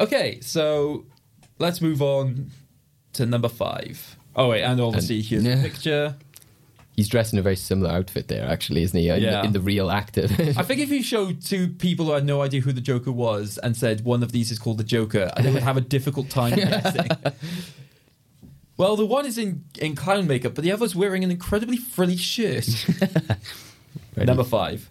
[0.00, 1.04] okay, so
[1.58, 2.50] let's move on
[3.14, 4.16] to number five.
[4.36, 5.56] Oh wait, and obviously here's Yeah.
[5.56, 6.16] the picture.
[6.96, 9.08] He's dressed in a very similar outfit there, actually, isn't he?
[9.08, 9.42] In, Yeah.
[9.44, 10.28] in the real actor.
[10.56, 13.58] I think if you showed two people who had no idea who the Joker was
[13.58, 16.54] and said one of these is called the Joker, they would have a difficult time
[16.56, 17.08] guessing.
[18.76, 22.16] Well, the one is in, in clown makeup, but the other's wearing an incredibly frilly
[22.16, 22.68] shirt.
[24.16, 24.88] Number five.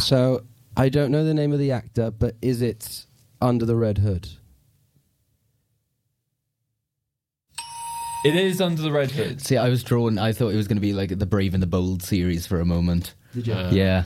[0.00, 0.42] So
[0.76, 3.06] I don't know the name of the actor, but is it
[3.42, 4.28] Under the Red Hood?
[8.24, 9.42] It is Under the Red Hood.
[9.44, 10.16] See, I was drawn.
[10.16, 12.60] I thought it was going to be like the Brave and the Bold series for
[12.60, 13.14] a moment.
[13.34, 13.52] Did you?
[13.54, 14.04] Uh, yeah.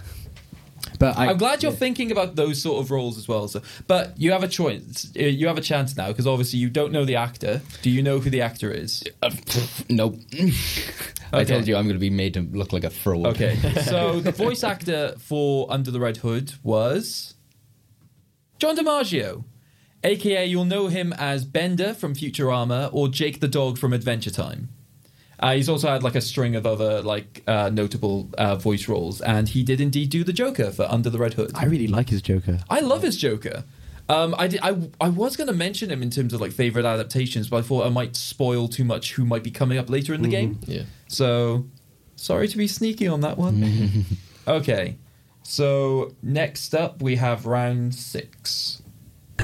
[0.99, 3.47] but I, I'm glad you're thinking about those sort of roles as well.
[3.47, 5.13] So, but you have a choice.
[5.15, 7.61] uh, You have a chance now because obviously you don't know the actor.
[7.83, 9.05] Do you know who the actor is?
[9.23, 9.31] Uh,
[9.91, 10.17] nope.
[11.35, 13.27] I told you I'm going to be made to look like a fraud.
[13.27, 17.35] Okay, so the voice actor for Under the Red Hood was
[18.59, 19.45] John DiMaggio,
[20.03, 24.71] aka you'll know him as Bender from Futurama or Jake the Dog from Adventure Time.
[25.39, 29.21] Uh, he's also had like a string of other like uh, notable uh, voice roles,
[29.21, 31.51] and he did indeed do the Joker for Under the Red Hood.
[31.55, 32.61] I really like his Joker.
[32.71, 33.65] I love his Joker.
[34.09, 36.85] Um, I, did, I, I was going to mention him in terms of like favorite
[36.85, 40.15] adaptations, but I thought I might spoil too much who might be coming up later
[40.15, 40.61] in the game.
[40.65, 40.83] Yeah.
[41.09, 41.67] So,
[42.15, 44.05] sorry to be sneaky on that one.
[44.49, 44.97] okay,
[45.49, 48.83] so next up we have round six.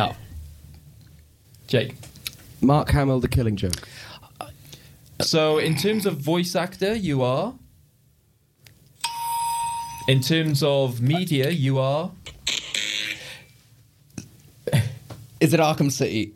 [0.00, 0.14] Oh.
[1.66, 1.94] Jake.
[2.60, 3.88] Mark Hamill, The Killing Joke.
[5.20, 7.54] So, in terms of voice actor, you are.
[10.06, 12.12] In terms of media, you are.
[15.40, 16.34] Is it Arkham City?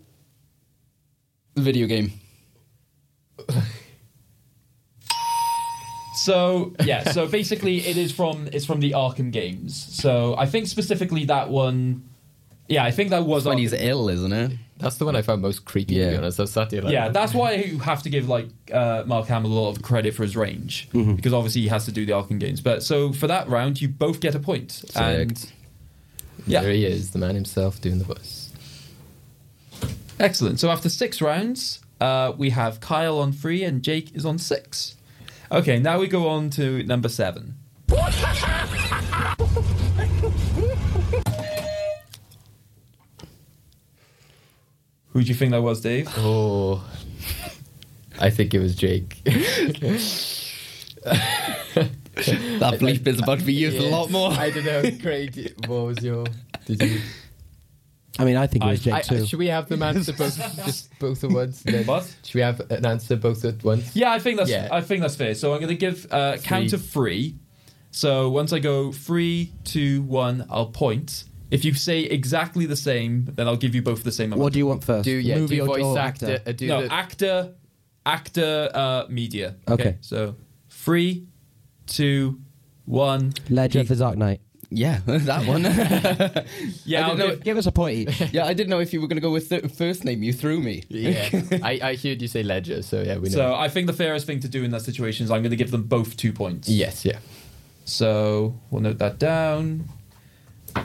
[1.55, 2.13] The video game.
[6.15, 9.75] So yeah, so basically it is from it's from the Arkham games.
[9.75, 12.05] So I think specifically that one
[12.69, 14.53] Yeah, I think that was when our- he's ill, isn't it?
[14.79, 15.95] That's the one I found most creepy.
[15.95, 18.49] To be honest, I sat there like, Yeah, that's why you have to give like
[18.73, 21.93] uh, Mark Hamill a lot of credit for his range because obviously he has to
[21.93, 22.61] do the Arkham games.
[22.61, 24.85] But so for that round, you both get a point.
[24.95, 25.53] And
[26.47, 26.63] yeah.
[26.63, 28.42] there he is, the man himself doing the voice.
[30.19, 30.61] Excellent.
[30.61, 34.97] So after six rounds, uh, we have Kyle on three and Jake is on six.
[35.51, 37.57] Okay, now we go on to number seven.
[45.13, 46.09] Who do you think that was, Dave?
[46.17, 46.83] Oh,
[48.19, 49.21] I think it was Jake.
[52.15, 54.31] That bleep is about to be used a lot more.
[54.33, 55.55] I don't know, Craig.
[55.67, 56.27] What was your?
[56.67, 57.01] Did you?
[58.19, 59.25] I mean, I think it was Jake I, too.
[59.27, 60.37] should we have them answer both,
[60.67, 61.63] just both at once?
[61.65, 61.87] Then?
[61.87, 62.15] What?
[62.25, 63.97] Should we have an answer both at once?
[63.97, 64.69] Yeah, I think that's Yeah.
[64.71, 65.35] I think that's fair.
[65.35, 66.77] So I'm going to give uh, count Three.
[66.79, 67.37] of three.
[67.91, 71.25] So once I go three, two, one, I'll point.
[71.51, 74.41] If you say exactly the same, then I'll give you both the same amount.
[74.43, 75.05] what do you want first?
[75.05, 76.41] Do yeah, Movie do or, voice or actor?
[76.47, 77.55] uh, do no, the, actor,
[78.07, 79.57] actor, uh, media.
[79.69, 79.97] Okay.
[80.01, 80.37] So
[80.71, 81.27] three,
[81.87, 82.41] two,
[82.87, 83.35] one.
[83.51, 84.41] Legend of the Dark Knight.
[84.75, 85.63] Yeah, that one.
[86.85, 88.33] Yeah, I I'll know- give- Give us a point each.
[88.33, 90.23] yeah, I didn't know if you were going to go with the first name.
[90.23, 90.85] You threw me.
[90.89, 91.29] yeah.
[91.63, 93.35] I, I heard you say Ledger, so yeah, we know.
[93.35, 95.57] so I think the fairest thing to do in that situation is I'm going to
[95.57, 96.69] give them both two points.
[96.69, 97.19] yes, yeah.
[97.85, 99.89] So we'll note that down.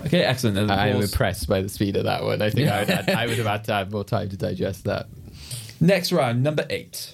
[0.06, 0.58] Okay, excellent.
[0.58, 2.42] And I am course- impressed by the speed of that one.
[2.42, 4.84] I think I, would have, I would have had to have more time to digest
[4.86, 5.08] that.
[5.80, 7.14] Next round, number eight.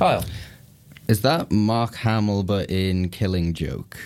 [0.00, 0.24] Kyle.
[1.08, 3.98] Is that Mark Hamill but in Killing Joke?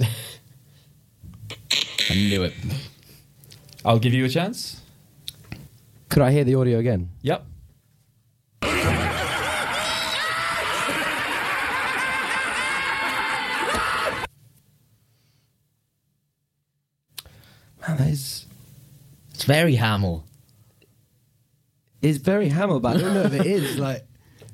[0.00, 0.08] I
[2.14, 2.54] knew it.
[3.84, 4.80] I'll give you a chance.
[6.08, 7.10] Could I hear the audio again?
[7.20, 7.44] Yep.
[8.62, 8.72] Man,
[17.86, 18.46] that is
[19.34, 20.24] It's very Hamill.
[22.02, 23.76] It's very Hamill, but I don't know if it is.
[23.88, 24.04] Like,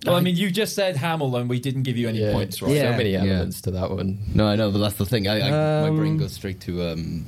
[0.06, 2.32] Well, I mean, you just said Hamill and we didn't give you any Yeah.
[2.32, 2.72] points, right?
[2.72, 2.92] Yeah.
[2.92, 3.20] So many Yeah.
[3.24, 4.18] elements to that one.
[4.34, 5.26] No, I know, but that's the thing.
[5.28, 5.50] I, I,
[5.82, 7.24] my Um, brain goes straight to um,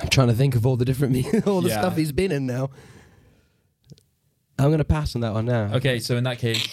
[0.00, 1.80] I'm trying to think of all the different me- all the Yeah.
[1.80, 2.70] stuff he's been in now.
[4.58, 5.74] I'm gonna pass on that one now.
[5.74, 6.66] Okay, so in that case,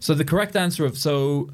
[0.00, 1.50] so the correct answer of so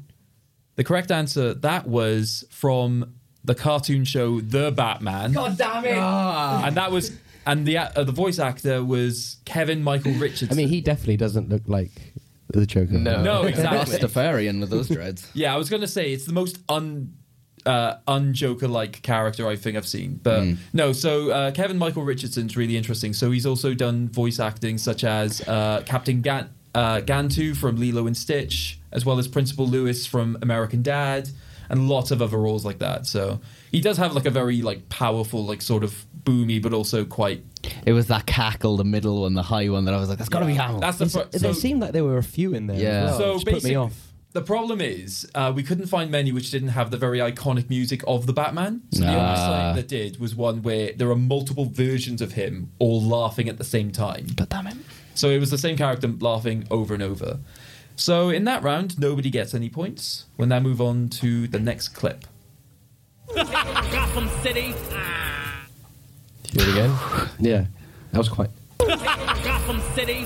[0.75, 3.13] the correct answer that was from
[3.43, 5.31] the cartoon show The Batman.
[5.33, 5.95] God damn it!
[5.97, 7.11] And that was
[7.45, 10.51] and the uh, the voice actor was Kevin Michael Richardson.
[10.51, 11.91] I mean, he definitely doesn't look like
[12.49, 12.93] the Joker.
[12.93, 13.21] No.
[13.23, 13.97] no, exactly.
[13.97, 15.29] Rastafarian with those dreads.
[15.33, 17.13] Yeah, I was going to say it's the most un
[17.65, 20.19] uh, unjoker like character I think I've seen.
[20.21, 23.13] But no, so uh, Kevin Michael Richardson's really interesting.
[23.13, 28.07] So he's also done voice acting such as uh, Captain Gan- uh, Gantu from Lilo
[28.07, 31.29] and Stitch, as well as Principal Lewis from American Dad,
[31.69, 33.05] and lots of other roles like that.
[33.05, 33.39] So
[33.71, 37.43] he does have like a very like powerful, like sort of boomy, but also quite.
[37.85, 40.29] It was that cackle, the middle one, the high one that I was like, that's
[40.29, 40.79] got to be Hamill.
[40.79, 42.77] That's the It's- pro- there so- seemed like there were a few in there.
[42.79, 43.05] Yeah.
[43.05, 44.07] well, So which put me basic- off.
[44.33, 48.01] The problem is, uh, we couldn't find many which didn't have the very iconic music
[48.07, 48.81] of the Batman.
[48.93, 49.35] So the only Ah.
[49.35, 53.57] site that did was one where there are multiple versions of him all laughing at
[53.57, 54.27] the same time.
[54.35, 54.77] God damn it.
[55.15, 57.39] So it was the same character laughing over and over.
[57.97, 60.23] So in that round, nobody gets any points.
[60.37, 62.23] We'll now move on to the next clip.
[63.35, 64.73] Gotham City.
[66.51, 66.91] Do it again.
[67.39, 67.65] Yeah,
[68.11, 68.49] that was quite.
[68.77, 70.25] Gotham City.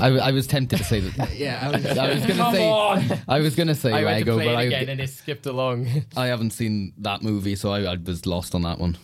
[0.00, 1.34] I, I was tempted to say that.
[1.36, 2.68] yeah, I was, I was going to Come say.
[2.68, 3.18] on!
[3.28, 5.00] I was going to say I went to Lego, play but it I, again and
[5.00, 5.86] it skipped along.
[6.16, 8.98] I haven't seen that movie, so I, I was lost on that one.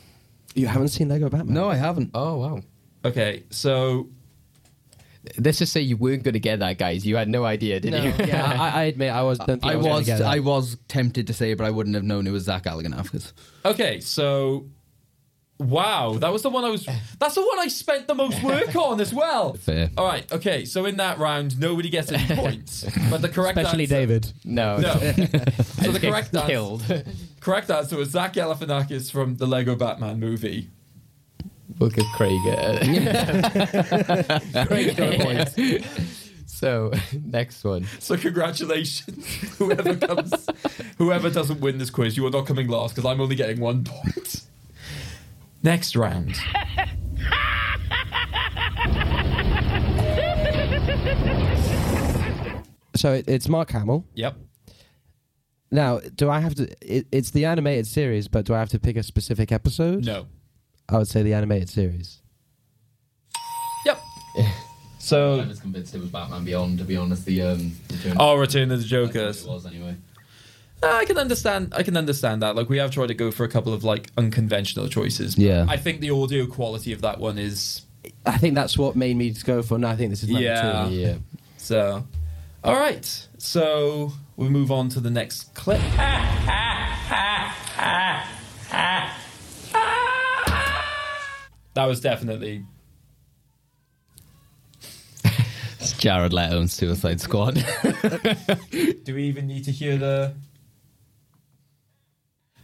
[0.54, 1.54] You haven't seen Lego Batman?
[1.54, 2.10] No, I haven't.
[2.14, 2.60] Oh wow.
[3.04, 4.08] Okay, so
[5.38, 7.04] Let's just say you weren't going to get that, guys.
[7.06, 8.12] You had no idea, did No, you?
[8.26, 9.38] yeah, I, I admit I was.
[9.38, 9.84] Don't think I I was.
[9.84, 10.26] gonna was get that.
[10.28, 13.32] I was tempted to say it, but I wouldn't have known it was Zach Galifianakis.
[13.64, 14.66] okay, so
[15.58, 16.86] wow, that was the one I was.
[17.18, 19.52] That's the one I spent the most work on as well.
[19.60, 19.90] Fair.
[19.96, 23.84] All right, okay, so in that round, nobody gets any points, but the correct Especially
[23.84, 24.32] answer, David.
[24.44, 24.76] No.
[24.78, 24.92] No.
[25.00, 27.04] so the Get correct answer, killed.
[27.40, 30.68] correct answer was Zach Galifianakis from the Lego Batman movie.
[31.78, 32.38] Look at Craig.
[34.66, 35.84] Craig's got a point.
[36.46, 36.92] so
[37.24, 37.84] next one.
[38.00, 39.26] So congratulations,
[39.58, 40.46] whoever comes,
[40.98, 43.84] whoever doesn't win this quiz, you are not coming last because I'm only getting one
[43.84, 44.42] point.
[45.62, 46.36] Next round.
[52.96, 54.04] So it, it's Mark Hamill.
[54.14, 54.36] Yep.
[55.70, 56.68] Now, do I have to?
[56.80, 60.04] It, it's the animated series, but do I have to pick a specific episode?
[60.04, 60.26] No.
[60.88, 62.18] I would say the animated series.
[63.84, 64.00] Yep.
[65.00, 66.78] So, I was convinced it was Batman Beyond.
[66.80, 67.72] To be honest, the um.
[67.90, 69.26] Return oh, Return of the Joker.
[69.28, 69.96] was anyway.
[70.82, 71.72] I can understand.
[71.74, 72.56] I can understand that.
[72.56, 75.34] Like we have tried to go for a couple of like unconventional choices.
[75.36, 75.64] but Yeah.
[75.66, 77.86] I think the audio quality of that one is
[78.26, 79.78] I think that's what made me go for.
[79.78, 80.88] No, I think this is number Yeah.
[80.88, 80.94] two.
[80.94, 81.14] Yeah.
[81.56, 82.04] so.
[82.64, 85.80] All right, so we move on to the next clip.
[91.78, 92.64] that was definitely
[95.78, 97.54] It's Jared Leto and Suicide Squad.
[98.72, 100.34] Do we even need to hear the?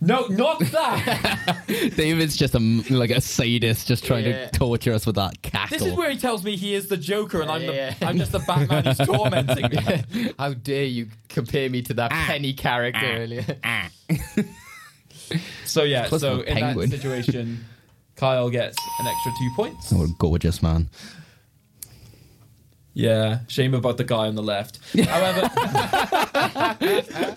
[0.00, 1.62] No, not that.
[1.96, 4.48] David's just a m- like a sadist, just trying Yeah.
[4.48, 5.78] to torture us with that cackle.
[5.78, 7.94] this is where he tells me he is the Joker, and I'm Yeah.
[7.94, 10.32] the I'm just the Batman who's tormenting me.
[10.40, 12.24] How dare you compare me to that ah.
[12.26, 13.16] penny character ah.
[13.16, 13.44] earlier?
[13.62, 13.90] Ah.
[15.64, 16.90] So yeah, so to a in penguin.
[16.90, 17.64] that situation,
[18.16, 19.92] Kyle gets an extra two points.
[19.94, 20.88] oh, gorgeous man.
[22.92, 24.78] Yeah, shame about the guy on the left.
[25.08, 25.50] However,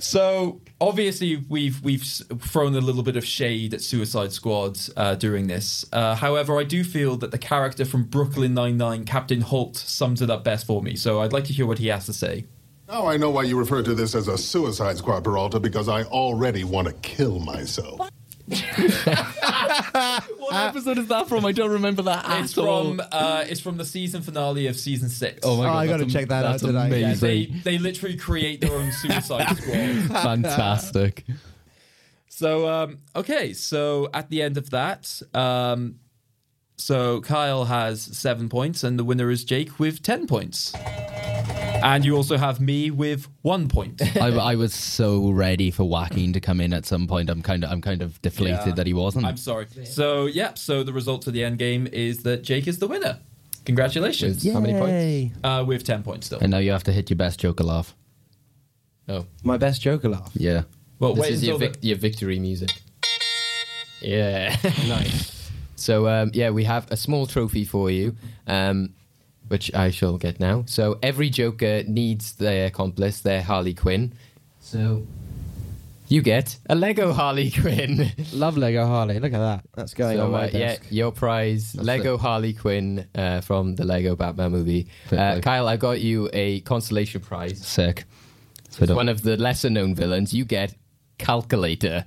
[0.00, 5.46] so obviously we've we've thrown a little bit of shade at Suicide Squad uh, during
[5.46, 5.84] this.
[5.92, 10.20] Uh, however, I do feel that the character from Brooklyn Nine Nine, Captain Holt, sums
[10.22, 10.96] it up best for me.
[10.96, 12.46] So I'd like to hear what he has to say.
[12.88, 16.02] Now I know why you refer to this as a suicide squad, Peralta, because I
[16.04, 18.00] already want to kill myself.
[18.00, 18.10] What
[20.52, 21.44] episode is that from?
[21.44, 25.40] I don't remember that It's from uh, it's from the season finale of season six.
[25.44, 25.76] Oh my Oh, god!
[25.76, 26.88] I gotta that's check that that's out tonight.
[26.92, 27.52] Yeah, Amazing.
[27.62, 29.56] they they literally create their own Suicide
[30.08, 30.22] Squad.
[30.22, 31.24] Fantastic.
[32.28, 35.96] So um, okay, so at the end of that, um,
[36.76, 40.72] so Kyle has seven points, and the winner is Jake with ten points.
[41.82, 44.00] And you also have me with one point.
[44.16, 47.30] I, I was so ready for Joaquin to come in at some point.
[47.30, 48.72] I'm kind of, I'm kind of deflated Yeah.
[48.74, 49.24] that he wasn't.
[49.26, 49.66] I'm sorry.
[49.84, 53.18] So yeah, so the result of the end game is that Jake is the winner.
[53.64, 54.50] Congratulations.
[54.50, 54.90] How many points?
[54.92, 55.32] Yay.
[55.44, 56.38] Uh, with ten points still.
[56.40, 57.94] and now you have to hit your best Joker laugh.
[59.08, 60.30] Oh, My best Joker laugh.
[60.34, 60.62] Yeah.
[60.98, 62.70] Well, this wait is your, until vic- your victory music.
[64.00, 64.56] Yeah,
[64.88, 65.50] nice.
[65.76, 68.16] So um, yeah, we have a small trophy for you,
[68.46, 68.94] um,
[69.50, 70.62] which I shall get now.
[70.66, 74.12] So every Joker needs their accomplice, their Harley Quinn.
[74.60, 75.02] So
[76.06, 78.12] you get a Lego Harley Quinn.
[78.32, 79.18] Love Lego Harley.
[79.18, 79.64] Look at that.
[79.74, 83.84] That's going so on my uh, yeah, your prize, Lego Harley Quinn uh, from the
[83.84, 84.86] Lego Batman movie.
[85.10, 85.40] Uh.
[85.40, 87.58] Kyle, I got you a consolation prize.
[87.66, 88.04] Sick.
[88.68, 90.32] So One of the lesser known villains.
[90.32, 90.76] You get
[91.18, 92.04] Calculator.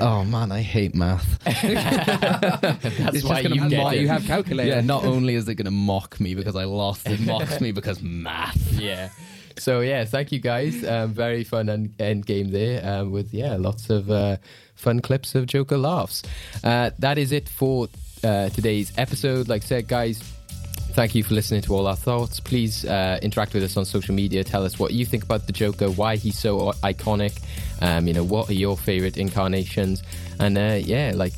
[0.00, 1.38] Oh man, I hate math.
[1.44, 4.00] That's It's why just you get Why it.
[4.02, 4.68] you have calculator?
[4.76, 7.72] Yeah, not only is it going to mock me because I lost, it mocks me
[7.72, 8.72] because math.
[8.72, 9.10] yeah.
[9.58, 10.84] So yeah, thank you guys.
[10.84, 14.36] Um, very fun end, end game there um, with yeah lots of uh,
[14.76, 16.22] fun clips of Joker laughs.
[16.62, 17.88] Uh, that is it for
[18.22, 19.48] uh, today's episode.
[19.48, 20.22] Like I said, guys.
[20.92, 22.40] Thank you for listening to all our thoughts.
[22.40, 24.42] Please uh, interact with us on social media.
[24.42, 27.40] Tell us what you think about the Joker, why he's so iconic.
[27.80, 30.02] Um, you know, what are your favorite incarnations?
[30.38, 31.32] And uh, yeah, like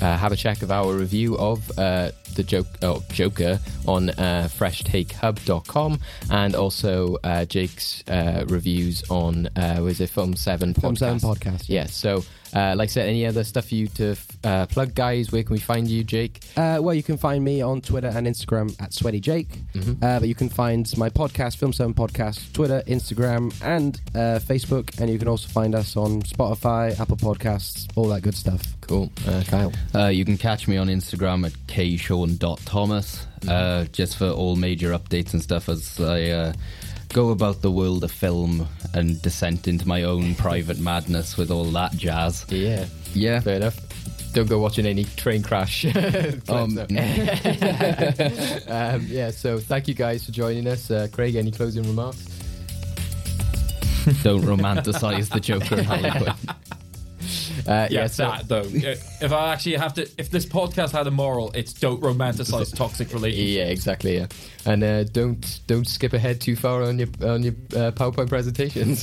[0.00, 4.48] uh, have a check of our review of uh, the joke, oh, Joker on uh,
[4.50, 6.00] freshtakehub.com
[6.30, 10.80] and also uh, Jake's uh, reviews on, uh, was it Film 7 podcast?
[10.80, 11.82] Film 7 podcast, yeah.
[11.82, 11.94] Yes.
[11.94, 12.24] So,
[12.54, 15.32] uh, like I said, any other stuff for you to uh, plug, guys?
[15.32, 16.40] Where can we find you, Jake?
[16.56, 19.48] Uh, well, you can find me on Twitter and Instagram at Sweaty Jake.
[19.74, 25.00] Uh, but you can find my podcast, Film 7 Podcast, Twitter, Instagram, and uh, Facebook.
[25.00, 28.62] And you can also find us on Spotify, Apple Podcasts, all that good stuff.
[28.82, 29.10] Cool.
[29.26, 29.72] Uh, Kyle.
[29.94, 35.32] Uh, you can catch me on Instagram at kshawn.thomas uh, just for all major updates
[35.32, 36.52] and stuff as I uh,
[37.14, 41.66] go about the world of film and descent into my own private madness with all
[41.66, 42.44] that jazz.
[42.50, 42.86] Yeah.
[43.12, 43.38] Yeah.
[43.38, 43.78] Fair enough.
[44.32, 45.86] Don't go watching any train crash.
[46.48, 46.88] Um, um,
[49.08, 50.90] yeah, so thank you guys for joining us.
[50.90, 52.18] Uh, Craig, any closing remarks?
[54.22, 56.34] don't romanticize the Joker and Harley Quinn.
[57.66, 58.64] Uh, Yeah, yeah, so, that though.
[58.64, 63.12] if I actually have to, if this podcast had a moral, it's don't romanticize toxic
[63.12, 63.50] relationships.
[63.50, 64.16] yeah, exactly.
[64.16, 64.26] Yeah,
[64.66, 69.00] and uh, don't don't skip ahead too far on your on your uh, PowerPoint presentations.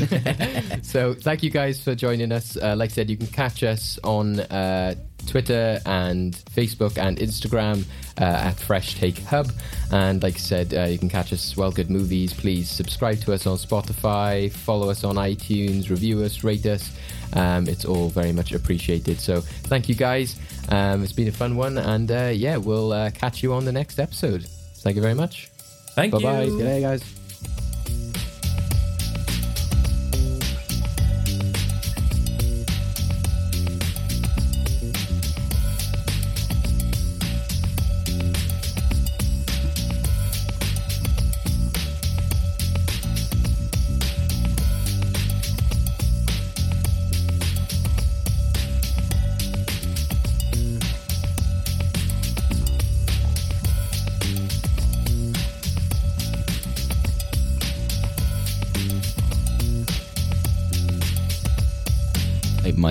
[0.88, 2.57] so thank you guys for joining us.
[2.57, 4.95] Uh, like I said, you can catch us on uh,
[5.31, 7.85] Twitter and Facebook and Instagram
[8.19, 9.49] uh, at Fresh Take Hub.
[9.91, 12.33] And like I said, uh, you can catch us Well Good Movies.
[12.33, 16.91] Please subscribe to us on Spotify, follow us on iTunes, review us, rate us.
[17.33, 19.19] Um, it's all very much appreciated.
[19.19, 20.37] So thank you guys.
[20.69, 23.71] Um, it's been a fun one, and uh, yeah, we'll uh, catch you on the
[23.71, 24.45] next episode.
[24.83, 25.49] Thank you very much.
[25.95, 26.19] Thank you.
[26.19, 26.45] Bye-bye.
[26.47, 27.20] Good day, guys.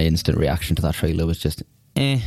[0.00, 1.62] My instant reaction to that trailer was just
[1.94, 2.20] eh.